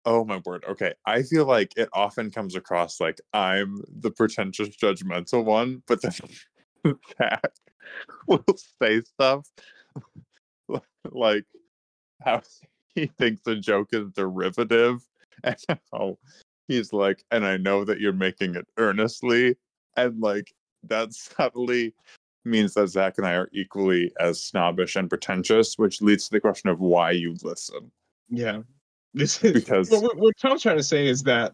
Oh 0.06 0.24
my 0.24 0.42
word. 0.46 0.64
Okay. 0.70 0.94
I 1.06 1.24
feel 1.24 1.46
like 1.46 1.72
it 1.76 1.90
often 1.92 2.30
comes 2.32 2.56
across 2.56 3.00
like 3.00 3.20
I'm 3.34 3.82
the 3.90 4.12
pretentious, 4.12 4.70
judgmental 4.70 5.44
one, 5.44 5.82
but 5.88 6.02
then 6.02 6.14
Zach 7.18 7.52
will 8.28 8.46
say 8.82 9.02
stuff 9.02 9.50
like 11.12 11.46
how 12.22 12.42
he 12.96 13.08
thinks 13.08 13.46
a 13.48 13.56
joke 13.56 13.90
is 13.92 14.12
derivative 14.12 15.02
and 15.44 15.58
how 15.92 16.18
he's 16.68 16.94
like, 16.94 17.24
and 17.32 17.46
I 17.46 17.58
know 17.58 17.84
that 17.86 18.00
you're 18.00 18.14
making 18.14 18.56
it 18.56 18.68
earnestly. 18.78 19.56
And 19.98 20.20
like 20.20 20.54
that 20.84 21.14
subtly 21.14 21.94
means 22.44 22.74
that 22.76 22.88
Zach 22.88 23.16
and 23.18 23.26
I 23.26 23.34
are 23.34 23.50
equally 23.54 24.12
as 24.20 24.42
snobbish 24.42 24.96
and 24.96 25.10
pretentious, 25.10 25.78
which 25.78 26.02
leads 26.02 26.26
to 26.26 26.32
the 26.32 26.40
question 26.40 26.70
of 26.70 26.80
why 26.80 27.12
you 27.12 27.36
listen. 27.44 27.92
Yeah. 28.30 28.62
This 29.14 29.44
is 29.44 29.54
Because 29.54 29.90
what, 29.90 30.18
what 30.18 30.36
Tom's 30.42 30.62
trying 30.62 30.78
to 30.78 30.84
say 30.84 31.08
is 31.08 31.24
that 31.24 31.54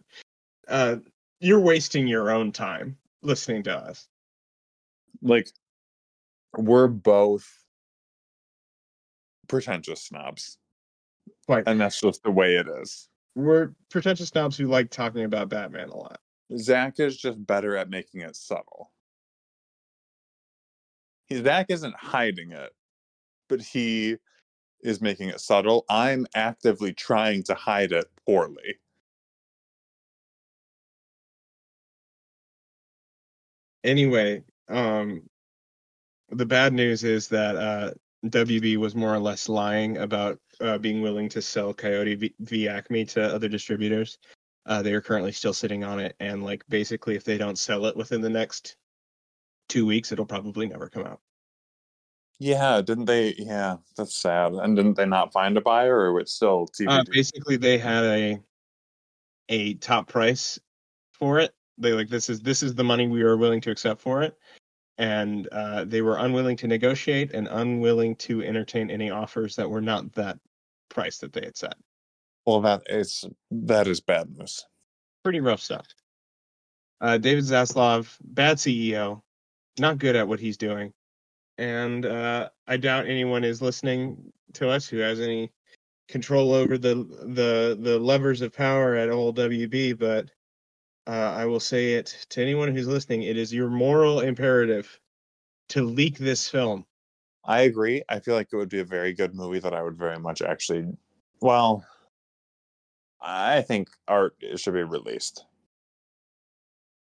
uh, 0.68 0.98
you're 1.40 1.60
wasting 1.60 2.08
your 2.08 2.32
own 2.32 2.52
time 2.52 2.98
listening 3.22 3.64
to 3.64 3.76
us. 3.76 4.08
like 5.22 5.50
we're 6.58 6.88
both 6.88 7.48
pretentious 9.48 10.02
snobs. 10.02 10.58
Right. 11.48 11.64
And 11.68 11.80
that's 11.80 12.00
just 12.02 12.24
the 12.24 12.32
way 12.32 12.56
it 12.56 12.68
is. 12.82 13.08
We're 13.36 13.72
pretentious 13.90 14.30
snobs 14.30 14.58
who 14.58 14.68
like 14.68 14.90
talking 14.90 15.24
about 15.24 15.50
Batman 15.50 15.90
a 15.90 15.98
lot. 15.98 16.20
Zach 16.58 17.00
is 17.00 17.18
just 17.18 17.46
better 17.46 17.78
at 17.78 17.90
making 17.90 18.22
it 18.22 18.36
subtle. 18.36 18.92
He, 21.28 21.42
Zach 21.42 21.68
isn't 21.70 21.96
hiding 21.96 22.52
it, 22.52 22.72
but 23.48 23.62
he 23.62 24.18
is 24.82 25.02
making 25.02 25.30
it 25.30 25.40
subtle. 25.40 25.86
I'm 25.90 26.28
actively 26.36 26.94
trying 26.94 27.44
to 27.44 27.54
hide 27.54 27.94
it 27.94 28.06
poorly. 28.26 28.80
Anyway, 33.84 34.44
um, 34.70 35.24
the 36.30 36.46
bad 36.46 36.74
news 36.74 37.04
is 37.04 37.28
that 37.30 37.56
uh, 37.56 37.92
WB 38.26 38.78
was 38.78 38.96
more 38.96 39.14
or 39.14 39.20
less 39.20 39.50
lying 39.50 39.98
about 39.98 40.40
uh, 40.62 40.78
being 40.78 41.02
willing 41.02 41.30
to 41.30 41.42
sell 41.42 41.74
Coyote 41.74 42.16
v, 42.16 42.34
v 42.40 42.68
Acme 42.68 43.06
to 43.06 43.24
other 43.24 43.50
distributors. 43.50 44.18
Uh, 44.66 44.82
they 44.82 44.94
are 44.94 45.02
currently 45.02 45.32
still 45.32 45.54
sitting 45.54 45.84
on 45.84 46.00
it, 46.00 46.16
and 46.20 46.44
like 46.44 46.64
basically, 46.70 47.16
if 47.16 47.24
they 47.24 47.38
don't 47.38 47.58
sell 47.58 47.86
it 47.86 47.98
within 47.98 48.22
the 48.22 48.30
next 48.30 48.76
two 49.70 49.86
weeks, 49.86 50.12
it'll 50.12 50.26
probably 50.26 50.68
never 50.68 50.88
come 50.88 51.06
out. 51.06 51.20
Yeah, 52.38 52.82
didn't 52.82 53.06
they? 53.06 53.36
Yeah, 53.38 53.78
that's 53.96 54.16
sad. 54.16 54.54
And 54.54 54.76
didn't 54.76 54.96
they 54.96 55.06
not 55.06 55.32
find 55.32 55.58
a 55.58 55.62
buyer, 55.62 56.12
or 56.12 56.20
it's 56.20 56.34
still 56.34 56.68
TBD? 56.68 56.88
Uh, 56.88 57.04
basically, 57.12 57.58
they 57.58 57.78
had 57.78 58.04
a 58.04 58.40
a 59.50 59.74
top 59.76 60.08
price 60.08 60.60
for 61.12 61.40
it. 61.40 61.54
They 61.78 61.94
like 61.94 62.10
this 62.10 62.30
is 62.30 62.40
this 62.42 62.64
is 62.64 62.76
the 62.76 62.84
money 62.84 63.08
we 63.08 63.22
are 63.24 63.38
willing 63.38 63.62
to 63.62 63.72
accept 63.72 64.02
for 64.02 64.24
it, 64.24 64.38
and 64.98 65.48
uh, 65.52 65.86
they 65.86 66.02
were 66.02 66.18
unwilling 66.18 66.58
to 66.58 66.68
negotiate 66.68 67.32
and 67.34 67.48
unwilling 67.48 68.16
to 68.18 68.44
entertain 68.44 68.92
any 68.92 69.10
offers 69.10 69.56
that 69.56 69.70
were 69.70 69.82
not 69.82 70.12
that 70.14 70.40
price 70.92 71.18
that 71.20 71.34
they 71.34 71.42
had 71.42 71.58
set. 71.58 71.74
well, 72.46 72.62
that 72.62 72.84
is 72.88 73.26
that 73.50 73.88
is 73.88 74.00
bad 74.02 74.30
news. 74.38 74.66
Pretty 75.24 75.40
rough 75.40 75.62
stuff. 75.62 75.88
Uh, 77.00 77.18
David 77.18 77.44
Zaslav, 77.44 78.16
bad 78.24 78.58
CEO, 78.58 79.22
not 79.80 79.98
good 79.98 80.16
at 80.16 80.28
what 80.28 80.40
he's 80.40 80.58
doing, 80.58 80.94
and 81.58 82.06
uh, 82.06 82.50
I 82.68 82.78
doubt 82.78 83.08
anyone 83.08 83.44
is 83.44 83.62
listening 83.62 84.32
to 84.54 84.70
us 84.70 84.88
who 84.88 84.98
has 84.98 85.20
any 85.20 85.52
control 86.08 86.54
over 86.54 86.78
the 86.78 86.96
the 86.96 87.78
the 87.80 88.00
levers 88.00 88.42
of 88.42 88.54
power 88.54 88.96
at 88.96 89.10
old 89.10 89.38
WB. 89.38 89.98
But 89.98 90.30
uh, 91.08 91.34
I 91.36 91.46
will 91.46 91.60
say 91.60 91.94
it 91.94 92.26
to 92.30 92.42
anyone 92.42 92.76
who's 92.76 92.88
listening: 92.88 93.24
it 93.24 93.38
is 93.38 93.54
your 93.54 93.70
moral 93.70 94.20
imperative 94.22 95.00
to 95.70 95.84
leak 95.84 96.18
this 96.18 96.50
film. 96.50 96.86
I 97.44 97.62
agree. 97.62 98.04
I 98.08 98.20
feel 98.20 98.36
like 98.36 98.50
it 98.52 98.56
would 98.56 98.70
be 98.70 98.80
a 98.80 98.86
very 98.86 99.14
good 99.14 99.34
movie 99.34 99.60
that 99.60 99.74
I 99.74 99.82
would 99.82 99.98
very 99.98 100.20
much 100.20 100.42
actually. 100.42 100.88
Well, 101.42 101.86
I 103.20 103.62
think 103.62 103.90
art 104.08 104.36
should 104.56 104.74
be 104.74 104.84
released, 104.84 105.46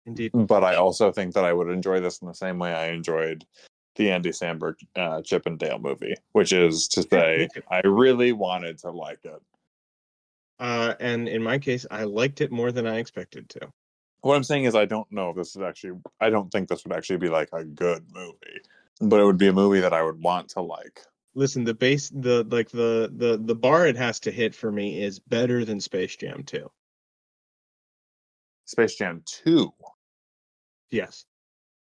Indeed. 0.04 0.32
but 0.34 0.64
I 0.64 0.76
also 0.76 1.12
think 1.12 1.34
that 1.34 1.44
I 1.44 1.52
would 1.52 1.68
enjoy 1.68 2.00
this 2.00 2.18
in 2.18 2.28
the 2.28 2.34
same 2.34 2.58
way 2.58 2.72
I 2.72 2.88
enjoyed 2.88 3.44
the 3.96 4.10
Andy 4.10 4.30
Samberg 4.30 4.74
uh, 4.94 5.22
Chip 5.22 5.46
and 5.46 5.58
Dale 5.58 5.78
movie, 5.78 6.14
which 6.32 6.52
is 6.52 6.88
to 6.88 7.02
say. 7.10 7.48
I 7.70 7.80
really 7.84 8.32
wanted 8.32 8.78
to 8.78 8.90
like 8.90 9.20
it. 9.24 9.40
Uh, 10.58 10.94
and 11.00 11.28
in 11.28 11.42
my 11.42 11.58
case, 11.58 11.86
I 11.90 12.04
liked 12.04 12.40
it 12.40 12.50
more 12.50 12.72
than 12.72 12.86
I 12.86 12.98
expected 12.98 13.48
to. 13.50 13.60
What 14.22 14.36
I'm 14.36 14.44
saying 14.44 14.64
is, 14.64 14.74
I 14.74 14.86
don't 14.86 15.10
know 15.12 15.30
if 15.30 15.36
this 15.36 15.54
is 15.54 15.62
actually. 15.62 15.98
I 16.20 16.30
don't 16.30 16.50
think 16.50 16.68
this 16.68 16.84
would 16.84 16.96
actually 16.96 17.18
be 17.18 17.28
like 17.28 17.48
a 17.52 17.64
good 17.64 18.04
movie, 18.12 18.60
but 19.01 19.20
it 19.20 19.24
would 19.24 19.38
be 19.38 19.49
a 19.49 19.53
movie 19.53 19.80
that 19.80 19.92
I 19.92 20.03
would 20.03 20.20
want 20.22 20.49
to 20.51 20.61
like. 20.61 21.01
Listen, 21.34 21.64
the 21.64 21.74
base, 21.74 22.09
the 22.11 22.44
like 22.51 22.70
the 22.70 23.12
the 23.14 23.38
the 23.42 23.55
bar 23.55 23.86
it 23.86 23.97
has 23.97 24.18
to 24.20 24.30
hit 24.30 24.55
for 24.55 24.72
me 24.72 25.03
is 25.03 25.18
better 25.18 25.64
than 25.64 25.80
Space 25.80 26.16
Jam 26.16 26.42
2. 26.44 26.70
Space 28.64 28.94
Jam 28.97 29.22
Two. 29.26 29.72
Yes. 30.90 31.26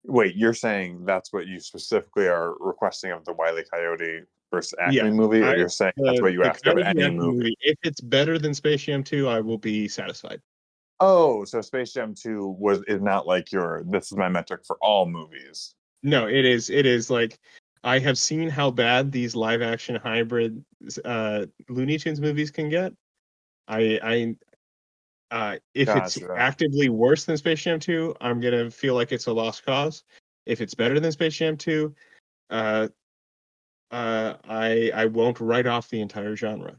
Wait, 0.05 0.35
you're 0.37 0.55
saying 0.55 1.05
that's 1.05 1.33
what 1.33 1.47
you 1.47 1.59
specifically 1.61 2.27
are 2.29 2.55
requesting 2.61 3.13
of 3.13 3.25
the 3.25 3.33
Wiley 3.33 3.65
Coyote 3.73 4.23
versus 4.53 4.75
Acme 4.81 4.95
Yeah, 4.97 5.11
movie, 5.11 5.43
or 5.43 5.47
I- 5.51 5.57
you're 5.57 5.69
saying 5.69 5.93
that's 5.97 6.19
The- 6.19 6.23
what 6.23 6.33
you 6.33 6.43
asked 6.45 6.67
of 6.67 6.79
any 6.79 7.03
Acme 7.03 7.11
movie? 7.11 7.57
If 7.61 7.79
it's 7.83 8.01
better 8.01 8.39
than 8.39 8.53
Space 8.55 8.83
Jam 8.83 9.03
2, 9.05 9.29
I 9.29 9.41
will 9.41 9.59
be 9.59 9.89
satisfied. 9.89 10.41
Oh, 11.01 11.45
so 11.45 11.61
Space 11.61 11.93
Jam 11.93 12.15
Two 12.15 12.47
was 12.59 12.83
is 12.89 13.03
not 13.03 13.27
like 13.27 13.53
your. 13.53 13.85
This 13.87 14.11
is 14.11 14.17
my 14.17 14.29
metric 14.31 14.63
for 14.67 14.77
all 14.81 15.07
movies. 15.07 15.75
No, 16.07 16.29
it 16.29 16.45
is. 16.45 16.71
It 16.71 16.87
is 16.87 17.11
like 17.11 17.37
I 17.83 17.99
have 17.99 18.17
seen 18.17 18.49
how 18.49 18.71
bad 18.71 19.11
these 19.11 19.35
live 19.35 19.61
action 19.61 19.97
hybrid 19.97 20.65
uh, 21.05 21.47
Looney 21.69 21.99
Tunes 21.99 22.21
movies 22.21 22.53
can 22.53 22.69
get. 22.69 22.93
I, 23.67 23.99
I, 24.01 24.37
uh, 25.35 25.57
if 25.75 25.89
it's 25.89 26.17
actively 26.37 26.91
worse 26.91 27.25
than 27.25 27.37
Space 27.37 27.61
Jam 27.61 27.81
2, 27.81 28.15
I'm 28.21 28.41
gonna 28.41 28.71
feel 28.71 28.95
like 28.95 29.11
it's 29.11 29.27
a 29.27 29.33
lost 29.33 29.67
cause. 29.67 30.05
If 30.47 30.61
it's 30.61 30.75
better 30.75 31.01
than 31.01 31.11
Space 31.11 31.35
Jam 31.35 31.57
2, 31.57 31.93
uh, 32.51 32.87
uh, 33.91 34.35
I 34.49 34.93
I 34.95 35.07
won't 35.07 35.41
write 35.41 35.67
off 35.67 35.89
the 35.89 36.01
entire 36.01 36.37
genre. 36.37 36.77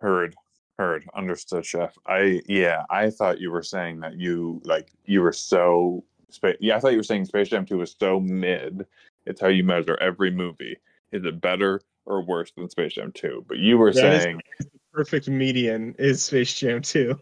Heard, 0.00 0.34
heard, 0.78 1.08
understood, 1.14 1.64
chef. 1.64 1.96
I 2.06 2.42
yeah, 2.46 2.84
I 2.90 3.08
thought 3.08 3.40
you 3.40 3.50
were 3.50 3.62
saying 3.62 4.00
that 4.00 4.18
you 4.18 4.60
like 4.64 4.92
you 5.06 5.22
were 5.22 5.32
so. 5.32 6.04
Spa- 6.32 6.52
yeah, 6.60 6.76
I 6.76 6.80
thought 6.80 6.92
you 6.92 6.98
were 6.98 7.02
saying 7.02 7.24
Space 7.26 7.48
Jam 7.48 7.66
Two 7.66 7.78
was 7.78 7.94
so 7.98 8.20
mid. 8.20 8.86
It's 9.26 9.40
how 9.40 9.48
you 9.48 9.64
measure 9.64 9.96
every 10.00 10.30
movie. 10.30 10.76
Is 11.12 11.24
it 11.24 11.40
better 11.40 11.80
or 12.06 12.22
worse 12.24 12.52
than 12.56 12.68
Space 12.70 12.94
Jam 12.94 13.12
Two? 13.12 13.44
But 13.48 13.58
you 13.58 13.78
were 13.78 13.92
That 13.92 14.14
is- 14.14 14.22
saying 14.22 14.40
Perfect 14.92 15.28
median 15.28 15.94
is 16.00 16.24
Space 16.24 16.52
Jam 16.58 16.82
2. 16.82 17.14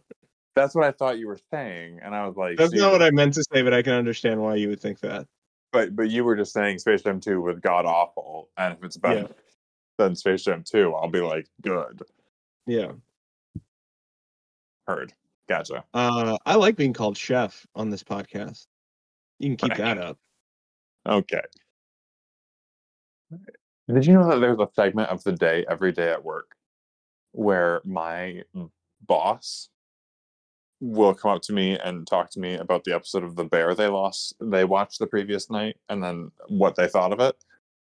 that's 0.54 0.74
what 0.74 0.84
I 0.84 0.90
thought 0.90 1.18
you 1.18 1.26
were 1.28 1.38
saying, 1.52 2.00
and 2.02 2.14
I 2.14 2.26
was 2.26 2.34
like, 2.34 2.56
That's 2.56 2.72
not 2.72 2.92
what 2.92 3.02
I 3.02 3.10
meant 3.10 3.34
to 3.34 3.44
say, 3.52 3.60
but 3.60 3.74
I 3.74 3.82
can 3.82 3.92
understand 3.92 4.40
why 4.40 4.54
you 4.54 4.68
would 4.70 4.80
think 4.80 5.00
that. 5.00 5.26
But 5.70 5.94
but 5.94 6.08
you 6.08 6.24
were 6.24 6.34
just 6.34 6.54
saying 6.54 6.78
Space 6.78 7.02
Jam 7.02 7.20
Two 7.20 7.42
was 7.42 7.58
god 7.60 7.84
awful, 7.84 8.48
and 8.56 8.72
if 8.72 8.82
it's 8.82 8.96
better 8.96 9.28
than 9.98 10.16
Space 10.16 10.44
Jam 10.44 10.64
Two, 10.64 10.94
I'll 10.94 11.10
be 11.10 11.20
like, 11.20 11.46
good. 11.60 12.02
Yeah. 12.66 12.92
Heard. 14.86 15.12
Gotcha. 15.48 15.84
Uh, 15.92 16.38
I 16.46 16.54
like 16.56 16.76
being 16.76 16.92
called 16.94 17.16
chef 17.18 17.66
on 17.74 17.90
this 17.90 18.02
podcast. 18.02 18.66
You 19.38 19.56
can 19.56 19.56
keep 19.56 19.78
Right. 19.78 19.96
that 19.96 19.98
up. 19.98 20.18
Okay. 21.06 21.42
Did 23.92 24.06
you 24.06 24.14
know 24.14 24.28
that 24.28 24.40
there's 24.40 24.58
a 24.58 24.68
segment 24.74 25.08
of 25.10 25.22
the 25.24 25.32
day 25.32 25.64
every 25.68 25.92
day 25.92 26.10
at 26.10 26.22
work 26.24 26.54
where 27.32 27.80
my 27.84 28.42
boss 29.06 29.68
will 30.80 31.14
come 31.14 31.32
up 31.32 31.42
to 31.42 31.52
me 31.52 31.78
and 31.78 32.06
talk 32.06 32.30
to 32.30 32.40
me 32.40 32.54
about 32.54 32.84
the 32.84 32.94
episode 32.94 33.24
of 33.24 33.34
The 33.36 33.44
Bear 33.44 33.74
they 33.74 33.88
lost 33.88 34.34
they 34.40 34.64
watched 34.64 34.98
the 34.98 35.06
previous 35.06 35.50
night 35.50 35.76
and 35.88 36.02
then 36.02 36.30
what 36.48 36.76
they 36.76 36.86
thought 36.88 37.12
of 37.12 37.20
it. 37.20 37.36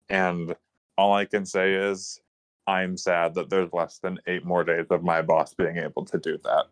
And 0.09 0.55
all 0.97 1.13
I 1.13 1.25
can 1.25 1.45
say 1.45 1.73
is 1.73 2.19
I'm 2.67 2.97
sad 2.97 3.33
that 3.35 3.49
there's 3.49 3.71
less 3.73 3.99
than 3.99 4.19
eight 4.27 4.45
more 4.45 4.63
days 4.63 4.87
of 4.89 5.03
my 5.03 5.21
boss 5.21 5.53
being 5.53 5.77
able 5.77 6.05
to 6.05 6.17
do 6.17 6.37
that. 6.43 6.65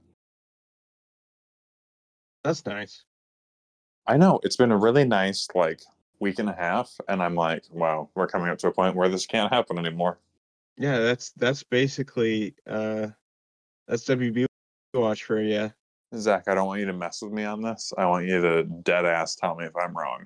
That's 2.44 2.66
nice. 2.66 3.04
I 4.10 4.18
know 4.18 4.40
it's 4.42 4.56
been 4.56 4.72
a 4.72 4.78
really 4.78 5.06
nice 5.06 5.48
like 5.54 5.84
week 6.20 6.40
and 6.40 6.50
a 6.50 6.56
half, 6.56 7.00
and 7.08 7.22
I'm 7.22 7.36
like, 7.36 7.64
wow, 7.72 8.10
we're 8.16 8.26
coming 8.26 8.50
up 8.50 8.58
to 8.58 8.68
a 8.68 8.72
point 8.72 8.96
where 8.96 9.08
this 9.08 9.28
can't 9.28 9.54
happen 9.54 9.78
anymore. 9.78 10.18
Yeah, 10.78 10.98
that's 10.98 11.30
that's 11.34 11.62
basically 11.62 12.56
uh 12.68 13.08
that's 13.88 14.06
WB 14.06 14.48
watch 14.96 15.26
for 15.26 15.40
you. 15.40 15.72
Zach, 16.16 16.48
I 16.48 16.56
don't 16.56 16.66
want 16.66 16.80
you 16.80 16.88
to 16.88 16.94
mess 16.94 17.22
with 17.22 17.32
me 17.32 17.44
on 17.44 17.62
this. 17.62 17.94
I 18.00 18.08
want 18.08 18.26
you 18.26 18.42
to 18.42 18.64
dead 18.64 19.06
ass 19.06 19.36
tell 19.36 19.56
me 19.56 19.66
if 19.66 19.76
I'm 19.76 19.96
wrong. 19.96 20.26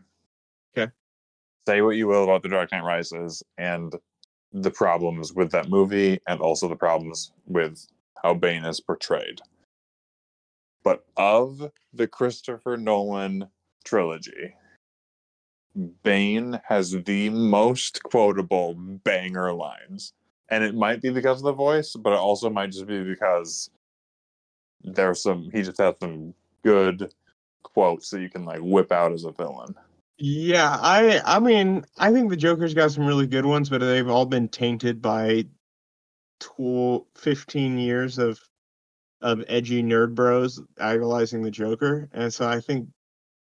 Okay. 0.77 0.89
say 1.67 1.81
what 1.81 1.97
you 1.97 2.07
will 2.07 2.23
about 2.23 2.41
The 2.41 2.49
Dark 2.49 2.71
Knight 2.71 2.85
Rises 2.85 3.43
and 3.57 3.93
the 4.53 4.71
problems 4.71 5.33
with 5.33 5.51
that 5.51 5.67
movie, 5.67 6.21
and 6.29 6.39
also 6.39 6.69
the 6.69 6.75
problems 6.77 7.33
with 7.47 7.85
how 8.23 8.33
Bane 8.33 8.63
is 8.63 8.79
portrayed. 8.79 9.41
But 10.85 11.03
of 11.17 11.69
the 11.91 12.07
Christopher 12.07 12.77
Nolan 12.77 13.49
trilogy, 13.83 14.55
Bane 16.03 16.61
has 16.65 16.91
the 16.91 17.29
most 17.29 18.03
quotable 18.03 18.75
banger 18.75 19.53
lines. 19.53 20.13
And 20.49 20.63
it 20.63 20.75
might 20.75 21.01
be 21.01 21.09
because 21.09 21.39
of 21.39 21.45
the 21.45 21.53
voice, 21.53 21.95
but 21.95 22.13
it 22.13 22.19
also 22.19 22.49
might 22.49 22.71
just 22.71 22.85
be 22.85 23.03
because 23.03 23.69
there's 24.83 25.23
some 25.23 25.49
he 25.51 25.63
just 25.63 25.79
has 25.79 25.95
some 25.99 26.33
good 26.63 27.13
quotes 27.63 28.09
that 28.09 28.21
you 28.21 28.29
can 28.29 28.45
like 28.45 28.59
whip 28.61 28.91
out 28.91 29.13
as 29.13 29.23
a 29.23 29.31
villain. 29.31 29.73
Yeah, 30.17 30.77
I 30.79 31.21
I 31.25 31.39
mean, 31.39 31.85
I 31.97 32.11
think 32.11 32.29
the 32.29 32.37
Joker's 32.37 32.73
got 32.73 32.91
some 32.91 33.07
really 33.07 33.25
good 33.25 33.45
ones, 33.45 33.69
but 33.69 33.79
they've 33.79 34.07
all 34.07 34.25
been 34.25 34.47
tainted 34.47 35.01
by 35.01 35.45
tw- 36.39 37.05
15 37.15 37.77
years 37.79 38.17
of 38.17 38.39
of 39.21 39.43
edgy 39.47 39.81
nerd 39.81 40.13
bros 40.13 40.61
idolizing 40.79 41.41
the 41.41 41.51
Joker. 41.51 42.09
And 42.13 42.31
so 42.33 42.47
I 42.47 42.59
think 42.59 42.89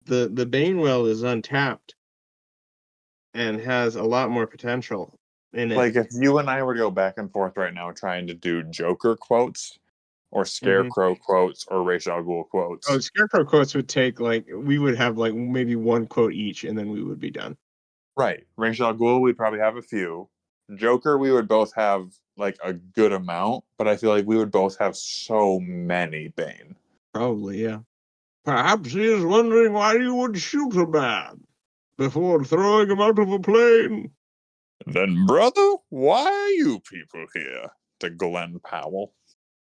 the 0.08 0.30
the 0.32 0.46
Bane 0.46 0.78
well 0.78 1.06
is 1.06 1.22
untapped 1.22 1.94
and 3.34 3.60
has 3.60 3.96
a 3.96 4.02
lot 4.02 4.30
more 4.30 4.46
potential 4.46 5.18
in 5.52 5.72
it. 5.72 5.76
Like 5.76 5.96
if 5.96 6.08
you 6.12 6.38
and 6.38 6.50
I 6.50 6.62
were 6.62 6.74
to 6.74 6.80
go 6.80 6.90
back 6.90 7.14
and 7.18 7.30
forth 7.30 7.56
right 7.56 7.72
now 7.72 7.92
trying 7.92 8.26
to 8.26 8.34
do 8.34 8.62
Joker 8.64 9.16
quotes 9.16 9.78
or 10.30 10.42
mm-hmm. 10.42 10.48
Scarecrow 10.48 11.14
quotes 11.14 11.64
or 11.68 11.82
Ra's 11.82 12.06
al 12.06 12.22
Ghul 12.22 12.48
quotes. 12.48 12.88
oh, 12.90 12.98
Scarecrow 12.98 13.44
quotes 13.44 13.74
would 13.74 13.88
take 13.88 14.20
like 14.20 14.46
we 14.52 14.78
would 14.78 14.96
have 14.96 15.18
like 15.18 15.34
maybe 15.34 15.76
one 15.76 16.06
quote 16.06 16.32
each, 16.32 16.64
and 16.64 16.76
then 16.76 16.90
we 16.90 17.02
would 17.02 17.20
be 17.20 17.30
done. 17.30 17.56
Right. 18.16 18.44
Ra's 18.56 18.80
al 18.80 18.94
Ghul, 18.94 19.20
we'd 19.20 19.36
probably 19.36 19.60
have 19.60 19.76
a 19.76 19.82
few. 19.82 20.28
Joker, 20.74 21.16
we 21.16 21.32
would 21.32 21.48
both 21.48 21.72
have 21.74 22.12
like 22.36 22.58
a 22.62 22.72
good 22.72 23.12
amount, 23.12 23.64
but 23.78 23.88
I 23.88 23.96
feel 23.96 24.10
like 24.10 24.26
we 24.26 24.36
would 24.36 24.50
both 24.50 24.78
have 24.78 24.96
so 24.96 25.58
many 25.60 26.28
Bane. 26.28 26.76
Probably, 27.14 27.62
yeah. 27.62 27.78
Perhaps 28.48 28.92
he 28.92 29.04
is 29.04 29.22
wondering 29.22 29.74
why 29.74 29.92
you 29.92 30.14
would 30.14 30.38
shoot 30.38 30.74
a 30.74 30.86
man 30.86 31.44
before 31.98 32.42
throwing 32.42 32.90
him 32.90 32.98
out 32.98 33.18
of 33.18 33.30
a 33.30 33.38
plane. 33.38 34.10
Then, 34.86 35.26
brother, 35.26 35.74
why 35.90 36.24
are 36.24 36.48
you 36.52 36.80
people 36.80 37.26
here? 37.34 37.68
To 38.00 38.08
Glen 38.08 38.58
Powell. 38.64 39.12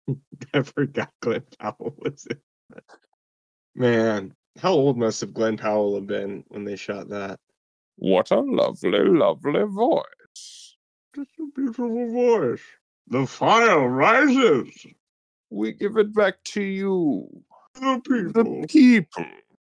I 0.56 0.64
forgot 0.64 1.12
Glen 1.22 1.44
Powell 1.60 1.94
was 2.00 2.26
in 2.28 2.40
that. 2.72 2.84
Man, 3.76 4.34
how 4.60 4.72
old 4.72 4.98
must 4.98 5.22
have 5.22 5.36
Glen 5.36 5.58
Powell 5.58 5.94
have 5.94 6.08
been 6.08 6.44
when 6.48 6.64
they 6.64 6.76
shot 6.76 7.10
that? 7.10 7.40
What 7.98 8.32
a 8.32 8.40
lovely, 8.40 9.06
lovely 9.06 9.64
voice. 9.66 10.76
Just 11.16 11.30
a 11.40 11.46
beautiful 11.56 12.10
voice. 12.12 12.64
The 13.10 13.28
fire 13.28 13.88
rises. 13.88 14.88
We 15.52 15.74
give 15.74 15.98
it 15.98 16.16
back 16.16 16.44
to 16.56 16.64
you, 16.64 17.44
The 17.76 18.02
the 18.34 18.44
people. 18.44 18.66
people. 18.68 19.26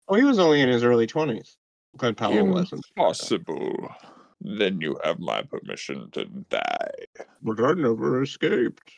Oh, 0.09 0.15
he 0.15 0.25
was 0.25 0.39
only 0.39 0.61
in 0.61 0.69
his 0.69 0.83
early 0.83 1.07
twenties. 1.07 1.57
Glen 1.97 2.15
Powell 2.15 2.47
wasn't. 2.47 2.85
Impossible. 2.97 3.95
Then 4.41 4.81
you 4.81 4.99
have 5.05 5.19
my 5.19 5.43
permission 5.43 6.11
to 6.13 6.25
die. 6.25 6.91
But 7.43 7.61
I 7.61 7.75
never 7.75 8.23
escaped. 8.23 8.91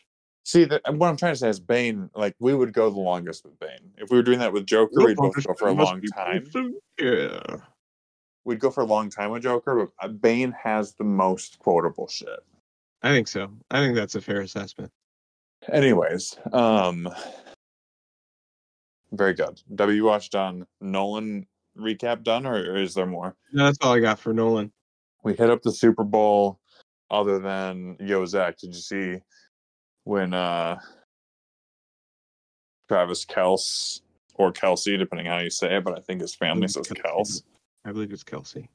See, 0.44 0.64
that 0.64 0.82
what 0.94 1.08
I'm 1.08 1.16
trying 1.16 1.32
to 1.32 1.38
say 1.38 1.48
is 1.48 1.60
Bane. 1.60 2.10
Like 2.14 2.34
we 2.38 2.54
would 2.54 2.72
go 2.72 2.90
the 2.90 3.00
longest 3.00 3.44
with 3.44 3.58
Bane. 3.58 3.92
If 3.96 4.10
we 4.10 4.16
were 4.16 4.22
doing 4.22 4.38
that 4.38 4.52
with 4.52 4.66
Joker, 4.66 5.04
we'd 5.04 5.16
both 5.16 5.34
go 5.44 5.54
for 5.54 5.68
a 5.68 5.72
long 5.72 6.00
time. 6.02 6.46
Yeah. 6.98 7.40
We'd 8.44 8.58
go 8.58 8.70
for 8.70 8.80
a 8.80 8.86
long 8.86 9.08
time 9.08 9.30
with 9.30 9.44
Joker, 9.44 9.76
but 9.76 10.04
uh, 10.04 10.08
Bane 10.08 10.52
has 10.60 10.94
the 10.94 11.04
most 11.04 11.60
quotable 11.60 12.08
shit. 12.08 12.40
I 13.02 13.10
think 13.10 13.28
so. 13.28 13.52
I 13.70 13.78
think 13.78 13.94
that's 13.94 14.16
a 14.16 14.20
fair 14.20 14.40
assessment. 14.40 14.90
Anyways, 15.70 16.36
um, 16.52 17.08
very 19.12 19.34
good. 19.34 19.60
W 19.74 20.04
watch 20.04 20.30
done. 20.30 20.66
Nolan 20.80 21.46
recap 21.78 22.22
done, 22.22 22.46
or, 22.46 22.76
is 22.76 22.94
there 22.94 23.06
more? 23.06 23.36
No, 23.52 23.66
that's 23.66 23.78
all 23.82 23.94
I 23.94 24.00
got 24.00 24.18
for 24.18 24.32
Nolan. 24.32 24.72
We 25.22 25.34
hit 25.34 25.50
up 25.50 25.62
the 25.62 25.72
Super 25.72 26.04
Bowl. 26.04 26.58
Other 27.10 27.38
than 27.38 27.96
Yo 28.00 28.24
Zach, 28.24 28.56
did 28.56 28.74
you 28.74 28.80
see 28.80 29.18
when 30.04 30.32
uh 30.32 30.78
Travis 32.88 33.26
Kels 33.26 34.00
or 34.34 34.50
Kelsey, 34.50 34.96
depending 34.96 35.26
how 35.26 35.38
you 35.38 35.50
say 35.50 35.76
it, 35.76 35.84
but 35.84 35.98
I 35.98 36.00
think 36.00 36.22
his 36.22 36.34
family 36.34 36.68
says 36.68 36.88
Kels. 36.88 37.42
I 37.84 37.92
believe 37.92 38.12
it's 38.12 38.24
Kelsey. 38.24 38.68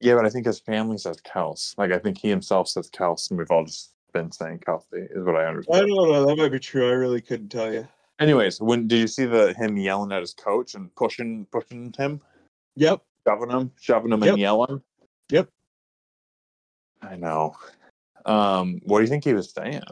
Yeah, 0.00 0.16
but 0.16 0.26
I 0.26 0.28
think 0.28 0.44
his 0.46 0.60
family 0.60 0.98
says 0.98 1.16
Kels. 1.22 1.76
Like 1.78 1.92
I 1.92 1.98
think 1.98 2.18
he 2.18 2.28
himself 2.28 2.68
says 2.68 2.90
Kels, 2.90 3.30
and 3.30 3.38
we've 3.38 3.50
all 3.50 3.64
just 3.64 3.94
been 4.12 4.30
saying 4.30 4.60
Kelsey, 4.66 5.06
is 5.10 5.24
what 5.24 5.36
I 5.36 5.46
understand. 5.46 5.82
I 5.82 5.86
don't 5.86 5.96
know. 5.96 6.26
That 6.26 6.36
might 6.36 6.52
be 6.52 6.58
true. 6.58 6.88
I 6.88 6.92
really 6.92 7.22
couldn't 7.22 7.48
tell 7.48 7.72
you. 7.72 7.88
Anyways, 8.20 8.60
when 8.60 8.88
did 8.88 8.98
you 8.98 9.06
see 9.08 9.26
the 9.26 9.54
him 9.54 9.76
yelling 9.76 10.12
at 10.12 10.20
his 10.22 10.34
coach 10.34 10.74
and 10.74 10.94
pushing 10.96 11.46
pushing 11.52 11.92
him, 11.96 12.20
Yep. 12.76 13.02
shoving 13.26 13.50
him, 13.50 13.72
shoving 13.80 14.12
him 14.12 14.22
Yep. 14.22 14.32
and 14.32 14.40
yelling? 14.40 14.82
Yep. 15.30 15.48
I 17.02 17.16
know. 17.16 17.56
Um, 18.26 18.80
what 18.84 18.98
do 18.98 19.04
you 19.04 19.08
think 19.08 19.24
he 19.24 19.34
was 19.34 19.50
saying? 19.52 19.82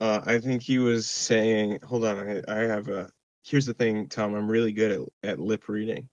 Uh, 0.00 0.20
I 0.24 0.38
think 0.38 0.62
he 0.62 0.78
was 0.78 1.10
saying, 1.10 1.80
hold 1.82 2.04
on, 2.04 2.18
I, 2.18 2.42
I 2.48 2.58
have 2.66 2.88
a. 2.88 3.10
Here's 3.44 3.66
the 3.66 3.74
thing, 3.74 4.08
Tom. 4.08 4.34
I'm 4.34 4.48
really 4.50 4.72
good 4.72 5.08
at, 5.24 5.30
at 5.30 5.38
lip 5.40 5.68
reading. 5.68 6.08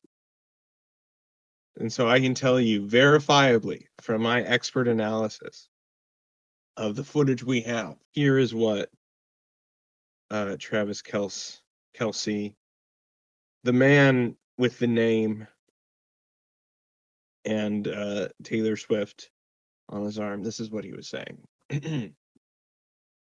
And 1.77 1.91
so 1.91 2.07
I 2.09 2.19
can 2.19 2.33
tell 2.33 2.59
you 2.59 2.81
verifiably 2.83 3.87
from 4.01 4.21
my 4.21 4.41
expert 4.43 4.87
analysis 4.87 5.67
of 6.77 6.95
the 6.95 7.03
footage 7.03 7.43
we 7.43 7.61
have. 7.61 7.97
Here 8.13 8.37
is 8.37 8.53
what 8.53 8.89
uh, 10.31 10.55
Travis 10.59 11.01
Kels, 11.01 11.59
Kelsey, 11.93 12.55
the 13.63 13.73
man 13.73 14.35
with 14.57 14.79
the 14.79 14.87
name 14.87 15.47
and 17.45 17.87
uh, 17.87 18.27
Taylor 18.43 18.75
Swift 18.75 19.29
on 19.89 20.03
his 20.03 20.19
arm. 20.19 20.43
This 20.43 20.59
is 20.59 20.71
what 20.71 20.83
he 20.83 20.91
was 20.93 21.07
saying. 21.09 21.37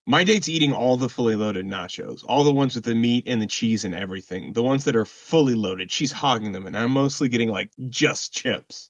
My 0.05 0.25
date's 0.25 0.49
eating 0.49 0.73
all 0.73 0.97
the 0.97 1.07
fully 1.07 1.35
loaded 1.35 1.65
nachos, 1.65 2.25
all 2.27 2.43
the 2.43 2.51
ones 2.51 2.75
with 2.75 2.83
the 2.83 2.93
meat 2.93 3.23
and 3.25 3.41
the 3.41 3.47
cheese 3.47 3.85
and 3.85 3.95
everything. 3.95 4.51
The 4.51 4.61
ones 4.61 4.83
that 4.83 4.97
are 4.97 5.05
fully 5.05 5.55
loaded, 5.55 5.91
she's 5.91 6.11
hogging 6.11 6.51
them, 6.51 6.67
and 6.67 6.77
I'm 6.77 6.91
mostly 6.91 7.29
getting 7.29 7.49
like 7.49 7.71
just 7.87 8.33
chips. 8.33 8.89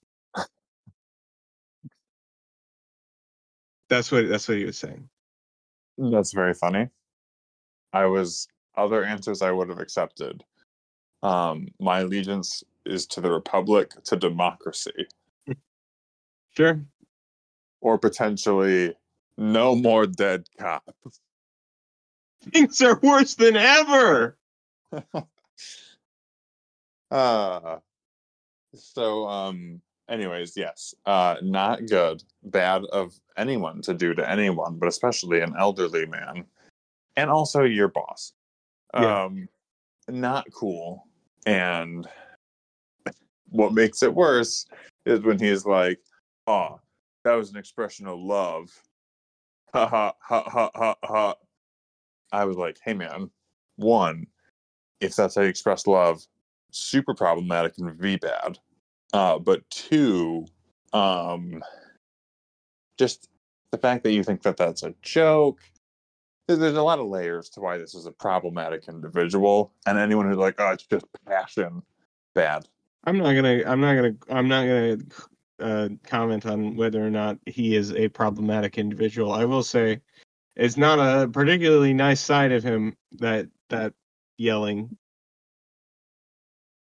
That's 3.90 4.12
what 4.12 4.28
that's 4.28 4.48
what 4.48 4.58
he 4.58 4.66
was 4.66 4.80
saying. 4.80 5.08
That's 6.00 6.34
very 6.34 6.56
funny. 6.56 6.90
I 7.94 8.06
was 8.06 8.48
other 8.76 9.04
answers 9.04 9.42
I 9.42 9.52
would 9.52 9.70
have 9.70 9.80
accepted. 9.80 10.44
Um, 11.22 11.68
my 11.80 12.00
allegiance 12.00 12.64
is 12.86 13.06
to 13.08 13.22
the 13.22 13.32
republic, 13.32 13.92
to 14.06 14.16
democracy, 14.18 15.08
Sure. 16.58 16.84
or 17.82 17.98
potentially 17.98 18.94
no 19.38 19.76
more 19.76 20.06
dead 20.06 20.48
cops. 20.60 21.22
Things 22.52 22.82
are 22.82 23.00
worse 23.02 23.36
than 23.36 23.56
ever. 23.56 24.38
uh 27.12 27.78
so 28.74 29.28
um 29.28 29.82
anyways 30.10 30.58
yes 30.58 30.94
uh 31.06 31.36
not 31.42 31.86
good 31.88 32.24
bad 32.44 32.84
of 32.86 33.14
anyone 33.38 33.82
to 33.82 33.94
do 33.94 34.14
to 34.16 34.28
anyone 34.30 34.78
but 34.78 34.88
especially 34.88 35.40
an 35.42 35.54
elderly 35.58 36.06
man 36.08 36.46
and 37.16 37.30
also 37.30 37.64
your 37.64 37.88
boss. 37.88 38.34
Yeah. 38.94 39.24
um 39.24 39.48
not 40.08 40.46
cool 40.54 41.08
and 41.46 42.08
what 43.50 43.74
makes 43.74 44.04
it 44.04 44.14
worse 44.14 44.66
is 45.06 45.22
when 45.22 45.40
he's 45.40 45.66
like 45.66 46.00
oh 46.48 46.80
that 47.24 47.34
was 47.36 47.50
an 47.52 47.58
expression 47.58 48.06
of 48.06 48.20
love. 48.20 48.70
Ha 49.74 49.88
ha 49.88 50.14
ha 50.20 50.44
ha 50.44 50.70
ha 50.76 50.96
ha. 51.04 51.36
I 52.32 52.46
was 52.46 52.58
like 52.58 52.78
hey 52.84 52.94
man 52.94 53.32
one 53.78 54.28
if 55.00 55.16
that's 55.16 55.36
how 55.36 55.42
you 55.42 55.48
express 55.48 55.88
love 55.88 56.22
super 56.72 57.14
problematic 57.14 57.78
and 57.78 57.92
v 58.00 58.18
bad. 58.18 58.60
Uh 59.14 59.40
but 59.40 59.68
two 59.70 60.46
um 60.92 61.64
just 63.00 63.30
the 63.72 63.78
fact 63.78 64.04
that 64.04 64.12
you 64.12 64.24
think 64.24 64.44
that 64.44 64.58
that's 64.58 64.84
a 64.84 64.94
joke 65.02 65.60
there's 66.48 66.78
a 66.78 66.84
lot 66.84 67.00
of 67.00 67.08
layers 67.08 67.50
to 67.50 67.60
why 67.62 67.78
this 67.78 67.96
is 67.96 68.06
a 68.06 68.12
problematic 68.12 68.88
individual 68.88 69.74
and 69.86 69.98
anyone 69.98 70.28
who's 70.28 70.38
like 70.38 70.56
oh 70.60 70.72
it's 70.72 70.86
just 70.86 71.06
passion 71.26 71.82
bad 72.36 72.68
I'm 73.06 73.18
not 73.18 73.34
gonna. 73.34 73.64
I'm 73.66 73.82
not 73.82 73.96
gonna. 73.96 74.16
I'm 74.30 74.48
not 74.48 74.66
gonna 74.66 74.98
uh, 75.60 75.90
comment 76.06 76.46
on 76.46 76.76
whether 76.76 77.06
or 77.06 77.10
not 77.10 77.38
he 77.46 77.76
is 77.76 77.94
a 77.94 78.08
problematic 78.10 78.78
individual. 78.78 79.32
I 79.34 79.46
will 79.46 79.64
say, 79.64 80.02
it's 80.56 80.78
not 80.78 81.00
a 81.00 81.28
particularly 81.28 81.94
nice 81.94 82.22
side 82.22 82.52
of 82.52 82.64
him 82.64 82.96
that 83.14 83.48
that 83.70 83.94
yelling. 84.38 84.98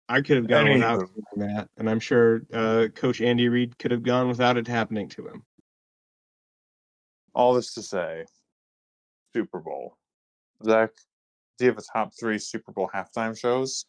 I 0.08 0.20
could 0.20 0.36
have 0.36 0.46
gone 0.46 0.72
without 0.72 1.00
Anywho. 1.00 1.08
that, 1.38 1.68
and 1.76 1.90
I'm 1.90 1.98
sure 1.98 2.42
uh, 2.52 2.86
Coach 2.94 3.20
Andy 3.20 3.48
Reid 3.48 3.76
could 3.76 3.90
have 3.90 4.04
gone 4.04 4.28
without 4.28 4.56
it 4.56 4.68
happening 4.68 5.08
to 5.10 5.26
him. 5.26 5.42
All 7.34 7.54
this 7.54 7.74
to 7.74 7.82
say, 7.82 8.24
Super 9.36 9.60
Bowl. 9.60 9.98
Zach, 10.64 10.90
do 11.58 11.66
you 11.66 11.70
have 11.70 11.78
a 11.78 11.82
top 11.82 12.12
three 12.18 12.38
Super 12.38 12.72
Bowl 12.72 12.88
halftime 12.94 13.38
shows? 13.38 13.84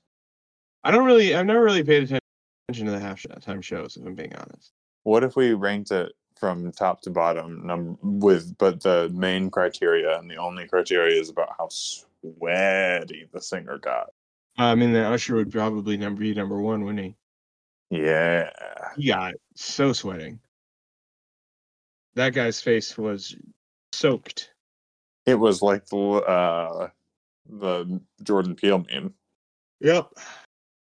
I 0.84 0.92
don't 0.92 1.06
really, 1.06 1.34
I've 1.34 1.46
never 1.46 1.64
really 1.64 1.84
paid 1.84 2.04
attention 2.04 2.86
to 2.86 2.92
the 2.92 3.00
halftime 3.00 3.64
shows, 3.64 3.96
if 3.96 4.06
I'm 4.06 4.14
being 4.14 4.36
honest. 4.36 4.74
What 5.04 5.24
if 5.24 5.38
we 5.38 5.54
ranked 5.54 5.92
it 5.92 6.12
from 6.38 6.74
top 6.74 7.02
to 7.04 7.10
bottom 7.10 7.66
num- 7.66 7.98
with 8.02 8.58
but 8.58 8.84
the 8.84 9.10
main 9.14 9.50
criteria 9.50 10.20
and 10.20 10.30
the 10.30 10.36
only 10.36 10.68
criteria 10.68 11.20
is 11.20 11.30
about 11.30 11.56
how 11.58 11.70
sweaty 11.70 13.30
the 13.32 13.42
singer 13.42 13.78
got. 13.78 14.10
Uh, 14.60 14.64
I 14.64 14.76
mean, 14.76 14.92
the 14.92 15.06
Usher 15.06 15.36
would 15.36 15.52
probably 15.52 15.96
number 15.96 16.20
be 16.20 16.34
number 16.34 16.62
one, 16.62 16.84
wouldn't 16.84 17.06
he? 17.06 17.16
Yeah. 17.90 18.50
He 18.98 19.08
got 19.08 19.36
so 19.56 19.94
sweating. 19.94 20.40
That 22.16 22.34
guy's 22.34 22.60
face 22.60 22.98
was 22.98 23.34
soaked. 23.94 24.52
It 25.28 25.36
was 25.36 25.62
like 25.62 25.86
the 25.88 25.98
uh 25.98 26.90
the 27.50 28.02
Jordan 28.24 28.56
Peele 28.56 28.84
meme. 28.90 29.14
Yep. 29.82 30.10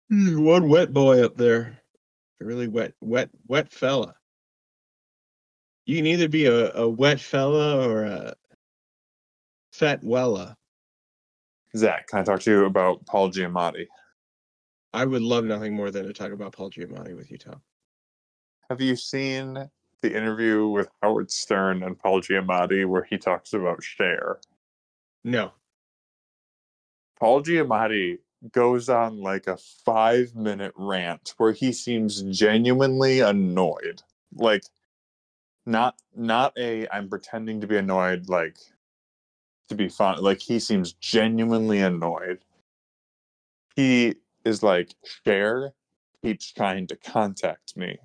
One 0.09 0.69
wet 0.69 0.93
boy 0.93 1.23
up 1.23 1.37
there. 1.37 1.77
A 2.41 2.45
really 2.45 2.67
wet, 2.67 2.93
wet, 3.01 3.29
wet 3.47 3.71
fella. 3.71 4.15
You 5.85 5.97
can 5.97 6.07
either 6.07 6.27
be 6.27 6.45
a, 6.45 6.71
a 6.73 6.89
wet 6.89 7.19
fella 7.19 7.87
or 7.87 8.03
a 8.03 8.33
fat 9.73 10.01
wella. 10.01 10.55
Zach, 11.75 12.07
can 12.07 12.19
I 12.19 12.23
talk 12.23 12.41
to 12.41 12.51
you 12.51 12.65
about 12.65 13.05
Paul 13.05 13.29
Giamatti? 13.31 13.87
I 14.93 15.05
would 15.05 15.21
love 15.21 15.45
nothing 15.45 15.73
more 15.73 15.91
than 15.91 16.05
to 16.05 16.13
talk 16.13 16.31
about 16.31 16.53
Paul 16.53 16.69
Giamatti 16.69 17.15
with 17.15 17.31
you, 17.31 17.37
Tom. 17.37 17.61
Have 18.69 18.81
you 18.81 18.95
seen 18.95 19.69
the 20.01 20.15
interview 20.15 20.67
with 20.67 20.89
Howard 21.01 21.31
Stern 21.31 21.83
and 21.83 21.97
Paul 21.97 22.21
Giamatti 22.21 22.87
where 22.87 23.03
he 23.03 23.17
talks 23.17 23.53
about 23.53 23.83
Cher? 23.83 24.39
No. 25.23 25.51
Paul 27.19 27.43
Giamatti 27.43 28.19
goes 28.51 28.89
on 28.89 29.21
like 29.21 29.47
a 29.47 29.57
five 29.85 30.35
minute 30.35 30.73
rant 30.75 31.35
where 31.37 31.51
he 31.51 31.71
seems 31.71 32.21
genuinely 32.23 33.19
annoyed. 33.19 34.01
Like 34.33 34.63
not 35.65 35.95
not 36.15 36.57
a 36.57 36.87
I'm 36.89 37.09
pretending 37.09 37.61
to 37.61 37.67
be 37.67 37.77
annoyed 37.77 38.29
like 38.29 38.57
to 39.71 39.75
be 39.75 39.89
fun. 39.89 40.21
Like 40.21 40.39
he 40.39 40.59
seems 40.59 40.93
genuinely 40.93 41.79
annoyed. 41.79 42.39
He 43.75 44.15
is 44.45 44.61
like, 44.61 44.93
Cher 45.25 45.73
keeps 46.21 46.51
trying 46.51 46.87
to 46.87 46.95
contact 46.95 47.75
me. 47.75 47.97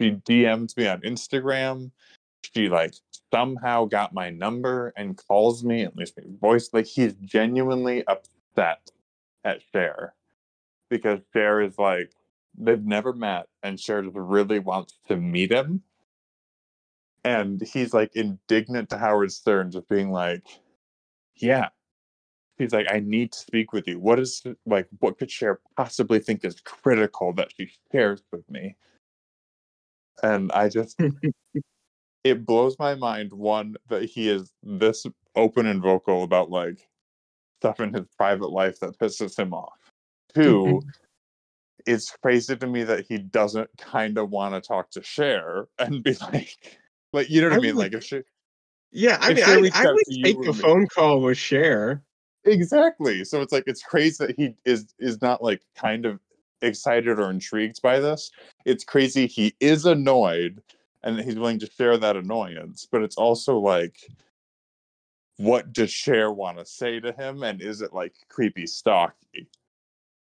She 0.00 0.12
DM'd 0.12 0.74
me 0.76 0.88
on 0.88 1.02
Instagram. 1.02 1.90
She 2.54 2.68
like 2.68 2.94
somehow 3.32 3.84
got 3.84 4.14
my 4.14 4.30
number 4.30 4.94
and 4.96 5.16
calls 5.16 5.62
me 5.62 5.82
and 5.82 5.94
leaves 5.94 6.16
me 6.16 6.24
voice. 6.40 6.70
Like 6.72 6.86
he's 6.86 7.14
genuinely 7.14 8.04
upset 8.06 8.90
at 9.44 9.60
Cher 9.72 10.14
because 10.88 11.20
Cher 11.34 11.60
is 11.60 11.78
like 11.78 12.12
they've 12.56 12.82
never 12.82 13.12
met 13.12 13.48
and 13.62 13.78
Cher 13.78 14.02
just 14.02 14.16
really 14.16 14.58
wants 14.58 14.98
to 15.08 15.16
meet 15.16 15.52
him. 15.52 15.82
And 17.22 17.60
he's 17.60 17.92
like 17.92 18.16
indignant 18.16 18.88
to 18.90 18.98
Howard 18.98 19.32
Stern, 19.32 19.70
just 19.70 19.88
being 19.88 20.10
like, 20.10 20.44
Yeah. 21.36 21.68
He's 22.56 22.72
like, 22.72 22.86
I 22.90 23.00
need 23.00 23.32
to 23.32 23.38
speak 23.38 23.72
with 23.72 23.86
you. 23.88 23.98
What 23.98 24.18
is 24.18 24.42
like 24.64 24.88
what 25.00 25.18
could 25.18 25.30
Cher 25.30 25.60
possibly 25.76 26.20
think 26.20 26.44
is 26.44 26.60
critical 26.62 27.34
that 27.34 27.52
she 27.54 27.70
shares 27.92 28.22
with 28.32 28.48
me? 28.50 28.76
And 30.22 30.50
I 30.52 30.68
just 30.68 30.98
it 32.24 32.46
blows 32.46 32.76
my 32.78 32.94
mind 32.94 33.32
one 33.32 33.76
that 33.88 34.04
he 34.04 34.28
is 34.28 34.52
this 34.62 35.06
open 35.36 35.66
and 35.66 35.82
vocal 35.82 36.22
about 36.22 36.50
like 36.50 36.86
stuff 37.60 37.80
in 37.80 37.92
his 37.92 38.06
private 38.16 38.50
life 38.50 38.80
that 38.80 38.98
pisses 38.98 39.38
him 39.38 39.52
off. 39.52 39.78
Two, 40.34 40.64
mm-hmm. 40.64 40.88
it's 41.86 42.10
crazy 42.22 42.56
to 42.56 42.66
me 42.66 42.84
that 42.84 43.04
he 43.08 43.18
doesn't 43.18 43.68
kind 43.78 44.18
of 44.18 44.30
want 44.30 44.54
to 44.54 44.66
talk 44.66 44.90
to 44.92 45.02
Cher 45.02 45.66
and 45.78 46.02
be 46.02 46.14
like, 46.20 46.78
like 47.12 47.30
you 47.30 47.40
know 47.40 47.48
what 47.48 47.54
I, 47.54 47.56
I 47.56 47.60
mean? 47.60 47.76
would- 47.76 47.82
Like 47.82 47.94
if 47.94 48.04
she 48.04 48.22
Yeah, 48.92 49.18
I 49.20 49.34
mean, 49.34 49.44
I, 49.44 49.70
I 49.74 49.92
would 49.92 50.02
take 50.22 50.36
a 50.36 50.40
me- 50.40 50.52
phone 50.52 50.86
call 50.86 51.20
with 51.20 51.38
Cher. 51.38 52.02
exactly. 52.44 53.24
So 53.24 53.40
it's 53.42 53.52
like 53.52 53.64
it's 53.66 53.82
crazy 53.82 54.26
that 54.26 54.36
he 54.36 54.54
is 54.64 54.94
is 54.98 55.20
not 55.20 55.42
like 55.42 55.62
kind 55.76 56.06
of 56.06 56.20
excited 56.62 57.18
or 57.18 57.30
intrigued 57.30 57.82
by 57.82 58.00
this. 58.00 58.30
It's 58.64 58.84
crazy 58.84 59.26
he 59.26 59.54
is 59.60 59.86
annoyed 59.86 60.62
and 61.02 61.18
he's 61.20 61.36
willing 61.36 61.58
to 61.60 61.70
share 61.70 61.96
that 61.96 62.16
annoyance, 62.16 62.86
but 62.90 63.02
it's 63.02 63.16
also 63.16 63.58
like 63.58 63.96
what 65.36 65.72
does 65.72 65.90
Cher 65.90 66.30
want 66.30 66.58
to 66.58 66.66
say 66.66 67.00
to 67.00 67.12
him 67.12 67.42
and 67.42 67.62
is 67.62 67.80
it 67.80 67.94
like 67.94 68.14
creepy 68.28 68.66
stalky? 68.66 69.48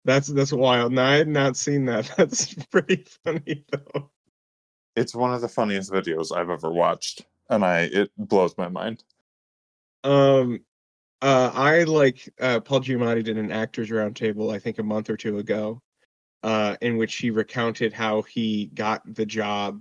That's 0.04 0.28
that's 0.28 0.52
wild. 0.52 0.92
No, 0.92 1.02
I 1.04 1.16
had 1.16 1.28
not 1.28 1.56
seen 1.56 1.84
that. 1.86 2.12
That's 2.16 2.54
pretty 2.70 3.04
funny 3.24 3.64
though. 3.72 4.10
It's 4.94 5.14
one 5.14 5.34
of 5.34 5.40
the 5.40 5.48
funniest 5.48 5.92
videos 5.92 6.34
I've 6.34 6.50
ever 6.50 6.70
watched 6.70 7.26
and 7.50 7.64
I 7.64 7.82
it 7.82 8.10
blows 8.16 8.56
my 8.56 8.68
mind. 8.68 9.02
Um, 10.04 10.60
uh, 11.22 11.50
I 11.54 11.84
like 11.84 12.32
uh, 12.40 12.60
Paul 12.60 12.80
Giamatti 12.80 13.24
did 13.24 13.38
an 13.38 13.50
actors 13.50 13.90
roundtable, 13.90 14.54
I 14.54 14.58
think 14.58 14.78
a 14.78 14.82
month 14.82 15.10
or 15.10 15.16
two 15.16 15.38
ago, 15.38 15.82
uh, 16.42 16.76
in 16.80 16.96
which 16.96 17.16
he 17.16 17.30
recounted 17.30 17.92
how 17.92 18.22
he 18.22 18.66
got 18.74 19.02
the 19.14 19.26
job, 19.26 19.80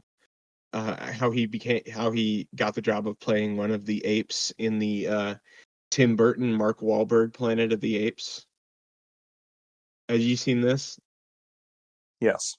uh, 0.73 1.11
how 1.11 1.31
he 1.31 1.45
became, 1.45 1.81
how 1.91 2.11
he 2.11 2.47
got 2.55 2.73
the 2.75 2.81
job 2.81 3.07
of 3.07 3.19
playing 3.19 3.57
one 3.57 3.71
of 3.71 3.85
the 3.85 4.03
apes 4.05 4.53
in 4.57 4.79
the 4.79 5.07
uh, 5.07 5.35
Tim 5.91 6.15
Burton 6.15 6.53
Mark 6.53 6.79
Wahlberg 6.79 7.33
Planet 7.33 7.71
of 7.71 7.81
the 7.81 7.97
Apes. 7.97 8.45
Have 10.09 10.19
you 10.19 10.35
seen 10.35 10.61
this? 10.61 10.99
Yes. 12.19 12.57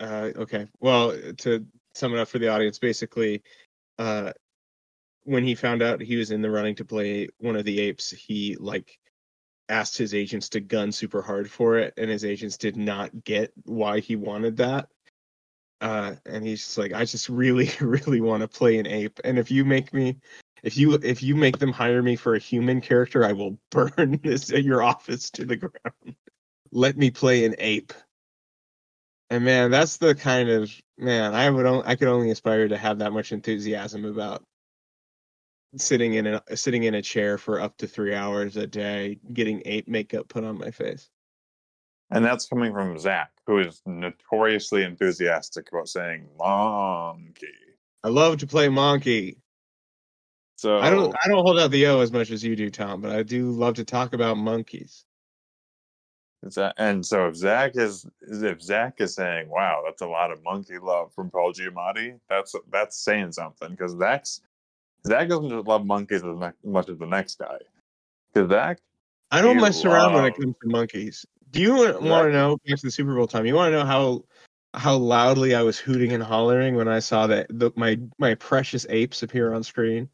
Uh, 0.00 0.30
okay. 0.36 0.66
Well, 0.80 1.16
to 1.38 1.66
sum 1.94 2.14
it 2.14 2.18
up 2.18 2.28
for 2.28 2.38
the 2.38 2.48
audience, 2.48 2.78
basically, 2.78 3.42
uh, 3.98 4.32
when 5.24 5.44
he 5.44 5.54
found 5.54 5.82
out 5.82 6.00
he 6.00 6.16
was 6.16 6.30
in 6.30 6.42
the 6.42 6.50
running 6.50 6.74
to 6.76 6.84
play 6.84 7.28
one 7.38 7.56
of 7.56 7.64
the 7.64 7.80
apes, 7.80 8.10
he 8.10 8.56
like 8.58 8.98
asked 9.68 9.98
his 9.98 10.14
agents 10.14 10.48
to 10.50 10.60
gun 10.60 10.92
super 10.92 11.22
hard 11.22 11.50
for 11.50 11.78
it, 11.78 11.94
and 11.96 12.10
his 12.10 12.24
agents 12.24 12.56
did 12.56 12.76
not 12.76 13.24
get 13.24 13.52
why 13.64 14.00
he 14.00 14.16
wanted 14.16 14.58
that. 14.58 14.88
Uh, 15.80 16.14
and 16.24 16.44
he's 16.44 16.64
just 16.64 16.78
like, 16.78 16.92
I 16.92 17.04
just 17.04 17.28
really, 17.28 17.70
really 17.80 18.20
want 18.20 18.42
to 18.42 18.48
play 18.48 18.78
an 18.78 18.86
ape, 18.86 19.20
and 19.24 19.38
if 19.38 19.50
you 19.50 19.64
make 19.64 19.92
me, 19.92 20.16
if 20.62 20.76
you 20.76 20.94
if 20.94 21.22
you 21.22 21.36
make 21.36 21.58
them 21.58 21.72
hire 21.72 22.02
me 22.02 22.16
for 22.16 22.34
a 22.34 22.40
human 22.40 22.80
character, 22.80 23.24
I 23.24 23.32
will 23.32 23.58
burn 23.70 24.20
this 24.22 24.52
at 24.52 24.64
your 24.64 24.82
office 24.82 25.30
to 25.32 25.44
the 25.44 25.56
ground. 25.56 26.16
Let 26.72 26.96
me 26.96 27.10
play 27.10 27.44
an 27.44 27.54
ape. 27.58 27.92
And 29.30 29.44
man, 29.44 29.70
that's 29.70 29.96
the 29.96 30.14
kind 30.14 30.48
of 30.48 30.72
man 30.98 31.34
I 31.34 31.50
would 31.50 31.66
I 31.86 31.96
could 31.96 32.08
only 32.08 32.30
aspire 32.30 32.68
to 32.68 32.78
have 32.78 32.98
that 32.98 33.12
much 33.12 33.32
enthusiasm 33.32 34.04
about 34.04 34.42
sitting 35.76 36.14
in 36.14 36.26
a 36.26 36.42
sitting 36.56 36.84
in 36.84 36.94
a 36.94 37.02
chair 37.02 37.38
for 37.38 37.60
up 37.60 37.76
to 37.78 37.86
three 37.86 38.14
hours 38.14 38.56
a 38.56 38.66
day, 38.66 39.18
getting 39.32 39.62
ape 39.64 39.88
makeup 39.88 40.28
put 40.28 40.44
on 40.44 40.58
my 40.58 40.70
face. 40.70 41.10
And 42.10 42.24
that's 42.24 42.46
coming 42.46 42.72
from 42.72 42.98
Zach, 42.98 43.32
who 43.46 43.58
is 43.58 43.82
notoriously 43.84 44.84
enthusiastic 44.84 45.68
about 45.72 45.88
saying 45.88 46.28
monkey. 46.38 47.48
I 48.04 48.08
love 48.08 48.38
to 48.38 48.46
play 48.46 48.68
monkey. 48.68 49.38
So 50.56 50.78
I 50.78 50.90
don't 50.90 51.14
I 51.22 51.28
don't 51.28 51.44
hold 51.44 51.58
out 51.58 51.70
the 51.70 51.86
O 51.86 52.00
as 52.00 52.12
much 52.12 52.30
as 52.30 52.42
you 52.42 52.56
do, 52.56 52.70
Tom, 52.70 53.00
but 53.00 53.12
I 53.12 53.22
do 53.22 53.50
love 53.50 53.74
to 53.74 53.84
talk 53.84 54.14
about 54.14 54.36
monkeys. 54.36 55.04
And 56.78 57.04
so 57.04 57.28
if 57.28 57.34
Zach 57.34 57.72
is 57.74 58.06
if 58.20 58.62
Zach 58.62 59.00
is 59.00 59.14
saying, 59.14 59.48
"Wow, 59.48 59.82
that's 59.84 60.02
a 60.02 60.06
lot 60.06 60.30
of 60.30 60.42
monkey 60.44 60.78
love 60.78 61.12
from 61.12 61.30
Paul 61.30 61.52
Giamatti," 61.52 62.20
that's 62.28 62.54
that's 62.70 62.96
saying 62.96 63.32
something 63.32 63.70
because 63.70 63.96
Zach's 63.98 64.40
Zach 65.06 65.28
doesn't 65.28 65.48
just 65.48 65.66
love 65.66 65.86
monkeys 65.86 66.22
as 66.24 66.52
much 66.64 66.88
as 66.88 66.98
the 66.98 67.06
next 67.06 67.38
guy. 67.38 67.58
Because 68.32 68.50
Zach, 68.50 68.78
I 69.30 69.40
don't 69.40 69.56
mess 69.56 69.84
around 69.84 70.14
when 70.14 70.24
it 70.24 70.36
comes 70.36 70.54
to 70.62 70.68
monkeys. 70.68 71.24
Do 71.50 71.60
you 71.60 71.74
want 71.74 72.00
to 72.00 72.32
know 72.32 72.58
back 72.66 72.78
to 72.78 72.86
the 72.86 72.90
Super 72.90 73.14
Bowl 73.14 73.26
time? 73.26 73.46
You 73.46 73.54
want 73.54 73.72
to 73.72 73.78
know 73.78 73.84
how 73.84 74.24
how 74.74 74.96
loudly 74.96 75.54
I 75.54 75.62
was 75.62 75.78
hooting 75.78 76.12
and 76.12 76.22
hollering 76.22 76.74
when 76.74 76.88
I 76.88 76.98
saw 76.98 77.26
that 77.28 77.46
the, 77.48 77.70
my 77.76 77.98
my 78.18 78.34
precious 78.34 78.84
apes 78.90 79.22
appear 79.22 79.54
on 79.54 79.62
screen? 79.62 80.08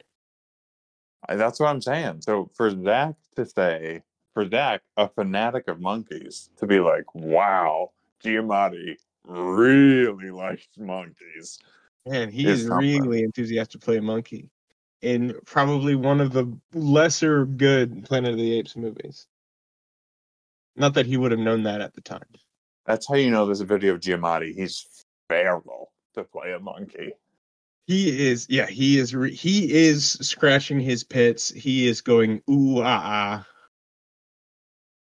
That's 1.28 1.58
what 1.58 1.68
I'm 1.68 1.80
saying. 1.80 2.20
So 2.20 2.50
for 2.54 2.70
Zach 2.70 3.14
to 3.36 3.46
say, 3.46 4.02
for 4.34 4.48
Zach, 4.48 4.82
a 4.96 5.08
fanatic 5.08 5.68
of 5.68 5.80
monkeys, 5.80 6.50
to 6.58 6.66
be 6.66 6.80
like, 6.80 7.14
"Wow, 7.14 7.92
Giamatti 8.24 8.96
really 9.24 10.30
likes 10.30 10.68
monkeys." 10.78 11.58
Man, 12.06 12.30
he 12.30 12.48
Is 12.48 12.62
is 12.62 12.68
really 12.68 13.22
enthusiastic 13.22 13.80
to 13.80 13.84
play 13.84 13.98
a 13.98 14.02
monkey 14.02 14.50
in 15.02 15.34
probably 15.44 15.96
one 15.96 16.20
of 16.20 16.32
the 16.32 16.56
lesser 16.72 17.44
good 17.44 18.04
Planet 18.04 18.32
of 18.32 18.38
the 18.38 18.58
Apes 18.58 18.76
movies. 18.76 19.26
Not 20.76 20.94
that 20.94 21.06
he 21.06 21.16
would 21.16 21.32
have 21.32 21.40
known 21.40 21.64
that 21.64 21.80
at 21.80 21.92
the 21.94 22.00
time. 22.00 22.24
That's 22.86 23.06
how 23.06 23.16
you 23.16 23.30
know 23.30 23.44
there's 23.44 23.60
a 23.60 23.66
video 23.66 23.94
of 23.94 24.00
Giamatti. 24.00 24.54
He's 24.54 24.86
feral 25.28 25.92
to 26.14 26.24
play 26.24 26.52
a 26.52 26.58
monkey. 26.58 27.12
He 27.86 28.28
is, 28.28 28.46
yeah, 28.48 28.66
he 28.66 28.98
is, 28.98 29.14
re- 29.14 29.34
he 29.34 29.72
is 29.72 30.12
scratching 30.12 30.80
his 30.80 31.04
pits. 31.04 31.50
He 31.50 31.86
is 31.86 32.00
going 32.00 32.40
ooh 32.48 32.80
ah 32.80 33.02
ah. 33.04 33.46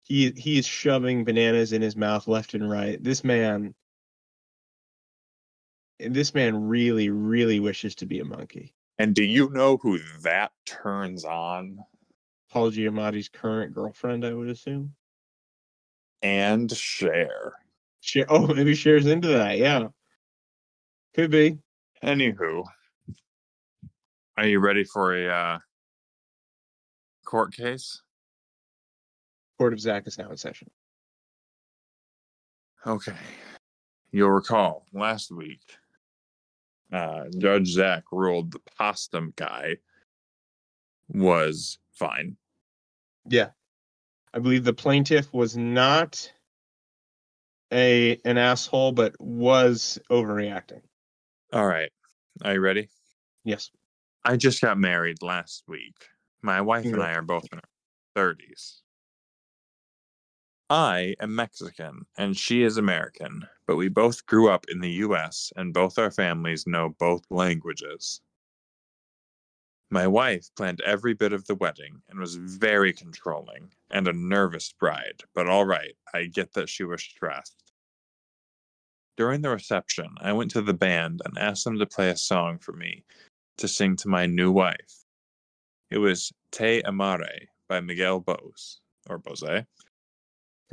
He 0.04 0.32
he 0.32 0.58
is 0.58 0.66
shoving 0.66 1.24
bananas 1.24 1.74
in 1.74 1.82
his 1.82 1.96
mouth 1.96 2.28
left 2.28 2.54
and 2.54 2.70
right. 2.70 3.02
This 3.02 3.24
man, 3.24 3.76
this 6.00 6.34
man 6.34 6.68
really 6.68 7.10
really 7.10 7.60
wishes 7.60 7.96
to 7.96 8.06
be 8.06 8.20
a 8.20 8.26
monkey. 8.26 8.74
And 9.02 9.16
do 9.16 9.24
you 9.24 9.50
know 9.50 9.78
who 9.78 9.98
that 10.22 10.52
turns 10.68 11.26
on? 11.26 11.80
Paul 12.52 12.70
Giamatti's 12.70 13.30
current 13.30 13.74
girlfriend, 13.74 14.24
I 14.24 14.32
would 14.32 14.48
assume. 14.48 14.94
And 16.22 16.72
Cher. 16.72 17.54
Cher, 18.02 18.28
oh, 18.30 18.46
maybe 18.54 18.76
shares 18.76 19.08
into 19.08 19.30
that. 19.30 19.58
Yeah, 19.58 19.88
could 21.16 21.32
be. 21.32 21.58
Anywho, 22.04 22.64
are 24.38 24.46
you 24.46 24.60
ready 24.60 24.84
for 24.84 25.16
a 25.16 25.28
uh, 25.28 25.60
court 27.26 27.56
case? 27.56 28.04
Court 29.58 29.74
of 29.74 29.80
Zach 29.80 30.06
is 30.06 30.20
now 30.20 30.30
in 30.30 30.38
session. 30.38 30.70
Okay. 32.86 33.16
You'll 34.12 34.30
recall 34.30 34.86
last 34.94 35.32
week, 35.32 35.62
uh, 36.92 37.26
Judge 37.38 37.70
Zach 37.70 38.04
ruled 38.12 38.52
the 38.52 38.60
Postum 38.80 39.36
guy 39.36 39.78
was 41.10 41.78
fine. 41.94 42.38
Yeah. 43.28 43.50
I 44.34 44.40
believe 44.40 44.64
the 44.64 44.74
plaintiff 44.74 45.34
was 45.34 45.58
not 45.58 46.32
a 47.72 48.18
an 48.26 48.38
asshole, 48.38 48.92
but 48.92 49.16
was 49.20 50.00
overreacting. 50.10 50.82
All 51.54 51.66
right. 51.68 51.92
Are 52.44 52.54
you 52.54 52.62
ready? 52.62 52.90
Yes. 53.44 53.72
I 54.24 54.38
just 54.38 54.62
got 54.62 54.78
married 54.78 55.22
last 55.22 55.64
week. 55.68 55.96
My 56.42 56.62
wife 56.62 56.86
and 56.86 57.02
I 57.02 57.14
are 57.14 57.22
both 57.22 57.48
in 57.52 57.60
our 57.60 58.34
30s. 58.34 58.82
I 60.70 61.16
am 61.20 61.36
Mexican 61.36 62.06
and 62.18 62.38
she 62.38 62.64
is 62.64 62.78
American, 62.78 63.46
but 63.72 63.78
we 63.78 63.88
both 63.88 64.26
grew 64.26 64.50
up 64.50 64.66
in 64.68 64.82
the 64.82 64.92
US 65.06 65.54
and 65.56 65.74
both 65.74 65.98
our 65.98 66.12
families 66.12 66.68
know 66.68 66.90
both 67.00 67.24
languages. 67.30 68.20
My 69.90 70.08
wife 70.08 70.50
planned 70.58 70.82
every 70.82 71.14
bit 71.14 71.32
of 71.32 71.46
the 71.46 71.56
wedding 71.56 72.02
and 72.10 72.20
was 72.20 72.36
very 72.36 72.92
controlling 72.92 73.72
and 73.90 74.10
a 74.10 74.12
nervous 74.12 74.74
bride, 74.78 75.24
but 75.34 75.48
all 75.48 75.64
right, 75.64 75.96
I 76.14 76.26
get 76.26 76.52
that 76.56 76.68
she 76.68 76.84
was 76.84 77.02
stressed. 77.02 77.72
During 79.16 79.42
the 79.42 79.52
reception, 79.52 80.16
I 80.20 80.34
went 80.34 80.52
to 80.52 80.62
the 80.62 80.74
band 80.74 81.22
and 81.24 81.38
asked 81.38 81.64
them 81.64 81.80
to 81.80 81.86
play 81.86 82.10
a 82.10 82.18
song 82.18 82.60
for 82.60 82.74
me 82.74 83.06
to 83.60 83.70
sing 83.70 83.96
to 83.96 84.10
my 84.10 84.26
new 84.26 84.52
wife. 84.52 85.06
It 85.90 86.00
was 86.00 86.34
Te 86.52 86.82
Amare 86.82 87.48
by 87.70 87.80
Miguel 87.80 88.20
Bose, 88.20 88.82
or 89.10 89.18
Bose. 89.18 89.64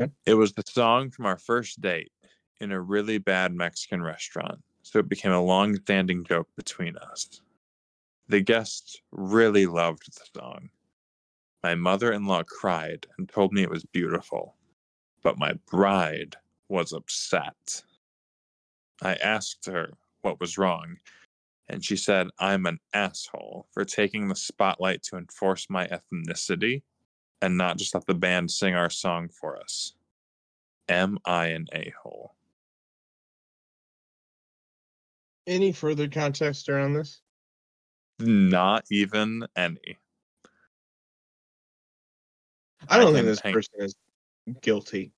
Okay. 0.01 0.13
It 0.27 0.35
was 0.35 0.53
the 0.53 0.65
song 0.67 1.11
from 1.11 1.27
our 1.27 1.39
first 1.39 1.81
date 1.81 2.11
in 2.61 2.73
a 2.73 2.81
really 2.81 3.19
bad 3.19 3.55
Mexican 3.55 4.03
restaurant, 4.03 4.63
so 4.83 4.99
it 4.99 5.09
became 5.09 5.33
a 5.33 5.43
long 5.43 5.77
standing 5.77 6.25
joke 6.25 6.49
between 6.57 6.97
us. 6.97 7.41
The 8.29 8.41
guests 8.41 9.01
really 9.11 9.67
loved 9.67 10.07
the 10.07 10.41
song. 10.41 10.71
My 11.63 11.75
mother 11.75 12.13
in 12.13 12.27
law 12.27 12.43
cried 12.43 13.07
and 13.17 13.29
told 13.29 13.53
me 13.53 13.63
it 13.63 13.71
was 13.71 13.85
beautiful, 13.85 14.55
but 15.23 15.39
my 15.39 15.55
bride 15.71 16.37
was 16.69 16.93
upset. 16.93 17.83
I 19.03 19.15
asked 19.15 19.67
her 19.67 19.93
what 20.23 20.41
was 20.41 20.59
wrong, 20.59 20.97
and 21.69 21.85
she 21.85 21.97
said 21.97 22.29
I'm 22.39 22.67
an 22.67 22.79
asshole 22.93 23.67
for 23.73 23.85
taking 23.85 24.29
the 24.29 24.37
spotlight 24.37 25.03
to 25.05 25.17
enforce 25.17 25.69
my 25.71 25.87
ethnicity 25.89 26.83
and 27.41 27.57
not 27.57 27.79
just 27.79 27.95
let 27.95 28.07
the 28.07 28.15
band 28.15 28.51
sing 28.51 28.75
our 28.75 28.91
song 28.91 29.29
for 29.29 29.57
us. 29.57 29.95
Am 30.89 31.19
I 31.25 31.49
an 31.49 31.67
a 31.73 31.93
hole? 32.03 32.35
Any 35.49 35.73
further 35.73 36.09
context 36.09 36.69
around 36.69 36.93
this? 36.93 37.23
Not 38.21 38.85
even 38.91 39.47
any. 39.57 39.97
I 42.87 42.99
don't 42.99 43.09
I 43.09 43.13
think 43.15 43.27
this 43.27 43.41
hang- 43.41 43.55
person 43.55 43.75
is 43.79 43.95
guilty. 44.61 45.11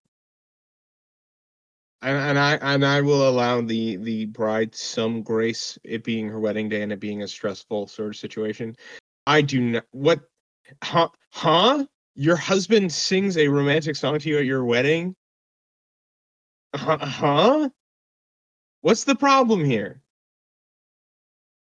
And, 2.03 2.17
and 2.17 2.39
I 2.39 2.55
and 2.63 2.87
I 2.87 3.01
will 3.01 3.29
allow 3.29 3.61
the 3.61 3.97
the 3.97 4.27
bride 4.27 4.75
some 4.75 5.23
grace, 5.23 5.79
it 5.83 6.05
being 6.05 6.29
her 6.29 6.39
wedding 6.39 6.69
day 6.69 6.83
and 6.83 6.93
it 6.93 7.01
being 7.01 7.23
a 7.23 7.29
stressful 7.29 7.89
sort 7.89 8.11
of 8.11 8.17
situation. 8.17 8.77
I 9.27 9.43
do 9.43 9.61
not. 9.61 9.85
What? 9.91 10.21
Huh? 10.83 11.09
Huh? 11.33 11.87
Your 12.15 12.37
husband 12.37 12.93
sings 12.93 13.37
a 13.37 13.49
romantic 13.49 13.97
song 13.97 14.21
to 14.21 14.29
you 14.29 14.39
at 14.39 14.45
your 14.45 14.65
wedding? 14.65 15.17
Huh? 16.75 16.99
huh? 16.99 17.69
What's 18.83 19.05
the 19.05 19.17
problem 19.17 19.65
here? 19.65 20.00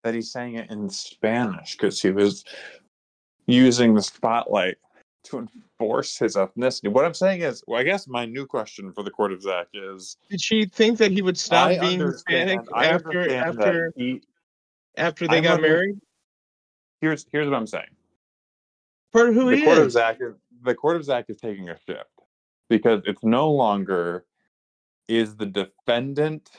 That 0.04 0.14
he 0.14 0.22
sang 0.22 0.56
it 0.56 0.70
in 0.72 0.90
Spanish 0.90 1.74
because 1.76 2.02
he 2.02 2.12
was 2.12 2.46
using 3.48 3.94
the 3.94 4.02
spotlight 4.02 4.78
to 5.26 5.40
enforce 5.40 6.18
his 6.18 6.38
ethnicity. 6.38 6.90
What 6.90 7.04
I'm 7.04 7.14
saying 7.14 7.42
is, 7.42 7.62
well, 7.68 7.82
I 7.82 7.84
guess 7.84 8.08
my 8.08 8.26
new 8.26 8.46
question 8.46 8.94
for 8.94 9.04
the 9.04 9.12
court 9.12 9.34
of 9.34 9.42
Zach 9.42 9.68
is 9.74 10.16
Did 10.30 10.42
she 10.42 10.66
think 10.66 11.00
that 11.00 11.12
he 11.12 11.22
would 11.22 11.38
stop 11.38 11.70
I 11.72 11.80
being 11.80 12.00
Hispanic 12.00 12.62
after 12.74 13.30
after 13.30 13.92
he, 13.98 14.22
after 14.96 15.28
they 15.28 15.38
I'm 15.38 15.44
got 15.44 15.54
under- 15.56 15.68
married? 15.68 16.00
here's 17.02 17.26
here's 17.30 17.50
what 17.50 17.58
I'm 17.58 17.68
saying. 17.68 17.86
Of 19.14 19.34
who 19.34 19.50
the 19.50 19.58
he 19.58 19.66
court 19.66 19.80
of 19.80 19.88
is. 19.88 19.94
Zach 19.94 20.18
is 20.22 20.36
the 20.64 20.76
court 20.76 20.96
of 20.96 21.04
Zach 21.04 21.26
is 21.28 21.38
taking 21.38 21.68
a 21.68 21.78
shift 21.86 22.06
because 22.70 23.02
it's 23.06 23.24
no 23.24 23.52
longer 23.52 24.24
is 25.10 25.36
the 25.36 25.46
defendant 25.46 26.50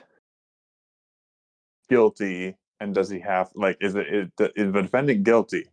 guilty 1.89 2.57
and 2.81 2.95
does 2.95 3.09
he 3.11 3.21
have 3.21 3.51
like 3.55 3.77
is 3.81 3.95
it 3.95 4.07
is 4.09 4.29
the, 4.37 4.83
defendant 4.83 5.23
guilty? 5.23 5.67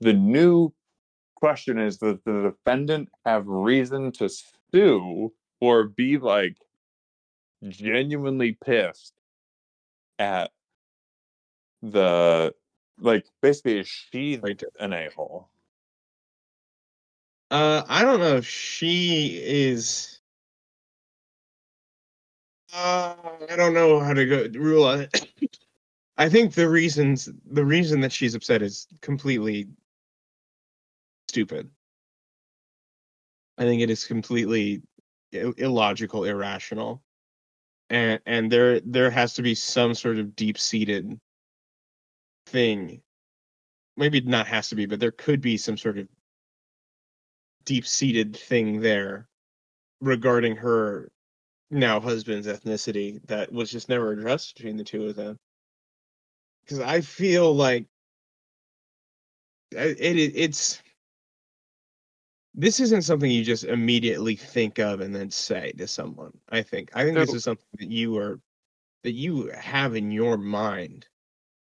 The 0.00 0.12
new 0.12 0.72
question 1.36 1.78
is 1.78 1.98
does 1.98 2.18
the 2.24 2.52
defendant 2.52 3.08
have 3.24 3.46
reason 3.46 4.12
to 4.12 4.28
sue 4.72 5.32
or 5.60 5.84
be 5.84 6.18
like 6.18 6.56
genuinely 7.68 8.58
pissed 8.64 9.14
at 10.18 10.50
the 11.82 12.54
like 13.00 13.26
basically 13.40 13.78
is 13.78 13.88
she 13.88 14.38
like 14.38 14.62
an 14.80 14.92
a-hole? 14.92 15.48
Uh, 17.50 17.82
I 17.88 18.02
don't 18.02 18.20
know 18.20 18.36
if 18.36 18.46
she 18.46 19.40
is. 19.42 20.20
Uh, 22.74 23.14
I 23.48 23.56
don't 23.56 23.72
know 23.72 24.00
how 24.00 24.12
to 24.12 24.26
go 24.26 24.46
rule 24.58 24.84
on 24.84 25.02
it. 25.02 25.28
I 26.18 26.28
think 26.28 26.52
the 26.54 26.68
reasons 26.68 27.28
the 27.46 27.64
reason 27.64 28.00
that 28.00 28.12
she's 28.12 28.34
upset 28.34 28.60
is 28.60 28.88
completely 29.00 29.68
stupid. 31.28 31.70
I 33.56 33.62
think 33.62 33.82
it 33.82 33.90
is 33.90 34.04
completely 34.04 34.82
illogical, 35.32 36.24
irrational, 36.24 37.02
and 37.90 38.20
and 38.26 38.50
there 38.50 38.80
there 38.80 39.10
has 39.10 39.34
to 39.34 39.42
be 39.42 39.54
some 39.54 39.94
sort 39.94 40.18
of 40.18 40.34
deep 40.34 40.58
seated 40.58 41.20
thing. 42.46 43.00
Maybe 43.96 44.18
it 44.18 44.26
not 44.26 44.48
has 44.48 44.68
to 44.70 44.74
be, 44.74 44.86
but 44.86 45.00
there 45.00 45.12
could 45.12 45.40
be 45.40 45.56
some 45.56 45.76
sort 45.76 45.98
of 45.98 46.08
deep 47.64 47.86
seated 47.86 48.36
thing 48.36 48.80
there 48.80 49.28
regarding 50.00 50.56
her 50.56 51.10
now 51.70 52.00
husband's 52.00 52.46
ethnicity 52.46 53.24
that 53.26 53.52
was 53.52 53.70
just 53.70 53.88
never 53.88 54.12
addressed 54.12 54.56
between 54.56 54.76
the 54.76 54.84
two 54.84 55.06
of 55.06 55.16
them. 55.16 55.38
Because 56.68 56.84
I 56.84 57.00
feel 57.00 57.54
like 57.54 57.86
it, 59.70 59.98
it 59.98 60.36
it's 60.36 60.82
this 62.54 62.78
isn't 62.78 63.02
something 63.02 63.30
you 63.30 63.42
just 63.42 63.64
immediately 63.64 64.36
think 64.36 64.78
of 64.78 65.00
and 65.00 65.14
then 65.14 65.30
say 65.30 65.72
to 65.78 65.86
someone. 65.86 66.36
I 66.50 66.60
think 66.60 66.90
I 66.92 67.04
think 67.04 67.16
this 67.16 67.32
is 67.32 67.44
something 67.44 67.64
that 67.78 67.90
you 67.90 68.18
are 68.18 68.38
that 69.02 69.12
you 69.12 69.50
have 69.58 69.96
in 69.96 70.10
your 70.10 70.36
mind 70.36 71.06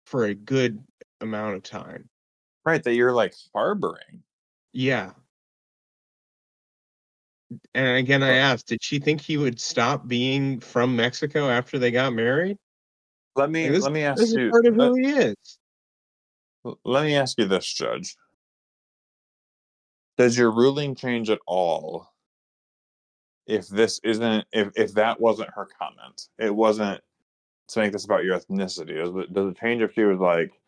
for 0.06 0.26
a 0.26 0.36
good 0.36 0.84
amount 1.22 1.56
of 1.56 1.64
time. 1.64 2.10
Right, 2.66 2.84
that 2.84 2.94
you're 2.94 3.14
like 3.14 3.34
harboring. 3.54 4.24
Yeah. 4.74 5.12
And 7.74 7.98
again, 7.98 8.24
I 8.24 8.36
asked, 8.36 8.68
did 8.68 8.84
she 8.84 9.00
think 9.00 9.22
he 9.22 9.38
would 9.38 9.60
stop 9.60 10.08
being 10.08 10.60
from 10.60 10.96
Mexico 10.96 11.50
after 11.50 11.80
they 11.80 11.92
got 11.92 12.14
married? 12.14 12.58
Let 13.36 13.50
me 13.50 13.70
this- 13.70 13.84
let 13.84 13.92
me 13.92 14.04
ask 14.04 14.28
you 14.28 14.50
part 14.50 14.66
of 14.66 14.76
let, 14.76 14.88
who 14.90 14.96
he 14.96 15.10
is. 15.10 15.60
let 16.84 17.04
me 17.04 17.16
ask 17.16 17.38
you 17.38 17.48
this, 17.48 17.72
Judge. 17.72 18.16
Does 20.18 20.38
your 20.38 20.52
ruling 20.52 20.96
change 20.96 21.30
at 21.30 21.40
all 21.48 22.12
if 23.48 23.68
this 23.68 24.00
isn't 24.04 24.46
if 24.52 24.70
if 24.76 24.94
that 24.94 25.20
wasn't 25.20 25.50
her 25.56 25.68
comment, 25.80 26.30
it 26.38 26.54
wasn't 26.54 27.02
to 27.70 27.80
make 27.80 27.92
this 27.92 28.06
about 28.06 28.24
your 28.24 28.38
ethnicity. 28.40 28.96
Does 28.96 29.16
it, 29.16 29.34
does 29.34 29.52
it 29.52 29.58
change 29.58 29.82
if 29.82 29.94
she 29.94 30.04
was 30.04 30.20
like, 30.20 30.60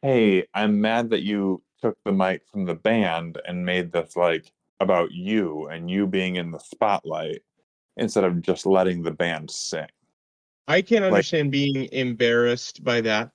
"Hey, 0.00 0.46
I'm 0.54 0.80
mad 0.80 1.10
that 1.10 1.22
you 1.22 1.62
took 1.80 1.96
the 2.04 2.12
mic 2.12 2.42
from 2.48 2.64
the 2.64 2.74
band 2.74 3.40
and 3.46 3.66
made 3.66 3.92
this 3.92 4.16
like 4.16 4.52
about 4.80 5.12
you 5.12 5.68
and 5.68 5.90
you 5.90 6.06
being 6.06 6.36
in 6.36 6.50
the 6.50 6.58
spotlight 6.58 7.42
instead 7.96 8.24
of 8.24 8.42
just 8.42 8.66
letting 8.66 9.02
the 9.02 9.10
band 9.10 9.50
sing." 9.50 9.88
I 10.68 10.82
can't 10.82 11.04
understand 11.04 11.50
being 11.50 11.88
embarrassed 11.92 12.82
by 12.84 13.00
that. 13.02 13.30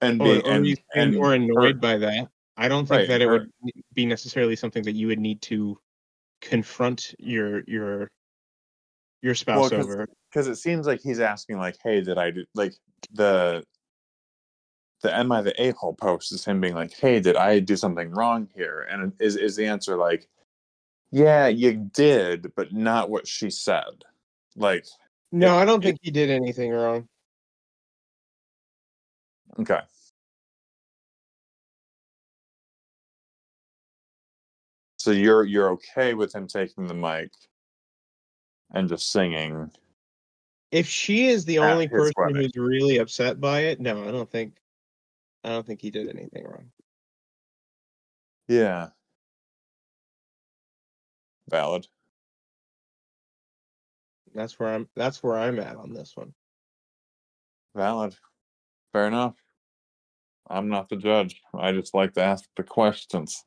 And 0.00 0.20
or, 0.20 0.24
being 0.24 0.42
or, 0.42 0.52
and, 0.52 0.78
and 0.94 1.16
or 1.16 1.34
annoyed 1.34 1.80
by 1.80 1.98
that. 1.98 2.28
I 2.56 2.68
don't 2.68 2.86
think 2.86 3.00
Right, 3.00 3.08
that 3.08 3.20
it 3.20 3.26
would 3.26 3.50
be 3.94 4.06
necessarily 4.06 4.56
something 4.56 4.82
that 4.84 4.94
you 4.94 5.06
would 5.08 5.18
need 5.20 5.42
to 5.42 5.78
confront 6.40 7.14
your 7.18 7.62
your 7.66 8.08
your 9.22 9.34
spouse 9.34 9.70
'cause- 9.70 9.84
over. 9.84 10.08
because 10.30 10.46
it 10.46 10.56
seems 10.56 10.86
like 10.86 11.00
he's 11.00 11.18
asking 11.18 11.58
like 11.58 11.76
hey 11.82 12.00
did 12.00 12.16
i 12.18 12.30
do 12.30 12.44
like 12.54 12.72
the 13.12 13.64
the 15.02 15.12
am 15.16 15.32
i 15.32 15.40
the 15.42 15.60
a-hole 15.60 15.94
post 15.94 16.30
is 16.30 16.44
him 16.44 16.60
being 16.60 16.74
like 16.74 16.92
hey 16.92 17.18
did 17.18 17.34
i 17.34 17.58
do 17.58 17.76
something 17.76 18.10
wrong 18.10 18.48
here? 18.54 18.86
And 18.88 19.12
is 19.18 19.34
is 19.36 19.56
the 19.56 19.66
answer 19.66 19.96
like 19.96 20.28
yeah 21.10 21.48
you 21.48 21.88
did 21.92 22.52
but 22.54 22.72
not 22.72 23.10
what 23.10 23.26
she 23.26 23.50
said. 23.50 24.04
Like 24.54 24.86
No, 25.30 25.56
I 25.56 25.64
don't 25.64 25.82
think 25.82 25.98
he 26.02 26.10
did 26.10 26.30
anything 26.30 26.70
wrong. 26.72 27.08
okay 29.58 29.80
so 34.98 35.10
you're 35.10 35.44
you're 35.44 35.70
okay 35.70 36.14
with 36.14 36.32
him 36.34 36.46
taking 36.46 36.86
the 36.86 36.94
mic 36.94 37.30
and 38.72 38.88
just 38.88 39.10
singing 39.10 39.70
If 40.70 40.86
she 40.86 41.26
is 41.28 41.44
the 41.44 41.58
At 41.58 41.72
only 41.72 41.86
his 41.86 41.90
person 41.90 42.14
wedding. 42.16 42.36
who's 42.36 42.56
really 42.56 42.98
upset 42.98 43.40
by 43.40 43.60
it, 43.60 43.80
no, 43.80 44.06
I 44.06 44.10
don't 44.12 44.30
think 44.30 44.58
I 45.44 45.48
don't 45.50 45.66
think 45.66 45.80
he 45.80 45.90
did 45.90 46.08
anything 46.08 46.44
wrong. 46.44 46.70
yeah 48.48 48.88
valid 51.50 51.86
That's 54.34 54.58
where 54.58 54.74
I'm 54.74 54.88
that's 54.94 55.22
where 55.22 55.38
I'm 55.38 55.58
at 55.60 55.76
on 55.76 55.92
this 55.92 56.12
one. 56.16 56.34
Valid. 57.74 58.16
Fair 58.92 59.06
enough. 59.06 59.36
I'm 60.48 60.68
not 60.68 60.88
the 60.88 60.96
judge. 60.96 61.40
I 61.54 61.72
just 61.72 61.94
like 61.94 62.14
to 62.14 62.22
ask 62.22 62.48
the 62.56 62.62
questions. 62.62 63.44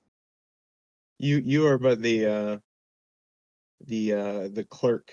You 1.18 1.38
you 1.38 1.68
are 1.68 1.78
but 1.78 2.02
the 2.02 2.26
uh 2.26 2.58
the 3.86 4.14
uh 4.14 4.48
the 4.52 4.66
clerk. 4.70 5.12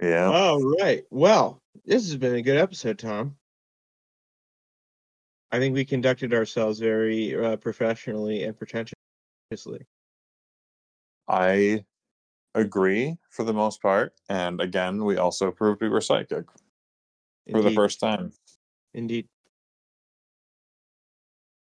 Yeah. 0.00 0.30
All 0.30 0.62
right. 0.80 1.04
Well, 1.10 1.62
this 1.84 2.06
has 2.06 2.16
been 2.16 2.34
a 2.34 2.42
good 2.42 2.56
episode, 2.56 2.98
Tom. 2.98 3.36
I 5.50 5.58
think 5.58 5.74
we 5.74 5.84
conducted 5.84 6.34
ourselves 6.34 6.78
very 6.78 7.34
uh, 7.34 7.56
professionally 7.56 8.44
and 8.44 8.56
pretentiously. 8.56 9.86
I 11.26 11.84
agree 12.54 13.16
for 13.30 13.44
the 13.44 13.52
most 13.52 13.80
part. 13.82 14.14
And 14.28 14.60
again, 14.60 15.04
we 15.04 15.16
also 15.16 15.50
proved 15.50 15.80
we 15.80 15.88
were 15.88 16.00
psychic 16.00 16.46
for 17.50 17.62
the 17.62 17.70
first 17.70 18.00
time. 18.00 18.32
Indeed. 18.94 19.28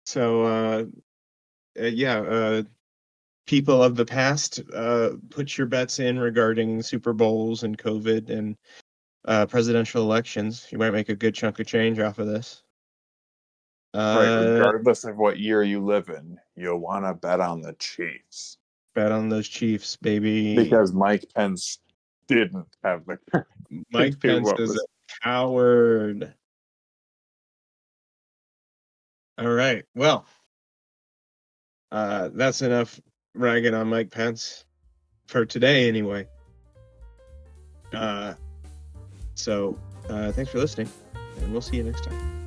So, 0.06 0.44
uh, 0.44 0.86
uh, 1.80 1.86
yeah, 1.86 2.20
uh, 2.20 2.64
people 3.46 3.84
of 3.84 3.96
the 3.96 4.06
past, 4.06 4.62
uh, 4.74 5.12
put 5.30 5.58
your 5.58 5.68
bets 5.68 6.00
in 6.00 6.18
regarding 6.18 6.82
Super 6.82 7.14
Bowls 7.14 7.64
and 7.64 7.78
COVID 7.78 8.30
and 8.30 8.56
uh, 9.26 9.46
presidential 9.46 10.02
elections. 10.02 10.68
You 10.72 10.78
might 10.78 10.94
make 10.94 11.10
a 11.10 11.16
good 11.16 11.36
chunk 11.36 11.60
of 11.60 11.68
change 11.68 12.00
off 12.00 12.20
of 12.20 12.28
this. 12.28 12.64
right. 13.94 14.28
Uh, 14.28 14.54
Regardless 14.60 15.04
of 15.04 15.18
what 15.18 15.40
year 15.40 15.64
you 15.64 15.84
live 15.84 16.10
in, 16.10 16.38
you'll 16.56 16.80
want 16.80 17.06
to 17.06 17.14
bet 17.14 17.42
on 17.42 17.62
the 17.62 17.74
Chiefs 17.74 18.57
bet 18.98 19.12
on 19.12 19.30
those 19.30 19.48
Chiefs, 19.48 19.96
baby. 19.96 20.56
because 20.56 20.92
Mike 20.92 21.24
Pence 21.36 21.78
didn't 22.28 22.66
have 22.84 23.06
the. 23.06 23.20
Mike 23.92 24.20
Pence 24.22 24.50
is 24.58 24.70
was- 24.70 24.76
a 24.76 25.24
coward. 25.24 26.34
All 29.38 29.50
right. 29.54 29.86
Well, 29.94 30.26
uh, 31.92 32.30
that's 32.34 32.64
enough 32.64 33.00
ragging 33.36 33.76
on 33.76 33.88
Mike 33.88 34.10
Pence 34.10 34.66
for 35.28 35.46
today, 35.46 35.88
anyway. 35.88 36.28
Uh, 37.94 38.34
so, 39.36 39.78
uh, 40.10 40.32
thanks 40.32 40.52
for 40.52 40.58
listening, 40.58 40.90
and 41.40 41.52
we'll 41.52 41.62
see 41.62 41.78
you 41.78 41.84
next 41.84 42.04
time. 42.04 42.47